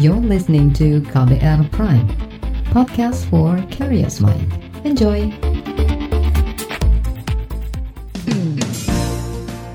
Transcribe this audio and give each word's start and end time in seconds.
You're 0.00 0.16
listening 0.16 0.72
to 0.80 1.04
KBR 1.12 1.68
Prime, 1.76 2.08
podcast 2.72 3.28
for 3.28 3.60
curious 3.68 4.16
mind. 4.16 4.48
Enjoy! 4.80 5.28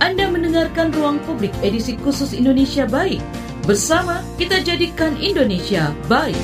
Anda 0.01 0.25
mendengarkan 0.25 0.97
Ruang 0.97 1.21
Publik 1.29 1.53
edisi 1.61 1.93
khusus 2.01 2.33
Indonesia 2.33 2.89
Baik. 2.89 3.21
Bersama 3.69 4.25
kita 4.41 4.65
jadikan 4.65 5.13
Indonesia 5.21 5.93
baik. 6.10 6.42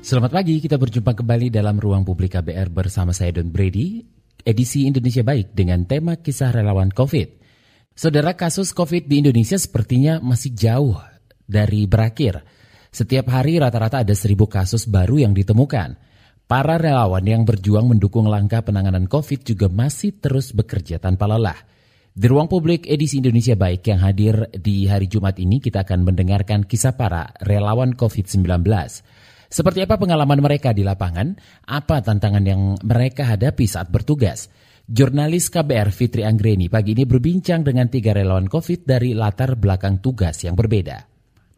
Selamat 0.00 0.32
pagi, 0.32 0.64
kita 0.64 0.80
berjumpa 0.80 1.12
kembali 1.12 1.52
dalam 1.52 1.76
Ruang 1.76 2.08
Publik 2.08 2.40
KBR 2.40 2.72
bersama 2.72 3.12
saya 3.12 3.36
Don 3.36 3.52
Brady, 3.52 4.00
edisi 4.40 4.88
Indonesia 4.88 5.20
Baik 5.20 5.52
dengan 5.52 5.84
tema 5.84 6.16
kisah 6.16 6.56
relawan 6.56 6.88
COVID. 6.88 7.43
Saudara 7.94 8.34
kasus 8.34 8.74
COVID 8.74 9.06
di 9.06 9.22
Indonesia 9.22 9.54
sepertinya 9.54 10.18
masih 10.18 10.50
jauh 10.50 10.98
dari 11.46 11.86
berakhir. 11.86 12.42
Setiap 12.90 13.30
hari 13.30 13.62
rata-rata 13.62 14.02
ada 14.02 14.10
seribu 14.18 14.50
kasus 14.50 14.90
baru 14.90 15.22
yang 15.22 15.30
ditemukan. 15.30 15.94
Para 16.50 16.74
relawan 16.74 17.22
yang 17.22 17.46
berjuang 17.46 17.86
mendukung 17.86 18.26
langkah 18.26 18.66
penanganan 18.66 19.06
COVID 19.06 19.46
juga 19.46 19.70
masih 19.70 20.10
terus 20.18 20.50
bekerja 20.50 20.98
tanpa 20.98 21.30
lelah. 21.30 21.54
Di 22.10 22.26
ruang 22.26 22.50
publik 22.50 22.90
edisi 22.90 23.22
Indonesia 23.22 23.54
Baik 23.54 23.86
yang 23.86 24.02
hadir 24.02 24.50
di 24.50 24.90
hari 24.90 25.06
Jumat 25.06 25.38
ini 25.38 25.62
kita 25.62 25.86
akan 25.86 26.02
mendengarkan 26.02 26.66
kisah 26.66 26.98
para 26.98 27.30
relawan 27.46 27.94
COVID-19. 27.94 28.58
Seperti 29.54 29.86
apa 29.86 30.02
pengalaman 30.02 30.42
mereka 30.42 30.74
di 30.74 30.82
lapangan? 30.82 31.38
Apa 31.70 32.02
tantangan 32.02 32.42
yang 32.42 32.74
mereka 32.82 33.22
hadapi 33.22 33.70
saat 33.70 33.86
bertugas? 33.86 34.50
Jurnalis 34.84 35.48
KBR 35.48 35.96
Fitri 35.96 36.28
Anggreni 36.28 36.68
pagi 36.68 36.92
ini 36.92 37.08
berbincang 37.08 37.64
dengan 37.64 37.88
tiga 37.88 38.12
relawan 38.12 38.44
COVID 38.52 38.84
dari 38.84 39.16
latar 39.16 39.56
belakang 39.56 40.04
tugas 40.04 40.44
yang 40.44 40.52
berbeda. 40.52 41.08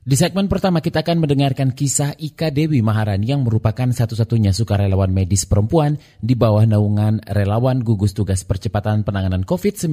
Di 0.07 0.15
segmen 0.15 0.47
pertama 0.47 0.79
kita 0.79 1.03
akan 1.03 1.27
mendengarkan 1.27 1.75
kisah 1.75 2.15
Ika 2.15 2.55
Dewi 2.55 2.87
Maharani 2.87 3.35
yang 3.35 3.43
merupakan 3.43 3.91
satu-satunya 3.91 4.55
sukarelawan 4.55 5.11
medis 5.11 5.43
perempuan 5.43 5.99
di 6.23 6.39
bawah 6.39 6.63
naungan 6.71 7.19
relawan 7.27 7.83
gugus 7.83 8.15
tugas 8.15 8.47
percepatan 8.47 9.03
penanganan 9.03 9.43
COVID-19 9.43 9.91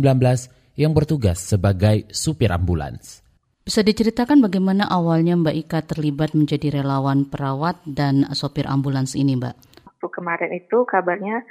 yang 0.78 0.94
bertugas 0.94 1.42
sebagai 1.42 2.06
supir 2.14 2.54
ambulans. 2.54 3.26
Bisa 3.66 3.82
diceritakan 3.82 4.46
bagaimana 4.46 4.86
awalnya 4.86 5.34
Mbak 5.34 5.56
Ika 5.66 5.80
terlibat 5.90 6.38
menjadi 6.38 6.70
relawan 6.70 7.26
perawat 7.26 7.82
dan 7.90 8.30
sopir 8.38 8.70
ambulans 8.70 9.18
ini 9.18 9.34
Mbak? 9.42 9.56
Waktu 9.90 10.08
kemarin 10.14 10.54
itu 10.54 10.86
kabarnya 10.86 11.42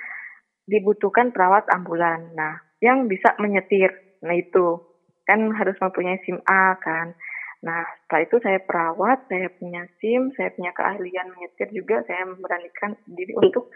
dibutuhkan 0.66 1.34
perawat 1.34 1.66
ambulan. 1.70 2.34
Nah, 2.34 2.60
yang 2.82 3.06
bisa 3.06 3.34
menyetir. 3.38 4.18
Nah 4.26 4.34
itu 4.34 4.82
kan 5.26 5.38
harus 5.54 5.78
mempunyai 5.78 6.18
SIM 6.26 6.42
A 6.46 6.74
kan. 6.82 7.14
Nah, 7.62 7.86
setelah 8.02 8.22
itu 8.26 8.36
saya 8.42 8.58
perawat, 8.58 9.30
saya 9.30 9.46
punya 9.54 9.86
SIM, 10.02 10.34
saya 10.34 10.50
punya 10.50 10.74
keahlian 10.74 11.30
menyetir 11.30 11.70
juga, 11.70 12.02
saya 12.10 12.26
memberanikan 12.26 12.98
diri 13.06 13.38
untuk 13.38 13.70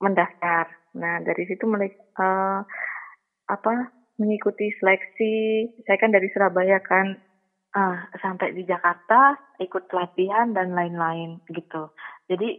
mendaftar. 0.00 0.72
Nah, 0.96 1.20
dari 1.20 1.44
situ 1.44 1.68
mulai 1.68 1.92
uh, 2.16 2.64
apa 3.44 3.92
mengikuti 4.16 4.72
seleksi. 4.80 5.68
Saya 5.84 6.00
kan 6.00 6.16
dari 6.16 6.32
Surabaya 6.32 6.80
kan 6.80 7.12
uh, 7.76 7.98
sampai 8.24 8.56
di 8.56 8.64
Jakarta 8.64 9.36
ikut 9.60 9.84
pelatihan 9.92 10.56
dan 10.56 10.72
lain-lain 10.72 11.44
gitu. 11.52 11.92
Jadi 12.24 12.56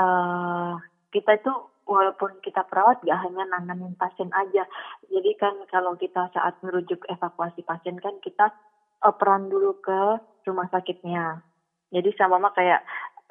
uh, 0.00 0.80
kita 1.12 1.44
itu 1.44 1.52
walaupun 1.88 2.38
kita 2.44 2.68
perawat 2.68 3.00
gak 3.00 3.18
hanya 3.24 3.48
nanganin 3.48 3.96
pasien 3.96 4.28
aja. 4.36 4.68
Jadi 5.08 5.32
kan 5.40 5.56
kalau 5.72 5.96
kita 5.96 6.28
saat 6.36 6.60
merujuk 6.60 7.00
evakuasi 7.08 7.64
pasien 7.64 7.96
kan 7.96 8.20
kita 8.20 8.52
operan 9.00 9.48
dulu 9.48 9.80
ke 9.80 10.00
rumah 10.44 10.68
sakitnya. 10.68 11.40
Jadi 11.88 12.12
sama 12.20 12.52
kayak 12.52 12.84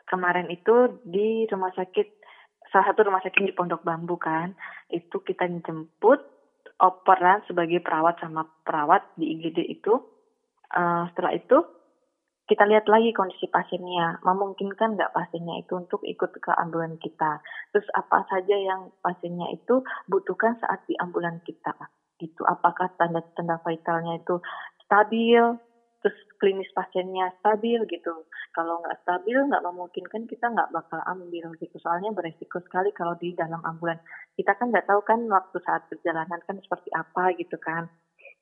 kemarin 0.09 0.49
itu 0.49 0.97
di 1.05 1.45
rumah 1.45 1.69
sakit 1.77 2.17
salah 2.73 2.91
satu 2.91 3.07
rumah 3.07 3.23
sakit 3.23 3.47
di 3.47 3.55
Pondok 3.55 3.85
Bambu 3.85 4.19
kan, 4.19 4.51
itu 4.91 5.23
kita 5.23 5.47
jemput 5.63 6.19
operan 6.81 7.45
sebagai 7.47 7.79
perawat 7.79 8.19
sama 8.19 8.43
perawat 8.65 9.05
di 9.15 9.37
IGD 9.37 9.63
itu. 9.69 9.93
Uh, 10.67 11.07
setelah 11.15 11.31
itu 11.31 11.57
kita 12.47 12.63
lihat 12.63 12.87
lagi 12.87 13.11
kondisi 13.11 13.51
pasiennya, 13.51 14.23
memungkinkan 14.23 14.95
nggak 14.95 15.11
pasiennya 15.11 15.67
itu 15.67 15.75
untuk 15.75 15.99
ikut 16.07 16.31
ke 16.39 16.51
ambulan 16.55 16.95
kita. 16.95 17.43
Terus 17.75 17.87
apa 17.91 18.23
saja 18.31 18.55
yang 18.55 18.87
pasiennya 19.03 19.51
itu 19.51 19.83
butuhkan 20.07 20.55
saat 20.63 20.87
di 20.87 20.95
ambulan 20.95 21.43
kita. 21.43 21.75
Gitu. 22.15 22.41
Apakah 22.47 22.95
tanda-tanda 22.95 23.59
vitalnya 23.67 24.23
itu 24.23 24.39
stabil, 24.87 25.43
terus 25.99 26.17
klinis 26.39 26.71
pasiennya 26.71 27.35
stabil 27.43 27.83
gitu. 27.91 28.15
Kalau 28.55 28.79
nggak 28.79 29.03
stabil, 29.03 29.37
nggak 29.43 29.65
memungkinkan 29.67 30.23
kita 30.31 30.47
nggak 30.47 30.71
bakal 30.71 31.03
ambil 31.03 31.51
gitu. 31.59 31.75
Soalnya 31.83 32.15
beresiko 32.15 32.63
sekali 32.63 32.95
kalau 32.95 33.19
di 33.19 33.35
dalam 33.35 33.59
ambulan. 33.59 33.99
Kita 34.39 34.55
kan 34.55 34.71
nggak 34.71 34.87
tahu 34.87 35.03
kan 35.03 35.19
waktu 35.27 35.59
saat 35.67 35.83
perjalanan 35.91 36.39
kan 36.47 36.55
seperti 36.63 36.95
apa 36.95 37.35
gitu 37.35 37.59
kan. 37.59 37.91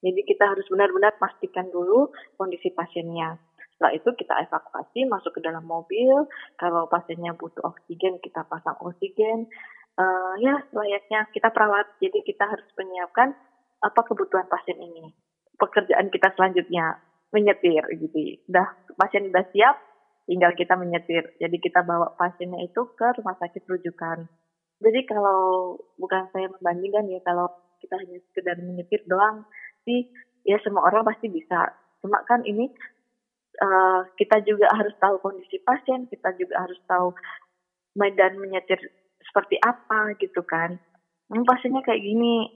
Jadi 0.06 0.22
kita 0.30 0.46
harus 0.46 0.70
benar-benar 0.70 1.18
pastikan 1.18 1.74
dulu 1.74 2.14
kondisi 2.38 2.70
pasiennya. 2.70 3.42
Setelah 3.76 3.92
itu 3.92 4.10
kita 4.16 4.34
evakuasi 4.48 5.04
masuk 5.06 5.36
ke 5.36 5.42
dalam 5.44 5.68
mobil. 5.68 6.26
Kalau 6.56 6.88
pasiennya 6.88 7.36
butuh 7.36 7.62
oksigen, 7.76 8.24
kita 8.24 8.48
pasang 8.48 8.80
oksigen. 8.80 9.52
Uh, 9.96 10.36
ya, 10.40 10.64
layaknya 10.72 11.28
kita 11.36 11.52
perawat. 11.52 11.88
Jadi 12.00 12.24
kita 12.24 12.48
harus 12.48 12.68
menyiapkan 12.80 13.36
apa 13.84 14.02
kebutuhan 14.08 14.48
pasien 14.48 14.80
ini 14.80 15.12
pekerjaan 15.58 16.12
kita 16.12 16.32
selanjutnya 16.36 17.00
menyetir 17.32 17.84
gitu. 18.00 18.40
Udah 18.52 18.68
pasien 18.96 19.28
udah 19.32 19.44
siap, 19.52 19.76
tinggal 20.28 20.52
kita 20.56 20.76
menyetir. 20.76 21.36
Jadi 21.40 21.58
kita 21.60 21.84
bawa 21.84 22.16
pasiennya 22.16 22.64
itu 22.64 22.82
ke 22.96 23.08
rumah 23.20 23.36
sakit 23.40 23.64
rujukan. 23.68 24.28
Jadi 24.84 25.00
kalau 25.08 25.76
bukan 25.96 26.28
saya 26.36 26.52
membandingkan 26.52 27.08
ya 27.08 27.20
kalau 27.24 27.48
kita 27.80 27.96
hanya 27.96 28.20
sekedar 28.32 28.60
menyetir 28.60 29.04
doang 29.08 29.48
sih 29.88 30.12
ya 30.44 30.60
semua 30.64 30.88
orang 30.88 31.08
pasti 31.08 31.32
bisa. 31.32 31.76
Cuma 32.04 32.22
kan 32.28 32.44
ini 32.44 32.70
uh, 33.62 34.02
kita 34.20 34.44
juga 34.44 34.72
harus 34.74 34.96
tahu 35.00 35.20
kondisi 35.24 35.62
pasien, 35.64 36.08
kita 36.12 36.36
juga 36.40 36.66
harus 36.66 36.80
tahu 36.88 37.16
medan 37.96 38.40
menyetir 38.40 38.80
seperti 39.24 39.60
apa 39.64 40.16
gitu 40.20 40.44
kan. 40.44 40.78
Hmm, 41.32 41.44
pasiennya 41.48 41.82
kayak 41.82 42.04
gini, 42.04 42.52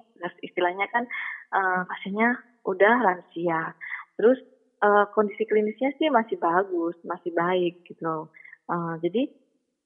istilahnya 0.45 0.85
kan 0.91 1.07
uh, 1.55 1.81
pasiennya 1.87 2.37
udah 2.67 2.95
lansia. 3.01 3.73
Terus 4.19 4.39
uh, 4.83 5.07
kondisi 5.15 5.47
klinisnya 5.47 5.95
sih 5.97 6.11
masih 6.11 6.37
bagus, 6.37 6.95
masih 7.07 7.31
baik 7.33 7.87
gitu. 7.87 8.29
Uh, 8.69 8.95
jadi 9.01 9.31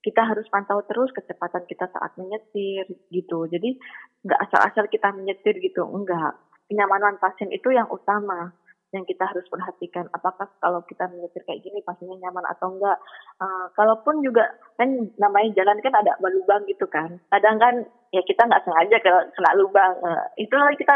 kita 0.04 0.20
harus 0.20 0.44
pantau 0.52 0.84
terus 0.84 1.08
kecepatan 1.16 1.64
kita 1.64 1.88
saat 1.88 2.12
menyetir 2.20 2.84
gitu. 3.08 3.48
Jadi 3.48 3.80
nggak 4.20 4.40
asal-asal 4.50 4.84
kita 4.92 5.08
menyetir 5.16 5.56
gitu, 5.64 5.80
enggak. 5.88 6.36
Kenyamanan 6.68 7.16
pasien 7.16 7.48
itu 7.48 7.72
yang 7.72 7.88
utama 7.88 8.52
yang 8.94 9.02
kita 9.04 9.26
harus 9.26 9.42
perhatikan. 9.50 10.06
Apakah 10.14 10.46
kalau 10.62 10.80
kita 10.86 11.10
menyetir 11.10 11.42
kayak 11.42 11.66
gini 11.66 11.82
pasiennya 11.82 12.22
nyaman 12.22 12.46
atau 12.46 12.70
enggak? 12.70 12.98
Uh, 13.42 13.66
kalaupun 13.74 14.22
juga 14.22 14.54
kan 14.78 15.10
namanya 15.18 15.50
jalan 15.58 15.82
kan 15.82 15.94
ada 15.98 16.14
lubang 16.22 16.62
gitu 16.70 16.86
kan. 16.86 17.18
Kadang 17.34 17.58
kan 17.58 17.74
ya 18.14 18.22
kita 18.22 18.46
nggak 18.46 18.62
sengaja 18.62 18.96
kena 19.02 19.50
lubang. 19.58 19.98
Uh, 19.98 20.24
itu 20.38 20.54
lagi 20.54 20.78
kita 20.78 20.94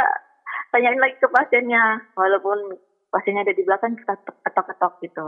tanyain 0.70 1.02
lagi 1.02 1.18
ke 1.18 1.26
pasiennya. 1.26 2.06
Walaupun 2.14 2.78
pasiennya 3.10 3.42
ada 3.42 3.58
di 3.58 3.66
belakang 3.66 3.98
kita 3.98 4.14
ketok-ketok 4.46 5.02
gitu. 5.02 5.26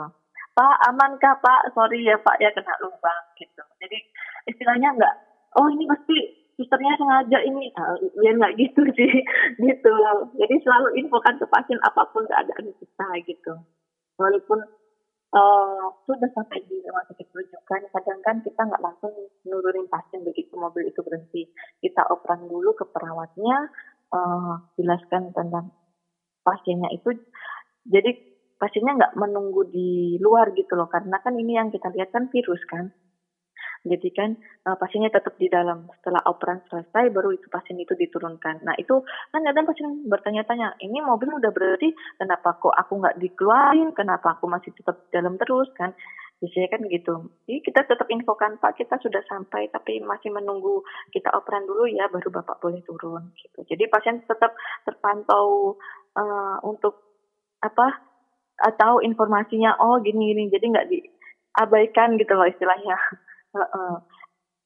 Pak 0.55 0.77
aman 0.95 1.19
kah 1.19 1.35
Pak? 1.43 1.75
Sorry 1.75 2.07
ya 2.07 2.15
Pak 2.23 2.39
ya 2.39 2.55
kena 2.55 2.79
lubang 2.87 3.23
gitu. 3.35 3.67
Jadi 3.83 3.99
istilahnya 4.47 4.95
enggak 4.95 5.15
oh 5.59 5.67
ini 5.71 5.85
pasti 5.89 6.19
susternya 6.61 6.93
sengaja 7.01 7.39
ini. 7.49 7.73
Ya 8.21 8.37
nggak 8.37 8.61
gitu 8.61 8.85
sih. 9.01 9.25
Gitu. 9.57 9.93
Jadi 10.37 10.55
selalu 10.61 11.01
infokan 11.01 11.41
ke 11.41 11.49
pasien 11.49 11.81
apa 11.81 12.05
pun 12.13 12.29
keadaan 12.29 12.69
kita 12.77 13.09
gitu. 13.25 13.57
Walaupun 14.21 14.61
uh, 15.33 15.89
sudah 16.05 16.29
sampai 16.37 16.61
di 16.69 16.85
rumah 16.85 17.09
sakit 17.09 17.33
rujukan 17.33 17.81
kadang 17.89 18.21
kan 18.21 18.37
kita 18.45 18.61
nggak 18.61 18.85
langsung 18.85 19.17
nurunin 19.49 19.89
pasien 19.89 20.21
begitu 20.21 20.53
mobil 20.61 20.85
itu 20.85 21.01
berhenti. 21.01 21.49
Kita 21.81 22.05
operan 22.13 22.45
dulu 22.45 22.77
ke 22.77 22.85
perawatnya 22.85 23.73
uh, 24.13 24.61
jelaskan 24.77 25.33
tentang 25.33 25.73
pasiennya 26.45 26.93
itu. 26.93 27.17
Jadi 27.89 28.13
pasiennya 28.61 29.01
nggak 29.01 29.17
menunggu 29.17 29.65
di 29.73 30.21
luar 30.21 30.53
gitu 30.53 30.77
loh. 30.77 30.93
Karena 30.93 31.17
kan 31.25 31.33
ini 31.33 31.57
yang 31.57 31.73
kita 31.73 31.89
lihat 31.97 32.13
kan 32.13 32.29
virus 32.29 32.61
kan 32.69 32.93
jadi 33.81 34.09
kan 34.13 34.31
uh, 34.69 34.77
pasiennya 34.77 35.09
tetap 35.09 35.41
di 35.41 35.49
dalam. 35.49 35.89
Setelah 36.01 36.21
operan 36.29 36.61
selesai 36.69 37.09
baru 37.17 37.33
itu 37.33 37.49
pasien 37.49 37.81
itu 37.81 37.97
diturunkan. 37.97 38.61
Nah 38.61 38.77
itu 38.77 39.01
kan 39.33 39.41
kadang 39.41 39.65
pasien 39.65 40.05
bertanya-tanya 40.05 40.77
ini 40.85 41.01
mobil 41.01 41.33
udah 41.33 41.49
berarti 41.49 41.97
kenapa 42.21 42.61
kok 42.61 42.77
aku 42.77 43.01
nggak 43.01 43.17
dikeluarin? 43.17 43.97
Kenapa 43.97 44.37
aku 44.37 44.53
masih 44.53 44.77
tetap 44.77 45.01
di 45.09 45.17
dalam 45.17 45.41
terus? 45.41 45.73
Kan 45.73 45.97
biasanya 46.45 46.69
kan 46.77 46.81
gitu. 46.93 47.15
Jadi 47.49 47.59
kita 47.65 47.81
tetap 47.89 48.05
infokan 48.13 48.61
Pak 48.61 48.77
kita 48.77 49.01
sudah 49.01 49.25
sampai 49.25 49.73
tapi 49.73 50.05
masih 50.05 50.29
menunggu 50.29 50.85
kita 51.09 51.33
operan 51.33 51.65
dulu 51.65 51.89
ya 51.89 52.05
baru 52.13 52.29
Bapak 52.29 52.61
boleh 52.61 52.85
turun. 52.85 53.33
Gitu. 53.33 53.65
Jadi 53.65 53.89
pasien 53.89 54.21
tetap 54.29 54.53
terpantau 54.85 55.81
uh, 56.21 56.61
untuk 56.69 57.01
apa 57.65 57.97
tahu 58.77 59.01
informasinya 59.01 59.81
oh 59.81 60.05
gini 60.05 60.37
gini. 60.37 60.53
Jadi 60.53 60.65
nggak 60.69 60.89
diabaikan 60.93 62.21
gitu 62.21 62.37
loh 62.37 62.45
istilahnya 62.45 63.01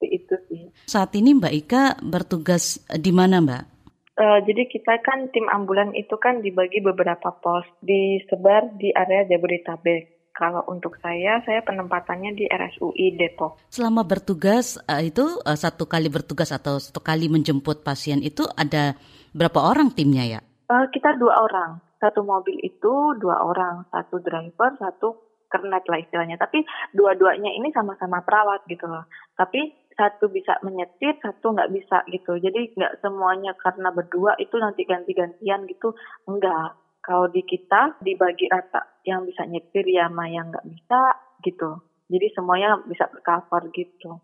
itu 0.04 0.34
sih 0.50 0.68
saat 0.84 1.16
ini 1.16 1.36
Mbak 1.36 1.54
Ika 1.64 1.84
bertugas 2.04 2.82
di 2.92 3.12
mana 3.14 3.40
Mbak 3.40 3.74
Uh, 4.14 4.38
jadi 4.46 4.70
kita 4.70 5.02
kan 5.02 5.26
tim 5.34 5.50
ambulan 5.50 5.90
itu 5.90 6.14
kan 6.22 6.38
dibagi 6.38 6.78
beberapa 6.78 7.34
pos, 7.34 7.66
disebar 7.82 8.70
di 8.78 8.94
area 8.94 9.26
Jabodetabek. 9.26 10.30
Kalau 10.30 10.62
untuk 10.70 10.94
saya, 11.02 11.42
saya 11.42 11.66
penempatannya 11.66 12.34
di 12.38 12.46
RSUI 12.46 13.18
Depok. 13.18 13.58
Selama 13.74 14.06
bertugas 14.06 14.78
uh, 14.86 15.02
itu 15.02 15.42
uh, 15.42 15.58
satu 15.58 15.90
kali 15.90 16.06
bertugas 16.10 16.54
atau 16.54 16.78
satu 16.78 17.02
kali 17.02 17.26
menjemput 17.26 17.82
pasien 17.82 18.22
itu 18.22 18.46
ada 18.54 18.94
berapa 19.34 19.58
orang 19.58 19.90
timnya 19.90 20.38
ya? 20.38 20.40
Uh, 20.70 20.86
kita 20.94 21.18
dua 21.18 21.34
orang, 21.34 21.82
satu 21.98 22.22
mobil 22.22 22.54
itu 22.62 23.18
dua 23.18 23.42
orang, 23.42 23.82
satu 23.90 24.22
driver, 24.22 24.78
satu 24.78 25.23
kernet 25.54 25.86
lah 25.86 26.02
istilahnya. 26.02 26.34
Tapi 26.34 26.66
dua-duanya 26.90 27.54
ini 27.54 27.70
sama-sama 27.70 28.26
perawat 28.26 28.66
gitu 28.66 28.90
loh. 28.90 29.06
Tapi 29.38 29.70
satu 29.94 30.26
bisa 30.26 30.58
menyetir, 30.66 31.14
satu 31.22 31.54
nggak 31.54 31.70
bisa 31.70 32.02
gitu. 32.10 32.34
Jadi 32.42 32.74
nggak 32.74 32.98
semuanya 32.98 33.54
karena 33.54 33.94
berdua 33.94 34.34
itu 34.42 34.58
nanti 34.58 34.82
ganti-gantian 34.82 35.70
gitu. 35.70 35.94
Enggak. 36.26 36.74
Kalau 37.04 37.30
di 37.30 37.46
kita 37.46 38.02
dibagi 38.02 38.50
rata, 38.50 38.98
yang 39.06 39.28
bisa 39.28 39.46
nyetir 39.46 39.84
ya 39.86 40.10
sama 40.10 40.26
yang 40.26 40.50
nggak 40.50 40.66
bisa 40.66 41.00
gitu. 41.44 41.78
Jadi 42.10 42.26
semuanya 42.34 42.80
bisa 42.82 43.06
cover 43.22 43.70
gitu. 43.70 44.18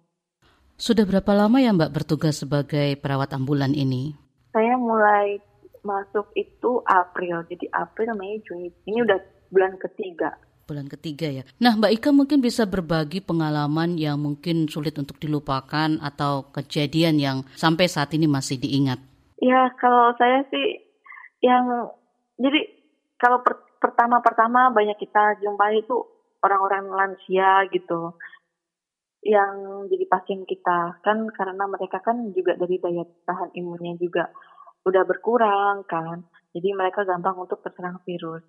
Sudah 0.80 1.04
berapa 1.04 1.32
lama 1.36 1.60
ya 1.60 1.76
Mbak 1.76 1.92
bertugas 1.92 2.40
sebagai 2.40 2.96
perawat 2.96 3.36
ambulan 3.36 3.76
ini? 3.76 4.16
Saya 4.50 4.80
mulai 4.80 5.36
masuk 5.84 6.32
itu 6.32 6.80
April, 6.88 7.44
jadi 7.48 7.68
April, 7.76 8.16
Mei, 8.16 8.40
Juni. 8.44 8.72
Ini 8.88 9.04
udah 9.04 9.20
bulan 9.52 9.76
ketiga 9.76 10.32
bulan 10.70 10.86
ketiga 10.86 11.26
ya. 11.26 11.42
Nah, 11.58 11.74
Mbak 11.74 11.98
Ika 11.98 12.10
mungkin 12.14 12.38
bisa 12.38 12.62
berbagi 12.70 13.18
pengalaman 13.18 13.98
yang 13.98 14.22
mungkin 14.22 14.70
sulit 14.70 14.94
untuk 15.02 15.18
dilupakan 15.18 15.98
atau 15.98 16.46
kejadian 16.54 17.18
yang 17.18 17.42
sampai 17.58 17.90
saat 17.90 18.14
ini 18.14 18.30
masih 18.30 18.62
diingat. 18.62 19.02
Ya, 19.42 19.74
kalau 19.82 20.14
saya 20.14 20.46
sih 20.46 20.86
yang 21.42 21.90
jadi 22.38 22.70
kalau 23.18 23.42
per, 23.42 23.58
pertama-pertama 23.82 24.70
banyak 24.70 24.94
kita 25.02 25.42
jumpai 25.42 25.82
itu 25.82 25.98
orang-orang 26.40 26.86
lansia 26.88 27.66
gitu 27.74 28.14
yang 29.20 29.84
jadi 29.92 30.04
pasien 30.08 30.48
kita 30.48 30.96
kan 31.04 31.28
karena 31.28 31.68
mereka 31.68 32.00
kan 32.00 32.32
juga 32.32 32.56
dari 32.56 32.80
daya 32.80 33.04
tahan 33.28 33.52
imunnya 33.52 34.00
juga 34.00 34.32
udah 34.88 35.04
berkurang 35.04 35.84
kan 35.84 36.24
jadi 36.56 36.72
mereka 36.72 37.04
gampang 37.04 37.36
untuk 37.36 37.60
terserang 37.60 38.00
virus 38.08 38.40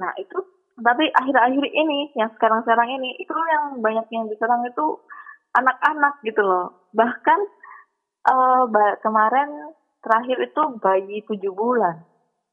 nah 0.00 0.08
itu 0.16 0.40
tapi 0.78 1.10
akhir-akhir 1.10 1.64
ini 1.74 2.14
yang 2.14 2.30
sekarang-sekarang 2.38 3.02
ini 3.02 3.18
itu 3.18 3.34
yang 3.34 3.82
banyak 3.82 4.06
yang 4.14 4.30
diserang 4.30 4.62
itu 4.62 5.02
anak-anak 5.58 6.22
gitu 6.22 6.38
loh. 6.38 6.86
Bahkan 6.94 7.40
uh, 8.30 8.64
kemarin 9.02 9.74
terakhir 9.98 10.38
itu 10.38 10.62
bayi 10.78 11.26
tujuh 11.26 11.50
bulan 11.50 12.06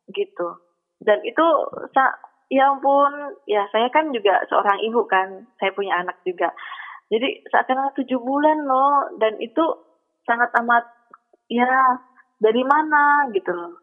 gitu. 0.10 0.57
Dan 0.98 1.22
itu 1.22 1.45
ya 2.50 2.74
ampun 2.74 3.38
ya 3.45 3.69
saya 3.69 3.89
kan 3.94 4.10
juga 4.10 4.42
seorang 4.50 4.81
ibu 4.81 5.06
kan 5.06 5.45
saya 5.62 5.69
punya 5.77 6.01
anak 6.01 6.18
juga. 6.25 6.50
Jadi 7.13 7.45
karena 7.54 7.94
tujuh 7.94 8.18
bulan 8.18 8.66
loh 8.66 9.13
dan 9.22 9.38
itu 9.38 9.62
sangat 10.25 10.50
amat 10.66 10.89
ya 11.45 12.01
dari 12.42 12.66
mana 12.66 13.30
gitu 13.38 13.54
loh. 13.54 13.77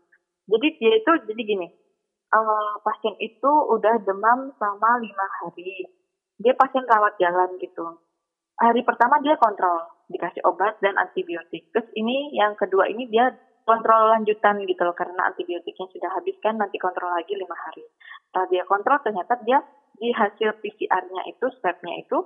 Jadi 0.51 0.83
dia 0.83 0.99
itu 0.99 1.13
jadi 1.31 1.43
gini 1.47 1.82
uh, 2.33 2.73
pasien 2.81 3.15
itu 3.21 3.53
udah 3.71 4.01
demam 4.03 4.51
selama 4.57 4.99
lima 4.99 5.27
hari. 5.41 5.87
Dia 6.41 6.57
pasien 6.57 6.83
rawat 6.89 7.21
jalan 7.21 7.61
gitu. 7.61 8.01
Hari 8.59 8.83
pertama 8.83 9.21
dia 9.21 9.37
kontrol, 9.39 9.87
dikasih 10.09 10.43
obat 10.49 10.81
dan 10.81 10.97
antibiotik. 10.99 11.71
Terus 11.71 11.89
ini 11.95 12.35
yang 12.35 12.57
kedua 12.57 12.89
ini 12.89 13.09
dia 13.09 13.33
kontrol 13.63 14.11
lanjutan 14.11 14.59
gitu 14.67 14.83
loh 14.83 14.97
karena 14.97 15.31
antibiotiknya 15.31 15.87
sudah 15.87 16.11
habis 16.11 16.35
kan 16.43 16.59
nanti 16.59 16.77
kontrol 16.81 17.15
lagi 17.15 17.37
lima 17.37 17.55
hari. 17.55 17.87
Setelah 18.29 18.47
dia 18.51 18.63
kontrol 18.67 18.99
ternyata 19.05 19.39
dia 19.47 19.63
di 19.97 20.11
hasil 20.11 20.59
PCR-nya 20.59 21.23
itu 21.31 21.47
swab-nya 21.61 21.95
itu 22.03 22.19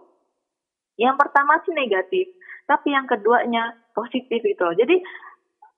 yang 0.96 1.20
pertama 1.20 1.60
sih 1.68 1.76
negatif, 1.76 2.24
tapi 2.64 2.96
yang 2.96 3.04
keduanya 3.04 3.76
positif 3.92 4.40
gitu 4.40 4.64
loh. 4.64 4.72
Jadi 4.72 4.96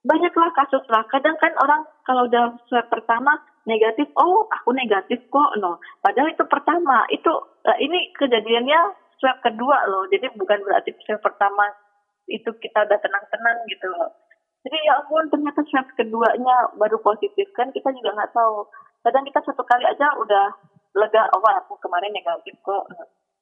banyaklah 0.06 0.54
kasus 0.54 0.86
lah. 0.86 1.02
Kadang 1.10 1.34
kan 1.42 1.52
orang 1.58 1.82
kalau 2.06 2.30
udah 2.30 2.54
swab 2.70 2.86
pertama 2.86 3.34
negatif, 3.68 4.08
oh 4.16 4.48
aku 4.48 4.72
negatif 4.72 5.20
kok, 5.28 5.52
no. 5.60 5.76
Padahal 6.00 6.32
itu 6.32 6.44
pertama, 6.48 7.04
itu 7.12 7.28
uh, 7.68 7.78
ini 7.78 8.10
kejadiannya 8.16 8.96
swab 9.20 9.38
kedua 9.44 9.84
loh. 9.92 10.08
Jadi 10.08 10.32
bukan 10.34 10.64
berarti 10.64 10.96
swab 11.04 11.20
pertama 11.20 11.68
itu 12.28 12.48
kita 12.58 12.88
udah 12.88 12.98
tenang-tenang 12.98 13.58
gitu 13.68 13.86
loh. 13.92 14.08
Jadi 14.64 14.76
ya 14.84 14.98
ampun 15.00 15.28
ternyata 15.30 15.60
swab 15.68 15.86
keduanya 15.94 16.72
baru 16.80 16.98
positif 17.00 17.46
kan 17.54 17.70
kita 17.70 17.92
juga 17.94 18.16
nggak 18.16 18.32
tahu. 18.32 18.66
Kadang 19.04 19.24
kita 19.28 19.40
satu 19.44 19.62
kali 19.62 19.84
aja 19.86 20.16
udah 20.18 20.46
lega, 20.98 21.22
oh 21.36 21.44
aku 21.44 21.78
kemarin 21.84 22.10
negatif 22.10 22.56
kok. 22.64 22.84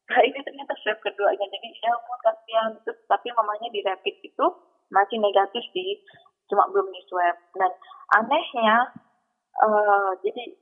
Nah 0.06 0.20
ini 0.22 0.38
ternyata 0.42 0.74
swab 0.82 0.98
keduanya, 1.02 1.46
jadi 1.50 1.66
ya 1.70 1.90
ampun 1.94 2.18
kasihan. 2.20 2.70
Terus, 2.84 2.98
tapi 3.06 3.30
mamanya 3.32 3.68
di 3.72 3.80
rapid 3.82 4.14
itu 4.22 4.46
masih 4.92 5.18
negatif 5.18 5.64
sih, 5.74 5.98
cuma 6.46 6.68
belum 6.70 6.90
di 6.94 7.02
swab. 7.10 7.36
Dan 7.58 7.72
anehnya 8.14 8.94
uh, 9.62 10.10
jadi 10.20 10.56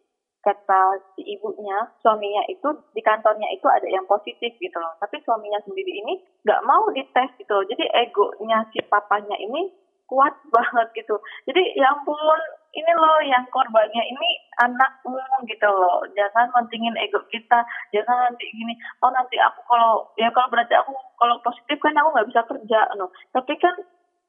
kata 0.44 1.00
si 1.17 1.25
ibunya, 1.25 1.88
suaminya 2.05 2.44
itu 2.52 2.69
di 2.93 3.00
kantornya 3.00 3.49
itu 3.56 3.64
ada 3.64 3.88
yang 3.88 4.05
positif 4.05 4.52
gitu 4.61 4.76
loh. 4.76 4.93
Tapi 5.00 5.17
suaminya 5.25 5.56
sendiri 5.64 6.05
ini 6.05 6.20
nggak 6.44 6.64
mau 6.69 6.85
dites 6.93 7.32
gitu 7.41 7.49
loh. 7.49 7.64
Jadi 7.64 7.88
egonya 7.88 8.69
si 8.70 8.85
papanya 8.85 9.41
ini 9.41 9.73
kuat 10.05 10.37
banget 10.55 10.93
gitu. 11.00 11.17
Jadi 11.49 11.81
ya 11.81 11.96
ampun, 11.96 12.41
ini 12.76 12.93
loh 12.93 13.19
yang 13.25 13.49
korbannya 13.49 14.05
ini 14.05 14.31
anakmu 14.61 15.17
gitu 15.49 15.69
loh. 15.69 16.05
Jangan 16.12 16.52
mentingin 16.52 16.94
ego 17.00 17.25
kita. 17.32 17.64
Jangan 17.96 18.29
nanti 18.29 18.44
gini, 18.52 18.76
oh 19.00 19.11
nanti 19.11 19.41
aku 19.41 19.64
kalau 19.64 20.12
ya 20.20 20.29
kalau 20.29 20.52
berarti 20.52 20.76
aku 20.76 20.93
kalau 21.17 21.41
positif 21.41 21.81
kan 21.81 21.96
aku 21.96 22.08
nggak 22.12 22.29
bisa 22.29 22.43
kerja 22.44 22.81
loh. 23.00 23.08
Tapi 23.32 23.56
kan 23.56 23.75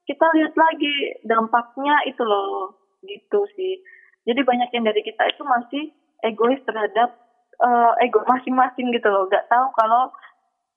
kita 0.07 0.25
lihat 0.37 0.53
lagi 0.55 0.95
dampaknya 1.27 1.99
itu 2.07 2.23
loh 2.23 2.71
gitu 3.03 3.43
sih. 3.59 3.83
Jadi 4.25 4.41
banyak 4.41 4.69
yang 4.73 4.83
dari 4.89 5.01
kita 5.05 5.23
itu 5.29 5.45
masih 5.45 5.83
egois 6.25 6.57
terhadap 6.65 7.13
uh, 7.61 7.93
ego 8.01 8.25
masing-masing 8.25 8.89
gitu 8.89 9.07
loh. 9.07 9.29
Gak 9.29 9.45
tahu 9.47 9.69
kalau 9.77 10.09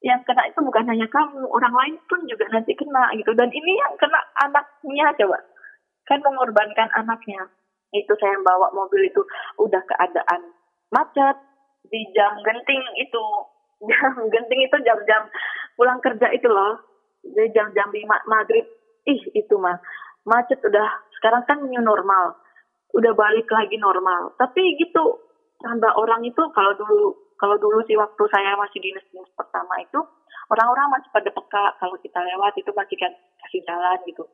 yang 0.04 0.22
kena 0.22 0.46
itu 0.46 0.60
bukan 0.62 0.86
hanya 0.86 1.08
kamu, 1.10 1.42
orang 1.50 1.74
lain 1.74 1.96
pun 2.06 2.22
juga 2.28 2.46
nanti 2.52 2.76
kena 2.76 3.10
gitu. 3.16 3.32
Dan 3.34 3.50
ini 3.50 3.72
yang 3.80 3.96
kena 3.98 4.20
anaknya 4.44 5.10
coba. 5.16 5.38
Kan 6.06 6.20
mengorbankan 6.22 6.88
anaknya. 6.94 7.48
Itu 7.90 8.12
saya 8.20 8.36
bawa 8.44 8.68
mobil 8.76 9.08
itu 9.08 9.24
udah 9.56 9.80
keadaan 9.80 10.52
macet 10.92 11.36
di 11.88 12.04
jam 12.12 12.36
genting 12.44 12.84
itu. 13.00 13.24
Jam 13.86 14.10
genting 14.26 14.58
itu 14.66 14.74
jam-jam 14.82 15.30
pulang 15.78 16.02
kerja 16.02 16.34
itu 16.34 16.50
loh. 16.50 16.82
Jadi 17.22 17.54
jam-jam 17.54 17.86
lima 17.94 18.18
maghrib. 18.26 18.66
Ih 19.06 19.22
itu 19.38 19.54
mah 19.54 19.78
macet 20.26 20.58
udah 20.66 21.06
sekarang 21.14 21.46
kan 21.46 21.62
new 21.62 21.78
normal 21.78 22.34
udah 22.94 23.12
balik 23.12 23.48
lagi 23.50 23.76
normal. 23.76 24.32
Tapi 24.40 24.76
gitu, 24.80 25.20
tambah 25.60 25.92
orang 25.96 26.24
itu 26.24 26.42
kalau 26.54 26.72
dulu 26.76 27.16
kalau 27.38 27.54
dulu 27.58 27.78
sih 27.86 27.94
waktu 27.94 28.22
saya 28.34 28.58
masih 28.58 28.82
dinas 28.82 29.06
dinas 29.14 29.30
pertama 29.38 29.78
itu 29.78 30.00
orang-orang 30.50 30.98
masih 30.98 31.08
pada 31.14 31.30
peka 31.30 31.64
kalau 31.78 31.94
kita 32.02 32.18
lewat 32.18 32.52
itu 32.58 32.70
masih 32.74 32.96
kan 32.98 33.12
kasih 33.46 33.60
jalan 33.62 33.98
gitu. 34.08 34.24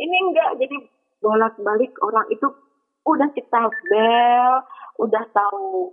Ini 0.00 0.16
enggak, 0.30 0.50
jadi 0.62 0.76
bolak-balik 1.20 1.92
orang 2.00 2.26
itu 2.32 2.46
udah 3.04 3.28
kita 3.36 3.60
bel, 3.68 4.52
udah 5.02 5.24
tahu 5.36 5.92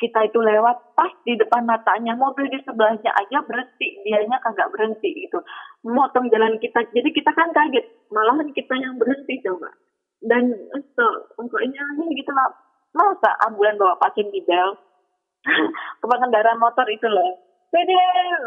kita 0.00 0.32
itu 0.32 0.38
lewat 0.40 0.96
pas 0.96 1.12
di 1.28 1.36
depan 1.36 1.68
matanya 1.68 2.16
mobil 2.16 2.48
di 2.48 2.56
sebelahnya 2.64 3.12
aja 3.12 3.44
berhenti 3.44 4.00
dianya 4.06 4.40
kagak 4.40 4.72
berhenti 4.72 5.28
gitu 5.28 5.44
motong 5.84 6.32
jalan 6.32 6.56
kita 6.56 6.88
jadi 6.94 7.08
kita 7.12 7.30
kan 7.36 7.52
kaget 7.52 7.84
malahan 8.08 8.48
kita 8.54 8.74
yang 8.80 8.96
berhenti 8.96 9.36
coba 9.44 9.68
dan 10.20 10.52
itu 10.52 11.06
pokoknya 11.32 11.80
gitu 12.12 12.30
lah 12.36 12.52
masa 12.92 13.32
ambulan 13.48 13.80
bawa 13.80 13.96
pasien 13.96 14.28
di 14.28 14.44
bel 14.44 14.76
ke 16.00 16.04
pengendara 16.04 16.52
motor 16.60 16.84
itu 16.92 17.08
loh. 17.08 17.40
Pede 17.70 17.96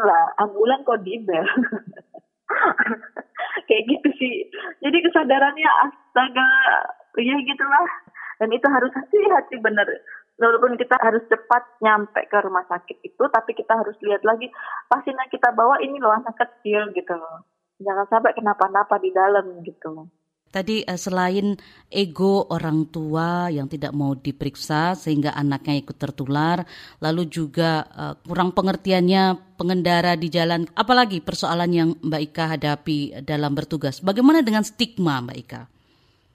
lah 0.04 0.36
ambulan 0.38 0.86
kok 0.86 1.02
di 1.02 1.18
bel 1.18 1.42
kayak 3.66 3.84
gitu 3.90 4.08
sih. 4.20 4.46
Jadi 4.84 5.02
kesadarannya 5.02 5.70
astaga 5.90 6.48
ya 7.18 7.34
gitulah. 7.42 7.88
Dan 8.38 8.50
itu 8.50 8.66
harus 8.66 8.90
hati-hati 8.94 9.62
bener. 9.62 9.86
Walaupun 10.34 10.74
kita 10.74 10.98
harus 10.98 11.22
cepat 11.30 11.62
nyampe 11.78 12.26
ke 12.26 12.38
rumah 12.42 12.66
sakit 12.66 13.06
itu 13.06 13.24
tapi 13.30 13.54
kita 13.54 13.78
harus 13.78 13.94
lihat 14.02 14.26
lagi 14.26 14.50
pasien 14.90 15.14
yang 15.14 15.30
kita 15.30 15.54
bawa 15.54 15.78
ini 15.78 15.98
loh 15.98 16.14
anak 16.14 16.34
kecil 16.38 16.90
gitu 16.94 17.14
loh. 17.14 17.46
Jangan 17.82 18.06
sampai 18.06 18.34
kenapa-napa 18.34 19.02
di 19.02 19.10
dalam 19.10 19.62
gitu 19.66 20.06
Tadi 20.54 20.86
uh, 20.86 20.94
selain 20.94 21.58
ego 21.90 22.46
orang 22.46 22.86
tua 22.94 23.50
yang 23.50 23.66
tidak 23.66 23.90
mau 23.90 24.14
diperiksa 24.14 24.94
sehingga 24.94 25.34
anaknya 25.34 25.82
ikut 25.82 25.98
tertular, 25.98 26.62
lalu 27.02 27.26
juga 27.26 27.82
uh, 27.90 28.14
kurang 28.22 28.54
pengertiannya 28.54 29.58
pengendara 29.58 30.14
di 30.14 30.30
jalan, 30.30 30.70
apalagi 30.78 31.18
persoalan 31.18 31.70
yang 31.74 31.90
Mbak 31.98 32.22
Ika 32.30 32.44
hadapi 32.54 32.98
dalam 33.26 33.58
bertugas. 33.58 33.98
Bagaimana 33.98 34.46
dengan 34.46 34.62
stigma 34.62 35.18
Mbak 35.26 35.38
Ika? 35.42 35.62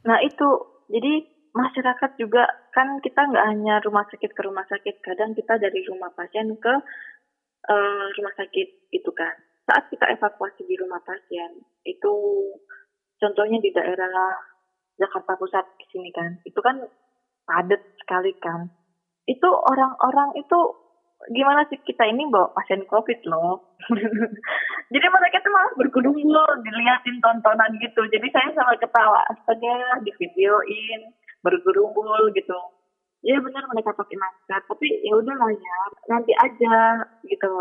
Nah 0.04 0.20
itu, 0.20 0.50
jadi 0.92 1.24
masyarakat 1.56 2.12
juga 2.20 2.44
kan 2.76 3.00
kita 3.00 3.24
nggak 3.24 3.46
hanya 3.56 3.80
rumah 3.88 4.04
sakit 4.12 4.32
ke 4.36 4.42
rumah 4.44 4.68
sakit, 4.68 5.00
kadang 5.00 5.32
kita 5.32 5.56
dari 5.56 5.80
rumah 5.88 6.12
pasien 6.12 6.60
ke 6.60 6.74
uh, 7.72 8.06
rumah 8.20 8.34
sakit 8.36 8.92
itu 8.92 9.12
kan. 9.16 9.36
Saat 9.64 9.88
kita 9.94 10.12
evakuasi 10.12 10.66
di 10.66 10.76
rumah 10.76 11.00
pasien, 11.06 11.62
itu 11.86 12.14
contohnya 13.20 13.60
di 13.60 13.70
daerah 13.76 14.36
Jakarta 15.00 15.36
Pusat 15.40 15.66
di 15.80 15.86
sini 15.92 16.10
kan, 16.12 16.40
itu 16.44 16.60
kan 16.60 16.84
padat 17.48 17.82
sekali 18.04 18.36
kan. 18.40 18.68
Itu 19.30 19.48
orang-orang 19.48 20.36
itu 20.40 20.60
gimana 21.36 21.68
sih 21.68 21.80
kita 21.84 22.08
ini 22.08 22.28
bawa 22.32 22.52
pasien 22.56 22.84
COVID 22.88 23.20
loh. 23.28 23.76
Jadi 24.94 25.06
mereka 25.06 25.44
tuh 25.44 25.52
malah 25.52 25.72
bergulung-gulung 25.76 26.64
diliatin 26.64 27.20
tontonan 27.20 27.72
gitu. 27.80 28.02
Jadi 28.10 28.28
saya 28.32 28.50
sama 28.56 28.76
ketawa 28.80 29.22
astaga 29.30 30.02
di 30.04 30.12
videoin 30.16 31.12
bergerumbul 31.44 32.32
gitu. 32.36 32.60
Ya 33.20 33.36
benar 33.44 33.68
mereka 33.68 33.92
pakai 33.92 34.16
masker, 34.16 34.64
tapi 34.64 34.88
ya 35.04 35.12
udahlah 35.20 35.52
ya, 35.52 35.80
nanti 36.08 36.32
aja 36.40 37.04
gitu 37.28 37.52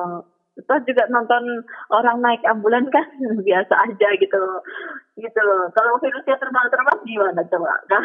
terus 0.67 0.83
juga 0.91 1.07
nonton 1.07 1.63
orang 1.95 2.19
naik 2.19 2.43
ambulan 2.43 2.91
kan 2.91 3.07
biasa 3.47 3.75
aja 3.79 4.09
gitu 4.19 4.43
gitu 5.19 5.43
kalau 5.75 5.99
virusnya 5.99 6.37
terbang-terbang 6.39 6.99
gimana 7.05 7.43
coba? 7.51 7.73
Kan 7.91 8.05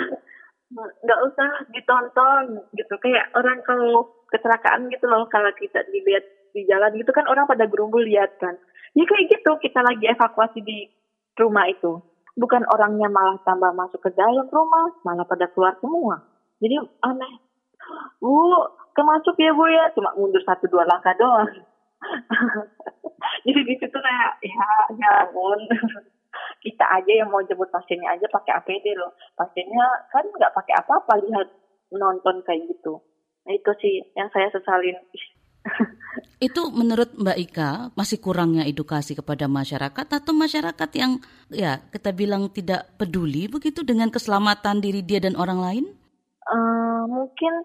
nggak 0.73 1.19
usah 1.29 1.49
ditonton 1.69 2.43
gitu. 2.73 2.93
Kayak 2.99 3.29
orang 3.37 3.61
kalau 3.61 4.09
kecelakaan 4.33 4.89
gitu 4.89 5.05
loh 5.05 5.29
kalau 5.29 5.53
kita 5.53 5.85
dilihat 5.93 6.25
di 6.53 6.65
jalan 6.65 6.93
gitu 6.97 7.09
kan 7.13 7.25
orang 7.29 7.45
pada 7.45 7.69
gerumbul 7.69 8.01
lihat 8.01 8.37
kan. 8.41 8.57
Ya 8.97 9.05
kayak 9.05 9.29
gitu 9.29 9.51
kita 9.61 9.81
lagi 9.81 10.05
evakuasi 10.09 10.59
di 10.61 10.89
rumah 11.37 11.69
itu. 11.69 12.01
Bukan 12.33 12.65
orangnya 12.65 13.09
malah 13.13 13.37
tambah 13.45 13.73
masuk 13.77 14.01
ke 14.01 14.09
dalam 14.17 14.49
rumah 14.49 14.89
malah 15.05 15.25
pada 15.25 15.45
keluar 15.53 15.77
semua. 15.77 16.21
Jadi 16.57 16.81
aneh. 17.05 17.33
Bu 18.21 18.33
kemasuk 18.97 19.37
ya 19.37 19.53
bu 19.53 19.69
ya. 19.69 19.93
Cuma 19.93 20.13
mundur 20.17 20.41
satu 20.41 20.65
dua 20.69 20.85
langkah 20.89 21.13
doang. 21.17 21.49
Jadi 23.45 23.59
di 23.65 23.75
situ 23.79 23.97
kayak 23.97 24.31
ya 24.43 24.67
ya 24.99 25.09
ampun 25.27 25.59
kita 26.61 26.85
aja 26.87 27.11
yang 27.23 27.29
mau 27.29 27.43
jemput 27.43 27.69
pasiennya 27.69 28.15
aja 28.15 28.25
pakai 28.29 28.53
APD 28.63 28.95
loh 28.95 29.13
pasiennya 29.35 29.85
kan 30.09 30.25
nggak 30.25 30.53
pakai 30.53 30.73
apa-apa 30.79 31.13
lihat 31.23 31.47
nonton 31.93 32.41
kayak 32.47 32.65
gitu 32.69 33.01
nah 33.43 33.53
itu 33.53 33.71
sih 33.81 33.95
yang 34.15 34.31
saya 34.31 34.47
sesalin 34.49 34.95
itu 36.43 36.61
menurut 36.75 37.15
Mbak 37.15 37.37
Ika 37.49 37.71
masih 37.95 38.19
kurangnya 38.19 38.67
edukasi 38.67 39.15
kepada 39.15 39.47
masyarakat 39.47 40.07
atau 40.11 40.33
masyarakat 40.35 40.89
yang 40.99 41.23
ya 41.47 41.79
kita 41.87 42.11
bilang 42.11 42.51
tidak 42.51 42.91
peduli 42.99 43.47
begitu 43.47 43.87
dengan 43.87 44.11
keselamatan 44.11 44.83
diri 44.83 44.99
dia 44.99 45.23
dan 45.23 45.39
orang 45.39 45.59
lain? 45.63 45.85
Uh, 46.43 47.07
mungkin 47.07 47.63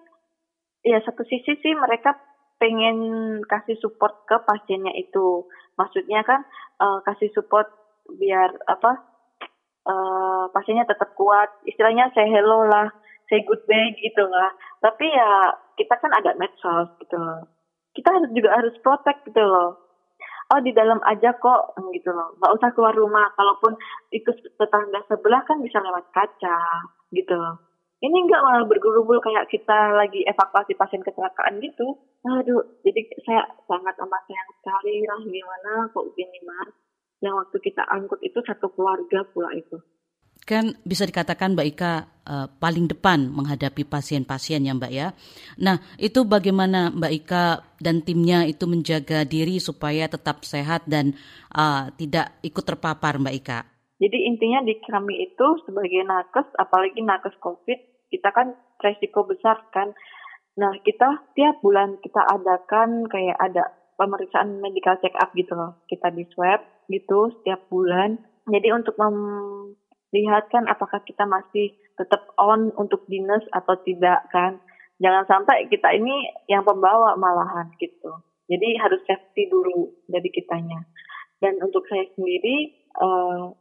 ya 0.86 1.02
satu 1.02 1.26
sisi 1.26 1.58
sih 1.58 1.74
mereka 1.74 2.14
pengen 2.62 2.98
kasih 3.46 3.78
support 3.82 4.26
ke 4.30 4.38
pasiennya 4.46 4.94
itu. 4.94 5.46
Maksudnya 5.74 6.22
kan 6.22 6.46
uh, 6.78 7.02
kasih 7.02 7.30
support 7.34 7.66
biar 8.16 8.50
apa 8.64 8.92
uh, 9.84 10.44
pasiennya 10.52 10.88
tetap 10.88 11.12
kuat. 11.14 11.48
Istilahnya 11.68 12.12
say 12.16 12.28
hello 12.28 12.64
lah, 12.64 12.88
say 13.28 13.44
goodbye 13.44 13.92
gitu 14.00 14.24
lah. 14.28 14.52
Tapi 14.80 15.06
ya 15.08 15.52
kita 15.76 15.94
kan 16.00 16.12
ada 16.16 16.32
medsos 16.40 16.88
gitu 17.04 17.16
loh. 17.20 17.44
Kita 17.92 18.08
harus 18.14 18.30
juga 18.32 18.56
harus 18.56 18.74
protect 18.80 19.28
gitu 19.28 19.42
loh. 19.44 19.76
Oh 20.48 20.60
di 20.64 20.72
dalam 20.72 20.96
aja 21.04 21.36
kok 21.36 21.76
gitu 21.92 22.08
loh. 22.14 22.32
Gak 22.40 22.54
usah 22.56 22.70
keluar 22.72 22.96
rumah. 22.96 23.28
Kalaupun 23.36 23.76
itu 24.14 24.32
tetangga 24.56 25.04
sebelah 25.10 25.44
kan 25.44 25.60
bisa 25.60 25.76
lewat 25.82 26.08
kaca 26.14 26.60
gitu 27.12 27.36
loh 27.36 27.68
ini 27.98 28.16
enggak 28.22 28.42
malah 28.46 28.62
bergerumbul 28.62 29.18
kayak 29.18 29.50
kita 29.50 29.78
lagi 29.98 30.22
evakuasi 30.22 30.78
pasien 30.78 31.02
kecelakaan 31.02 31.58
gitu. 31.58 31.98
Aduh, 32.22 32.62
jadi 32.86 33.00
saya 33.26 33.42
sangat 33.66 33.98
amat 33.98 34.22
sayang 34.30 34.50
sekali 34.62 35.02
lah 35.02 35.20
gimana 35.26 35.72
kok 35.90 36.06
gini 36.14 36.38
mas. 36.46 36.70
Yang 37.18 37.34
waktu 37.44 37.56
kita 37.62 37.82
angkut 37.86 38.20
itu 38.22 38.38
satu 38.46 38.70
keluarga 38.74 39.26
pula 39.30 39.50
itu. 39.54 39.78
Kan 40.46 40.78
bisa 40.86 41.04
dikatakan 41.04 41.52
Mbak 41.52 41.68
Ika 41.76 41.92
uh, 42.24 42.46
paling 42.56 42.88
depan 42.88 43.26
menghadapi 43.28 43.84
pasien-pasien 43.84 44.64
ya 44.64 44.72
Mbak 44.72 44.92
ya. 44.94 45.12
Nah 45.60 45.82
itu 45.98 46.24
bagaimana 46.24 46.94
Mbak 46.94 47.12
Ika 47.24 47.44
dan 47.82 48.00
timnya 48.00 48.46
itu 48.46 48.64
menjaga 48.64 49.26
diri 49.28 49.58
supaya 49.58 50.06
tetap 50.08 50.46
sehat 50.46 50.86
dan 50.86 51.12
uh, 51.52 51.90
tidak 51.98 52.38
ikut 52.46 52.64
terpapar 52.64 53.18
Mbak 53.18 53.36
Ika? 53.44 53.60
Jadi 53.98 54.18
intinya 54.30 54.62
di 54.62 54.78
kami 54.78 55.26
itu 55.26 55.46
sebagai 55.66 56.06
nakes, 56.06 56.54
apalagi 56.54 57.02
nakes 57.02 57.34
COVID, 57.42 58.08
kita 58.14 58.30
kan 58.30 58.54
resiko 58.78 59.26
besar 59.26 59.58
kan. 59.74 59.90
Nah 60.54 60.70
kita 60.86 61.34
tiap 61.34 61.58
bulan 61.62 61.98
kita 61.98 62.22
adakan 62.22 63.10
kayak 63.10 63.38
ada 63.42 63.77
pemeriksaan 63.98 64.62
medical 64.62 64.94
check 65.02 65.12
up 65.18 65.34
gitu 65.34 65.52
loh. 65.58 65.82
Kita 65.90 66.14
di 66.14 66.22
swab 66.30 66.62
gitu 66.86 67.34
setiap 67.40 67.66
bulan. 67.66 68.22
Jadi 68.46 68.70
untuk 68.72 68.94
melihatkan 68.96 70.70
apakah 70.70 71.02
kita 71.02 71.26
masih 71.26 71.74
tetap 71.98 72.30
on 72.38 72.70
untuk 72.78 73.04
dinas 73.10 73.42
atau 73.50 73.74
tidak 73.82 74.24
kan. 74.30 74.62
Jangan 75.02 75.26
sampai 75.26 75.66
kita 75.66 75.94
ini 75.94 76.30
yang 76.46 76.62
pembawa 76.62 77.18
malahan 77.18 77.74
gitu. 77.82 78.22
Jadi 78.48 78.78
harus 78.80 79.02
safety 79.04 79.50
dulu 79.50 79.92
dari 80.08 80.30
kitanya. 80.32 80.80
Dan 81.38 81.60
untuk 81.62 81.86
saya 81.86 82.08
sendiri, 82.16 82.72
uh, 82.98 83.52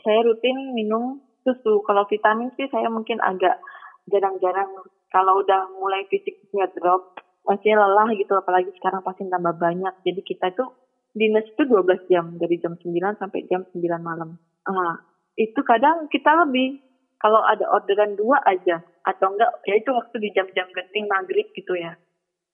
saya 0.00 0.20
rutin 0.24 0.72
minum 0.72 1.20
susu. 1.42 1.82
Kalau 1.84 2.06
vitamin 2.08 2.48
sih 2.56 2.70
saya 2.70 2.88
mungkin 2.88 3.20
agak 3.20 3.60
jarang-jarang. 4.08 4.70
Kalau 5.08 5.40
udah 5.40 5.72
mulai 5.76 6.04
fisiknya 6.08 6.68
drop, 6.76 7.16
masih 7.48 7.72
lelah 7.72 8.12
gitu. 8.12 8.36
Apalagi 8.36 8.68
sekarang 8.76 9.00
pasti 9.00 9.24
tambah 9.24 9.56
banyak. 9.56 10.04
Jadi 10.04 10.20
kita 10.20 10.52
itu 10.52 10.68
dinas 11.16 11.48
itu 11.48 11.62
12 11.64 12.04
jam. 12.12 12.36
Dari 12.36 12.60
jam 12.60 12.76
9 12.76 12.92
sampai 13.16 13.48
jam 13.48 13.64
9 13.72 13.80
malam. 14.04 14.36
Nah, 14.68 15.00
itu 15.40 15.58
kadang 15.64 16.12
kita 16.12 16.44
lebih. 16.44 16.84
Kalau 17.18 17.42
ada 17.42 17.66
orderan 17.72 18.14
dua 18.14 18.38
aja. 18.46 18.78
Atau 19.02 19.34
enggak, 19.34 19.50
ya 19.66 19.74
itu 19.80 19.90
waktu 19.90 20.22
di 20.22 20.30
jam-jam 20.36 20.68
genting 20.70 21.08
maghrib 21.08 21.48
gitu 21.56 21.74
ya 21.74 21.98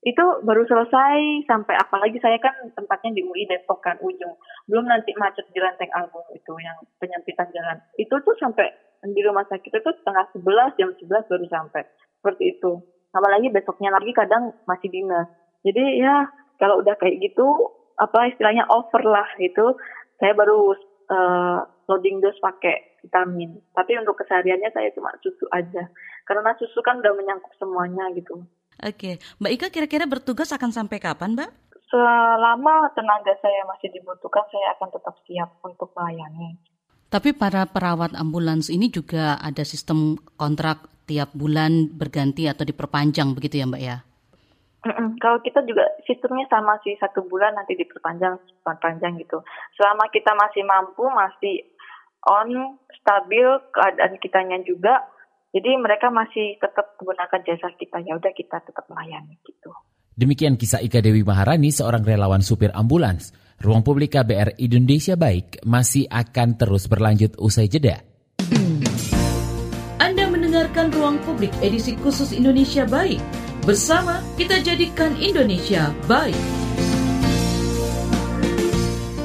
itu 0.05 0.25
baru 0.45 0.69
selesai 0.69 1.49
sampai 1.49 1.81
apalagi 1.81 2.21
saya 2.21 2.37
kan 2.37 2.53
tempatnya 2.77 3.17
di 3.17 3.25
UI 3.25 3.49
Depok 3.49 3.81
kan 3.81 3.97
ujung 4.05 4.37
belum 4.69 4.85
nanti 4.85 5.17
macet 5.17 5.49
di 5.49 5.57
Lenteng 5.57 5.89
Agung 5.97 6.29
itu 6.37 6.53
yang 6.61 6.77
penyempitan 7.01 7.49
jalan 7.57 7.81
itu 7.97 8.13
tuh 8.13 8.37
sampai 8.37 8.69
di 9.01 9.21
rumah 9.25 9.49
sakit 9.49 9.73
itu 9.73 9.91
setengah 10.05 10.29
sebelas 10.37 10.77
jam 10.77 10.93
sebelas 11.01 11.25
baru 11.25 11.49
sampai 11.49 11.89
seperti 12.21 12.53
itu 12.53 12.85
apalagi 13.15 13.49
besoknya 13.55 13.95
lagi 13.95 14.11
kadang 14.11 14.51
masih 14.67 14.91
dinas. 14.91 15.31
Jadi 15.63 16.03
ya 16.03 16.29
kalau 16.59 16.83
udah 16.83 16.99
kayak 16.99 17.23
gitu 17.23 17.47
apa 17.95 18.35
istilahnya 18.35 18.67
over 18.69 19.03
lah 19.07 19.27
itu 19.39 19.79
saya 20.19 20.35
baru 20.35 20.75
uh, 21.09 21.59
loading 21.87 22.19
dose 22.19 22.39
pakai 22.43 22.99
vitamin. 23.07 23.61
Tapi 23.73 23.97
untuk 24.03 24.19
kesehariannya 24.19 24.71
saya 24.75 24.91
cuma 24.93 25.15
susu 25.23 25.47
aja. 25.55 25.87
Karena 26.25 26.57
susu 26.59 26.81
kan 26.83 26.99
udah 27.01 27.13
menyangkut 27.15 27.55
semuanya 27.61 28.11
gitu. 28.17 28.43
Oke, 28.83 29.23
Mbak 29.39 29.53
Ika 29.55 29.67
kira-kira 29.71 30.05
bertugas 30.09 30.51
akan 30.51 30.75
sampai 30.75 30.99
kapan, 30.99 31.39
Mbak? 31.39 31.51
Selama 31.87 32.91
tenaga 32.99 33.39
saya 33.39 33.63
masih 33.71 33.87
dibutuhkan, 33.95 34.43
saya 34.51 34.75
akan 34.75 34.89
tetap 34.91 35.15
siap 35.23 35.51
untuk 35.63 35.95
melayani. 35.95 36.59
Tapi 37.15 37.31
para 37.31 37.63
perawat 37.71 38.19
ambulans 38.19 38.67
ini 38.75 38.91
juga 38.91 39.39
ada 39.39 39.63
sistem 39.63 40.19
kontrak 40.35 41.07
tiap 41.07 41.31
bulan 41.31 41.95
berganti 41.95 42.51
atau 42.51 42.67
diperpanjang 42.67 43.39
begitu 43.39 43.63
ya 43.63 43.71
Mbak 43.71 43.83
ya? 43.87 44.03
Mm-mm. 44.83 45.23
Kalau 45.23 45.39
kita 45.39 45.63
juga 45.63 45.87
sistemnya 46.11 46.51
sama 46.51 46.75
sih 46.83 46.99
satu 46.99 47.23
bulan 47.31 47.55
nanti 47.55 47.79
diperpanjang 47.79 48.35
panjang 48.67 49.15
gitu. 49.23 49.47
Selama 49.79 50.11
kita 50.11 50.35
masih 50.35 50.67
mampu 50.67 51.07
masih 51.07 51.63
on 52.27 52.83
stabil 52.99 53.47
keadaan 53.71 54.19
kitanya 54.19 54.59
juga 54.67 55.07
jadi 55.55 55.79
mereka 55.79 56.11
masih 56.11 56.59
tetap 56.59 56.99
menggunakan 56.99 57.41
jasa 57.47 57.71
kita, 57.79 58.03
ya 58.03 58.19
udah 58.19 58.35
kita 58.35 58.59
tetap 58.59 58.91
melayani 58.91 59.39
gitu. 59.47 59.71
Demikian 60.19 60.59
kisah 60.59 60.83
Ika 60.83 60.99
Dewi 60.99 61.23
Maharani, 61.23 61.71
seorang 61.71 62.03
relawan 62.03 62.43
supir 62.43 62.75
ambulans. 62.75 63.31
Ruang 63.61 63.87
Publik 63.87 64.19
KBR 64.19 64.59
Indonesia 64.59 65.15
Baik 65.15 65.63
masih 65.63 66.11
akan 66.11 66.59
terus 66.59 66.91
berlanjut 66.91 67.39
usai 67.39 67.71
jeda. 67.71 68.03
Anda 70.03 70.27
mendengarkan 70.27 70.91
Ruang 70.91 71.23
Publik 71.23 71.55
edisi 71.63 71.95
khusus 72.01 72.35
Indonesia 72.35 72.83
Baik. 72.85 73.23
Bersama 73.65 74.21
kita 74.37 74.61
jadikan 74.61 75.17
Indonesia 75.17 75.89
baik. 76.05 76.37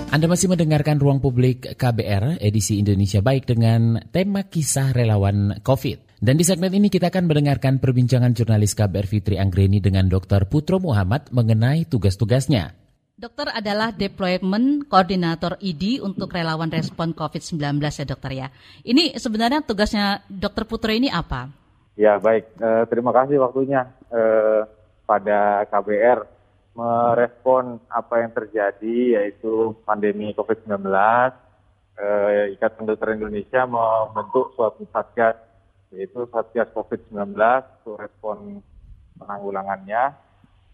Anda 0.10 0.26
masih 0.26 0.50
mendengarkan 0.50 0.98
Ruang 0.98 1.22
Publik 1.22 1.78
KBR 1.78 2.42
edisi 2.42 2.82
Indonesia 2.82 3.22
Baik 3.22 3.46
dengan 3.46 4.02
tema 4.10 4.48
kisah 4.48 4.90
relawan 4.96 5.62
COVID. 5.62 6.24
Dan 6.24 6.36
di 6.36 6.44
segmen 6.44 6.74
ini 6.74 6.90
kita 6.90 7.14
akan 7.14 7.30
mendengarkan 7.30 7.78
perbincangan 7.78 8.34
jurnalis 8.34 8.74
KBR 8.74 9.06
Fitri 9.06 9.36
Anggreni 9.38 9.78
dengan 9.80 10.10
Dr. 10.10 10.50
Putro 10.50 10.82
Muhammad 10.82 11.30
mengenai 11.30 11.86
tugas-tugasnya. 11.86 12.89
Dokter 13.20 13.52
adalah 13.52 13.92
Deployment 13.92 14.88
Koordinator 14.88 15.60
ID 15.60 16.00
untuk 16.00 16.32
relawan 16.32 16.72
respon 16.72 17.12
COVID-19 17.12 17.84
ya 17.84 18.08
dokter 18.08 18.32
ya. 18.32 18.48
Ini 18.80 19.20
sebenarnya 19.20 19.60
tugasnya 19.60 20.24
Dokter 20.32 20.64
Putro 20.64 20.88
ini 20.96 21.12
apa? 21.12 21.52
Ya 22.00 22.16
baik, 22.16 22.48
eh, 22.56 22.84
terima 22.88 23.12
kasih 23.12 23.44
waktunya 23.44 23.92
eh, 24.08 24.64
pada 25.04 25.68
KBR 25.68 26.24
merespon 26.80 27.84
apa 27.92 28.24
yang 28.24 28.32
terjadi 28.32 29.20
yaitu 29.20 29.76
pandemi 29.84 30.32
COVID-19, 30.32 30.80
eh, 32.00 32.56
Ikatan 32.56 32.88
Dokter 32.88 33.20
Indonesia 33.20 33.68
membentuk 33.68 34.56
suatu 34.56 34.88
satgas 34.96 35.36
yaitu 35.92 36.24
Satgas 36.32 36.72
COVID-19 36.72 37.36
untuk 37.84 38.00
respon 38.00 38.64
penanggulangannya. 39.20 40.16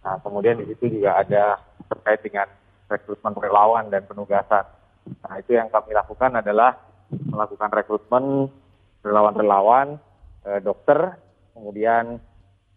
Nah, 0.05 0.21
kemudian 0.21 0.61
di 0.61 0.69
situ 0.69 1.01
juga 1.01 1.25
ada 1.25 1.73
terkait 1.89 2.21
dengan 2.21 2.47
rekrutmen 2.89 3.33
relawan 3.37 3.89
dan 3.89 4.05
penugasan. 4.05 4.65
Nah, 5.21 5.35
itu 5.37 5.57
yang 5.57 5.69
kami 5.69 5.93
lakukan 5.93 6.41
adalah 6.41 6.77
melakukan 7.09 7.69
rekrutmen 7.69 8.49
relawan-relawan 9.05 10.01
eh, 10.45 10.59
dokter, 10.61 11.17
kemudian 11.53 12.17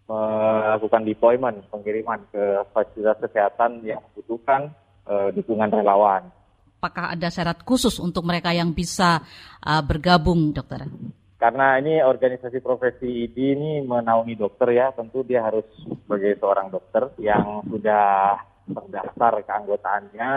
melakukan 0.09 1.05
deployment, 1.05 1.57
pengiriman 1.69 2.25
ke 2.33 2.65
fasilitas 2.73 3.21
kesehatan 3.21 3.85
yang 3.85 4.01
membutuhkan 4.09 4.73
uh, 5.05 5.29
dukungan 5.37 5.69
relawan. 5.69 6.33
Apakah 6.81 7.13
ada 7.13 7.29
syarat 7.29 7.61
khusus 7.61 8.01
untuk 8.01 8.25
mereka 8.25 8.57
yang 8.57 8.73
bisa 8.73 9.21
uh, 9.61 9.83
bergabung, 9.85 10.57
dokter? 10.57 10.89
Karena 11.39 11.79
ini 11.79 12.03
organisasi 12.03 12.59
profesi 12.65 13.29
ID 13.29 13.37
ini 13.37 13.71
menaungi 13.85 14.35
dokter 14.35 14.75
ya, 14.75 14.91
tentu 14.97 15.23
dia 15.23 15.45
harus 15.45 15.67
sebagai 15.87 16.41
seorang 16.41 16.73
dokter 16.73 17.15
yang 17.21 17.63
sudah 17.69 18.41
terdaftar 18.69 19.33
keanggotaannya, 19.45 20.33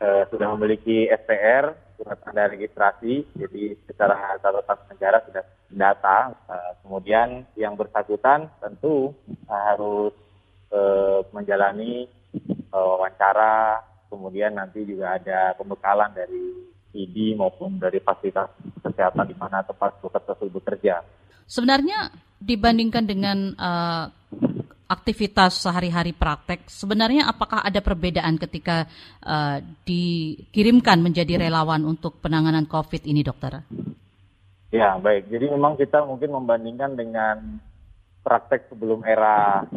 uh, 0.00 0.22
sudah 0.32 0.48
memiliki 0.56 1.06
SPR, 1.08 1.76
surat 1.98 2.18
tanda 2.22 2.46
registrasi, 2.48 3.26
jadi 3.34 3.74
secara 3.90 4.38
catatan 4.38 4.78
negara 4.94 5.18
sudah 5.26 5.44
data. 5.68 6.18
Uh, 6.46 6.72
kemudian 6.86 7.44
yang 7.58 7.74
bersangkutan 7.74 8.48
tentu 8.62 9.12
uh, 9.50 9.62
harus 9.74 10.14
uh, 10.72 11.20
menjalani 11.34 12.08
uh, 12.72 12.86
wawancara, 12.96 13.82
kemudian 14.08 14.56
nanti 14.56 14.86
juga 14.86 15.18
ada 15.18 15.52
pembekalan 15.58 16.14
dari 16.14 16.68
ID 16.96 17.36
maupun 17.36 17.76
dari 17.76 18.00
fasilitas 18.00 18.48
kesehatan 18.80 19.28
di 19.28 19.36
mana 19.36 19.60
tempat 19.60 20.00
tersebut 20.00 20.62
bekerja. 20.62 21.04
Sebenarnya 21.48 22.12
dibandingkan 22.40 23.04
dengan 23.04 23.52
uh, 23.56 24.08
aktivitas 24.88 25.68
sehari-hari 25.68 26.16
praktek, 26.16 26.64
sebenarnya 26.64 27.28
apakah 27.28 27.60
ada 27.60 27.84
perbedaan 27.84 28.40
ketika 28.40 28.88
uh, 29.20 29.60
dikirimkan 29.84 31.04
menjadi 31.04 31.36
relawan 31.36 31.84
untuk 31.84 32.24
penanganan 32.24 32.64
COVID 32.64 33.04
ini, 33.04 33.20
dokter? 33.20 33.60
Ya, 34.72 34.96
baik. 34.96 35.28
Jadi 35.28 35.52
memang 35.52 35.76
kita 35.76 36.08
mungkin 36.08 36.32
membandingkan 36.32 36.96
dengan 36.96 37.60
praktek 38.24 38.72
sebelum 38.72 39.04
era 39.04 39.68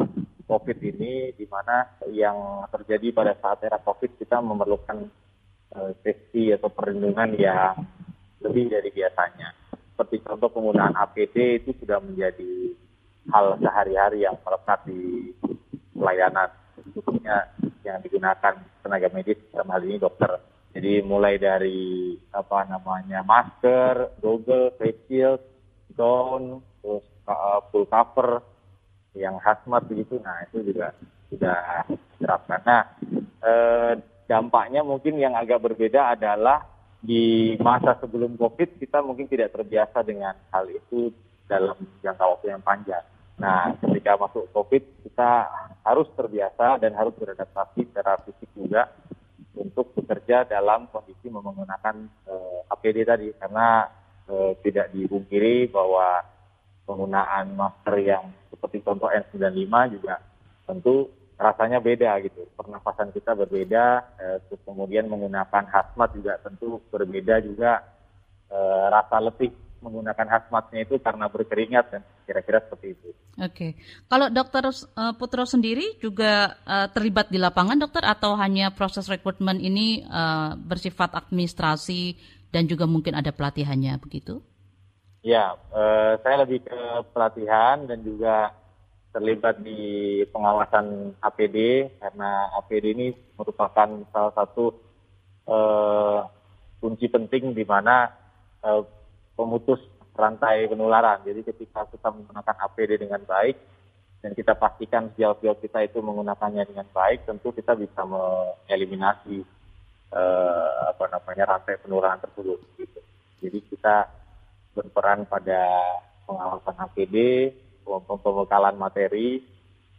COVID 0.48 0.78
ini, 0.80 1.36
di 1.36 1.44
mana 1.44 1.92
yang 2.08 2.64
terjadi 2.72 3.12
pada 3.12 3.32
saat 3.36 3.60
era 3.68 3.76
COVID 3.84 4.16
kita 4.16 4.40
memerlukan 4.40 5.12
uh, 5.76 5.92
safety 6.00 6.56
atau 6.56 6.72
perlindungan 6.72 7.36
yang 7.36 7.84
lebih 8.40 8.72
dari 8.72 8.88
biasanya. 8.88 9.52
Seperti 9.92 10.24
contoh 10.24 10.48
penggunaan 10.48 10.96
APD 10.96 11.60
itu 11.60 11.76
sudah 11.84 12.00
menjadi 12.00 12.72
hal 13.30 13.60
sehari-hari 13.62 14.26
yang 14.26 14.34
melekat 14.42 14.80
di 14.88 15.30
pelayanan, 15.94 16.50
khususnya 16.96 17.46
yang 17.86 18.02
digunakan 18.02 18.58
tenaga 18.82 19.08
medis 19.14 19.38
dalam 19.54 19.70
hal 19.70 19.82
ini 19.86 20.02
dokter 20.02 20.40
jadi 20.72 21.04
mulai 21.04 21.36
dari 21.36 22.16
apa 22.32 22.64
namanya 22.64 23.20
masker, 23.20 24.16
goggle, 24.24 24.72
face 24.80 25.04
shield, 25.04 25.40
gown, 25.92 26.64
terus 26.80 27.04
uh, 27.28 27.60
full 27.68 27.84
cover, 27.84 28.40
yang 29.12 29.36
hazmat 29.36 29.84
begitu, 29.84 30.16
nah 30.24 30.40
itu 30.48 30.72
juga 30.72 30.96
sudah 31.28 31.84
diterapkan. 32.16 32.60
Nah 32.64 32.82
eh, 33.44 33.92
dampaknya 34.24 34.80
mungkin 34.80 35.20
yang 35.20 35.36
agak 35.36 35.60
berbeda 35.60 36.16
adalah 36.16 36.64
di 37.04 37.52
masa 37.60 38.00
sebelum 38.00 38.40
COVID 38.40 38.80
kita 38.80 39.04
mungkin 39.04 39.28
tidak 39.28 39.52
terbiasa 39.52 40.00
dengan 40.00 40.32
hal 40.48 40.64
itu 40.72 41.12
dalam 41.44 41.76
jangka 42.00 42.24
waktu 42.24 42.46
yang 42.48 42.64
panjang. 42.64 43.04
Nah, 43.42 43.74
ketika 43.82 44.14
masuk 44.14 44.46
COVID 44.54 45.02
kita 45.02 45.50
harus 45.82 46.06
terbiasa 46.14 46.78
dan 46.78 46.94
harus 46.94 47.10
beradaptasi 47.18 47.90
secara 47.90 48.14
fisik 48.22 48.46
juga 48.54 48.86
untuk 49.58 49.90
bekerja 49.98 50.46
dalam 50.46 50.86
kondisi 50.94 51.26
menggunakan 51.26 52.06
uh, 52.30 52.62
eh, 52.62 52.72
APD 52.72 53.02
tadi 53.02 53.28
karena 53.34 53.90
uh, 54.30 54.54
tidak 54.62 54.94
dipungkiri 54.94 55.66
bahwa 55.74 56.22
penggunaan 56.86 57.58
masker 57.58 57.96
yang 57.98 58.30
seperti 58.46 58.78
contoh 58.86 59.10
N95 59.10 59.74
juga 59.98 60.22
tentu 60.62 61.10
rasanya 61.34 61.82
beda 61.82 62.22
gitu. 62.22 62.46
Pernafasan 62.54 63.10
kita 63.10 63.34
berbeda, 63.34 64.06
eh, 64.22 64.38
terus 64.46 64.62
kemudian 64.62 65.10
menggunakan 65.10 65.66
hazmat 65.66 66.14
juga 66.14 66.38
tentu 66.38 66.78
berbeda 66.94 67.42
juga 67.42 67.82
rasa 68.92 69.16
letih 69.16 69.48
menggunakan 69.82 70.26
hazmatnya 70.30 70.86
itu 70.86 70.96
karena 71.02 71.26
berkeringat 71.26 71.84
dan 71.90 72.02
kira-kira 72.24 72.62
seperti 72.62 72.94
itu. 72.94 73.08
Oke, 73.42 73.68
kalau 74.06 74.30
dokter 74.30 74.62
uh, 74.70 75.12
Putro 75.18 75.42
sendiri 75.42 75.98
juga 75.98 76.56
uh, 76.62 76.86
terlibat 76.94 77.28
di 77.28 77.42
lapangan 77.42 77.76
dokter 77.76 78.06
atau 78.06 78.38
hanya 78.38 78.70
proses 78.70 79.10
rekrutmen 79.10 79.58
ini 79.58 80.06
uh, 80.06 80.54
bersifat 80.54 81.18
administrasi 81.18 82.16
dan 82.54 82.70
juga 82.70 82.86
mungkin 82.86 83.18
ada 83.18 83.34
pelatihannya 83.34 83.98
begitu? 83.98 84.38
Ya, 85.22 85.54
uh, 85.74 86.18
saya 86.22 86.46
lebih 86.46 86.66
ke 86.66 86.80
pelatihan 87.10 87.86
dan 87.86 88.02
juga 88.02 88.54
terlibat 89.12 89.60
di 89.60 90.22
pengawasan 90.32 91.14
APD 91.20 91.88
karena 92.00 92.48
APD 92.58 92.96
ini 92.96 93.08
merupakan 93.36 93.88
salah 94.08 94.32
satu 94.32 94.72
uh, 95.46 96.24
kunci 96.80 97.06
penting 97.06 97.52
di 97.52 97.62
mana 97.62 98.08
uh, 98.64 98.82
pemutus 99.42 99.82
rantai 100.14 100.70
penularan. 100.70 101.26
Jadi 101.26 101.42
ketika 101.42 101.88
kita 101.90 102.14
menggunakan 102.14 102.56
APD 102.70 103.02
dengan 103.02 103.22
baik 103.26 103.58
dan 104.22 104.38
kita 104.38 104.54
pastikan 104.54 105.10
sejauh-jauh 105.12 105.58
kita 105.58 105.82
itu 105.82 105.98
menggunakannya 105.98 106.62
dengan 106.62 106.86
baik, 106.94 107.26
tentu 107.26 107.50
kita 107.50 107.74
bisa 107.74 108.06
mengeliminasi 108.06 109.42
eh, 110.14 110.72
apa 110.94 111.04
namanya 111.10 111.58
rantai 111.58 111.74
penularan 111.82 112.22
tersebut. 112.22 112.60
Gitu. 112.78 113.00
Jadi 113.42 113.58
kita 113.66 114.06
berperan 114.78 115.26
pada 115.26 115.66
pengawasan 116.24 116.76
APD, 116.86 117.16
pembekalan 117.82 118.78
materi, 118.78 119.42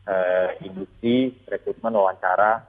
eh, 0.08 0.50
industri, 0.64 1.36
rekrutmen, 1.44 2.00
wawancara. 2.00 2.64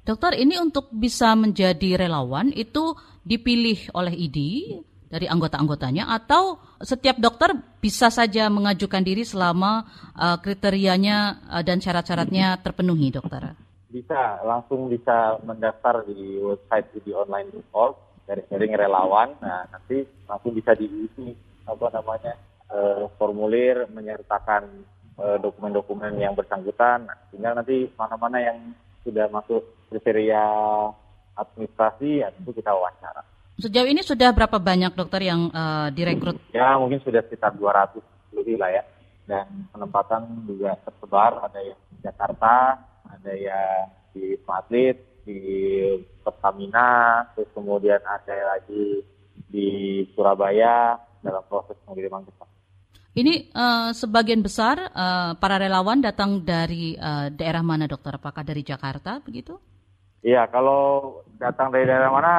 Dokter, 0.00 0.38
ini 0.38 0.56
untuk 0.56 0.88
bisa 0.94 1.36
menjadi 1.36 2.06
relawan 2.06 2.54
itu 2.56 2.96
dipilih 3.20 3.92
oleh 3.92 4.16
ID 4.16 4.38
dari 5.10 5.26
anggota-anggotanya 5.26 6.06
atau 6.06 6.62
setiap 6.78 7.18
dokter 7.18 7.50
bisa 7.82 8.08
saja 8.14 8.46
mengajukan 8.46 9.02
diri 9.02 9.26
selama 9.26 9.82
uh, 10.14 10.38
kriterianya 10.38 11.50
uh, 11.50 11.62
dan 11.66 11.82
syarat-syaratnya 11.82 12.62
terpenuhi, 12.62 13.10
dokter? 13.10 13.58
Bisa, 13.90 14.38
langsung 14.46 14.86
bisa 14.86 15.42
mendaftar 15.42 16.06
di 16.06 16.38
website 16.38 17.02
di 17.02 17.10
online.org 17.10 18.22
dari 18.22 18.46
sharing 18.46 18.78
relawan. 18.78 19.34
Nah, 19.42 19.66
nanti 19.66 20.06
langsung 20.30 20.54
bisa 20.54 20.78
diisi 20.78 21.34
apa 21.66 21.90
namanya 21.90 22.38
uh, 22.70 23.10
formulir 23.18 23.90
menyertakan 23.90 24.86
dokumen-dokumen 25.20 26.16
yang 26.16 26.32
bersangkutan. 26.32 27.04
Nah, 27.04 27.12
tinggal 27.28 27.52
nanti 27.52 27.92
mana-mana 27.92 28.40
yang 28.40 28.72
sudah 29.04 29.28
masuk 29.28 29.60
kriteria 29.92 30.40
administrasi, 31.36 32.24
ya 32.24 32.32
tentu 32.32 32.56
kita 32.56 32.72
wawancara. 32.72 33.20
Sejauh 33.60 33.88
ini 33.88 34.00
sudah 34.00 34.32
berapa 34.32 34.56
banyak 34.56 34.96
dokter 34.96 35.28
yang 35.28 35.52
uh, 35.52 35.92
direkrut? 35.92 36.40
Ya 36.56 36.80
mungkin 36.80 36.98
sudah 37.04 37.20
sekitar 37.28 37.52
200 37.60 38.00
lebih 38.32 38.56
lah 38.56 38.72
ya. 38.72 38.82
Dan 39.28 39.68
penempatan 39.70 40.48
juga 40.48 40.74
tersebar, 40.82 41.44
ada 41.44 41.60
yang 41.60 41.78
di 41.92 41.96
Jakarta, 42.02 42.80
ada 43.06 43.32
yang 43.36 43.92
di 44.10 44.34
Atlet, 44.48 44.98
di 45.22 45.38
Pertamina, 46.24 47.22
terus 47.36 47.46
kemudian 47.54 48.00
ada 48.02 48.56
lagi 48.56 49.04
di 49.46 50.02
Surabaya 50.16 50.98
dalam 51.22 51.44
proses 51.46 51.78
pengiriman 51.86 52.26
kita. 52.26 52.44
Ini 53.10 53.50
uh, 53.54 53.90
sebagian 53.90 54.40
besar 54.40 54.78
uh, 54.90 55.34
para 55.38 55.58
relawan 55.58 56.00
datang 56.00 56.42
dari 56.42 56.94
uh, 56.94 57.28
daerah 57.30 57.62
mana 57.62 57.90
dokter? 57.90 58.16
Apakah 58.16 58.46
dari 58.46 58.62
Jakarta 58.62 59.18
begitu? 59.22 59.58
Iya, 60.22 60.46
kalau 60.50 61.18
datang 61.38 61.74
dari 61.74 61.90
daerah 61.90 62.10
mana 62.10 62.34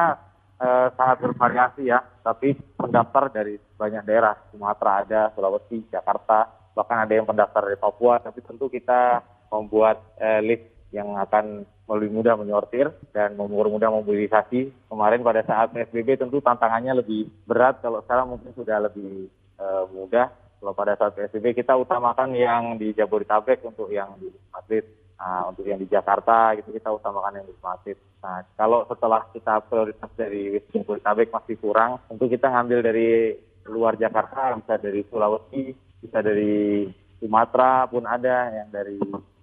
eh, 0.62 0.88
sangat 0.94 1.16
bervariasi 1.26 1.90
ya, 1.90 1.98
tapi 2.22 2.54
pendaftar 2.78 3.34
dari 3.34 3.58
banyak 3.74 4.06
daerah, 4.06 4.38
Sumatera 4.54 4.92
ada, 5.02 5.20
Sulawesi, 5.34 5.82
Jakarta, 5.90 6.46
bahkan 6.72 7.02
ada 7.02 7.12
yang 7.12 7.26
pendaftar 7.26 7.66
dari 7.66 7.78
Papua, 7.78 8.22
tapi 8.22 8.40
tentu 8.46 8.70
kita 8.70 9.20
membuat 9.50 10.00
eh, 10.22 10.40
list 10.40 10.64
yang 10.94 11.18
akan 11.18 11.64
lebih 11.88 12.14
mudah 12.14 12.36
menyortir 12.38 12.88
dan 13.12 13.36
mempermudah 13.36 13.90
mobilisasi. 13.90 14.72
Kemarin 14.88 15.20
pada 15.24 15.42
saat 15.44 15.74
PSBB 15.74 16.20
tentu 16.20 16.40
tantangannya 16.40 17.04
lebih 17.04 17.28
berat, 17.44 17.82
kalau 17.82 18.00
sekarang 18.06 18.32
mungkin 18.36 18.52
sudah 18.54 18.78
lebih 18.86 19.28
eh, 19.58 19.84
mudah. 19.90 20.30
Kalau 20.62 20.78
pada 20.78 20.94
saat 20.94 21.18
PSBB 21.18 21.58
kita 21.58 21.74
utamakan 21.74 22.38
yang 22.38 22.78
di 22.78 22.94
Jabodetabek 22.94 23.66
untuk 23.66 23.90
yang 23.90 24.14
di 24.22 24.30
Madrid, 24.54 24.86
nah, 25.22 25.46
untuk 25.46 25.62
yang 25.62 25.78
di 25.78 25.86
Jakarta 25.86 26.58
gitu 26.58 26.74
kita 26.74 26.90
utamakan 26.90 27.38
yang 27.38 27.46
di 27.46 27.54
Madrid. 27.62 27.98
Nah 28.18 28.42
kalau 28.58 28.82
setelah 28.90 29.22
kita 29.30 29.62
prioritas 29.70 30.10
dari 30.18 30.58
Jabodetabek 30.74 31.30
masih 31.30 31.56
kurang, 31.62 32.02
tentu 32.10 32.26
kita 32.26 32.50
ngambil 32.50 32.82
dari 32.82 33.38
luar 33.70 33.94
Jakarta, 33.94 34.58
bisa 34.58 34.74
dari 34.82 35.06
Sulawesi, 35.06 35.70
bisa 36.02 36.18
dari 36.18 36.90
Sumatera 37.22 37.86
pun 37.86 38.02
ada, 38.02 38.50
yang 38.50 38.68
dari 38.74 38.98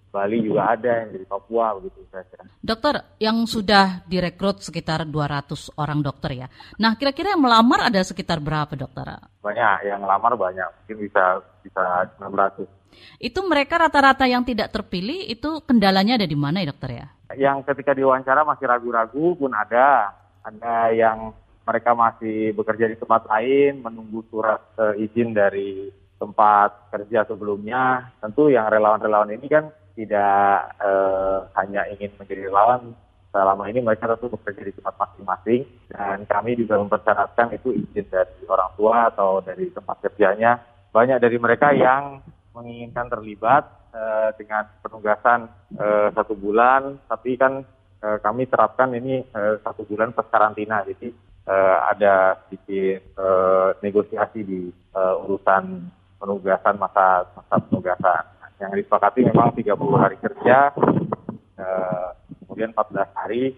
Bali 0.09 0.41
juga 0.41 0.73
ada, 0.73 1.05
yang 1.05 1.13
dari 1.13 1.25
Papua 1.29 1.77
begitu 1.77 2.01
saya 2.09 2.25
Dokter, 2.59 3.15
yang 3.21 3.45
sudah 3.45 4.03
direkrut 4.09 4.65
sekitar 4.65 5.05
200 5.05 5.77
orang 5.77 6.01
dokter 6.01 6.43
ya. 6.43 6.47
Nah, 6.81 6.97
kira-kira 6.97 7.37
yang 7.37 7.45
melamar 7.45 7.93
ada 7.93 8.01
sekitar 8.01 8.41
berapa 8.41 8.73
dokter? 8.73 9.05
Banyak, 9.45 9.85
yang 9.85 10.01
melamar 10.01 10.33
banyak, 10.33 10.65
mungkin 10.81 10.97
bisa 11.07 11.39
bisa 11.61 12.09
600. 12.17 12.78
Itu 13.19 13.43
mereka 13.45 13.79
rata-rata 13.79 14.25
yang 14.29 14.43
tidak 14.47 14.71
terpilih, 14.71 15.27
itu 15.27 15.61
kendalanya 15.65 16.19
ada 16.19 16.27
di 16.27 16.37
mana 16.37 16.63
ya 16.63 16.71
dokter 16.71 16.91
ya? 17.03 17.07
Yang 17.35 17.57
ketika 17.69 17.91
diwawancara 17.93 18.41
masih 18.47 18.65
ragu-ragu 18.65 19.37
pun 19.37 19.51
ada. 19.53 20.15
Ada 20.39 20.95
yang 20.95 21.35
mereka 21.67 21.91
masih 21.93 22.55
bekerja 22.55 22.89
di 22.89 22.97
tempat 22.97 23.27
lain, 23.29 23.83
menunggu 23.83 24.25
surat 24.31 24.63
uh, 24.79 24.95
izin 24.97 25.35
dari 25.35 25.91
tempat 26.17 26.89
kerja 26.89 27.27
sebelumnya. 27.29 28.09
Tentu 28.17 28.49
yang 28.49 28.65
relawan-relawan 28.71 29.29
ini 29.35 29.45
kan 29.45 29.69
tidak 29.93 30.73
uh, 30.79 31.51
hanya 31.59 31.85
ingin 31.91 32.15
menjadi 32.15 32.47
relawan 32.47 32.95
selama 33.29 33.69
ini 33.69 33.79
mereka 33.85 34.09
tentu 34.09 34.33
bekerja 34.33 34.63
di 34.65 34.73
tempat 34.73 34.95
masing-masing 34.97 35.61
dan 35.93 36.25
kami 36.25 36.57
juga 36.57 36.81
mempersyaratkan 36.81 37.53
itu 37.53 37.77
izin 37.77 38.09
dari 38.09 38.41
orang 38.49 38.71
tua 38.73 39.13
atau 39.13 39.37
dari 39.45 39.69
tempat 39.69 40.01
kerjanya 40.01 40.57
banyak 40.89 41.21
dari 41.21 41.37
mereka 41.37 41.69
yang 41.69 42.25
menginginkan 42.59 43.07
terlibat 43.07 43.63
uh, 43.95 44.35
dengan 44.35 44.67
penugasan 44.83 45.47
uh, 45.79 46.11
satu 46.11 46.35
bulan. 46.35 46.99
Tapi 47.07 47.39
kan 47.39 47.63
uh, 48.03 48.17
kami 48.19 48.45
terapkan 48.51 48.91
ini 48.91 49.23
uh, 49.31 49.57
satu 49.63 49.87
bulan 49.87 50.11
pas 50.11 50.27
karantina. 50.27 50.83
Jadi 50.83 51.15
uh, 51.47 51.77
ada 51.87 52.35
sedikit 52.45 53.15
uh, 53.15 53.73
negosiasi 53.79 54.43
di 54.43 54.67
uh, 54.93 55.23
urusan 55.23 55.87
penugasan 56.19 56.75
masa 56.75 57.25
masa 57.33 57.55
penugasan. 57.71 58.23
Yang 58.59 58.83
disepakati 58.83 59.23
memang 59.23 59.55
30 59.55 60.03
hari 60.03 60.19
kerja, 60.19 60.75
eh, 61.55 62.07
kemudian 62.43 62.75
14 62.75 63.07
hari 63.15 63.55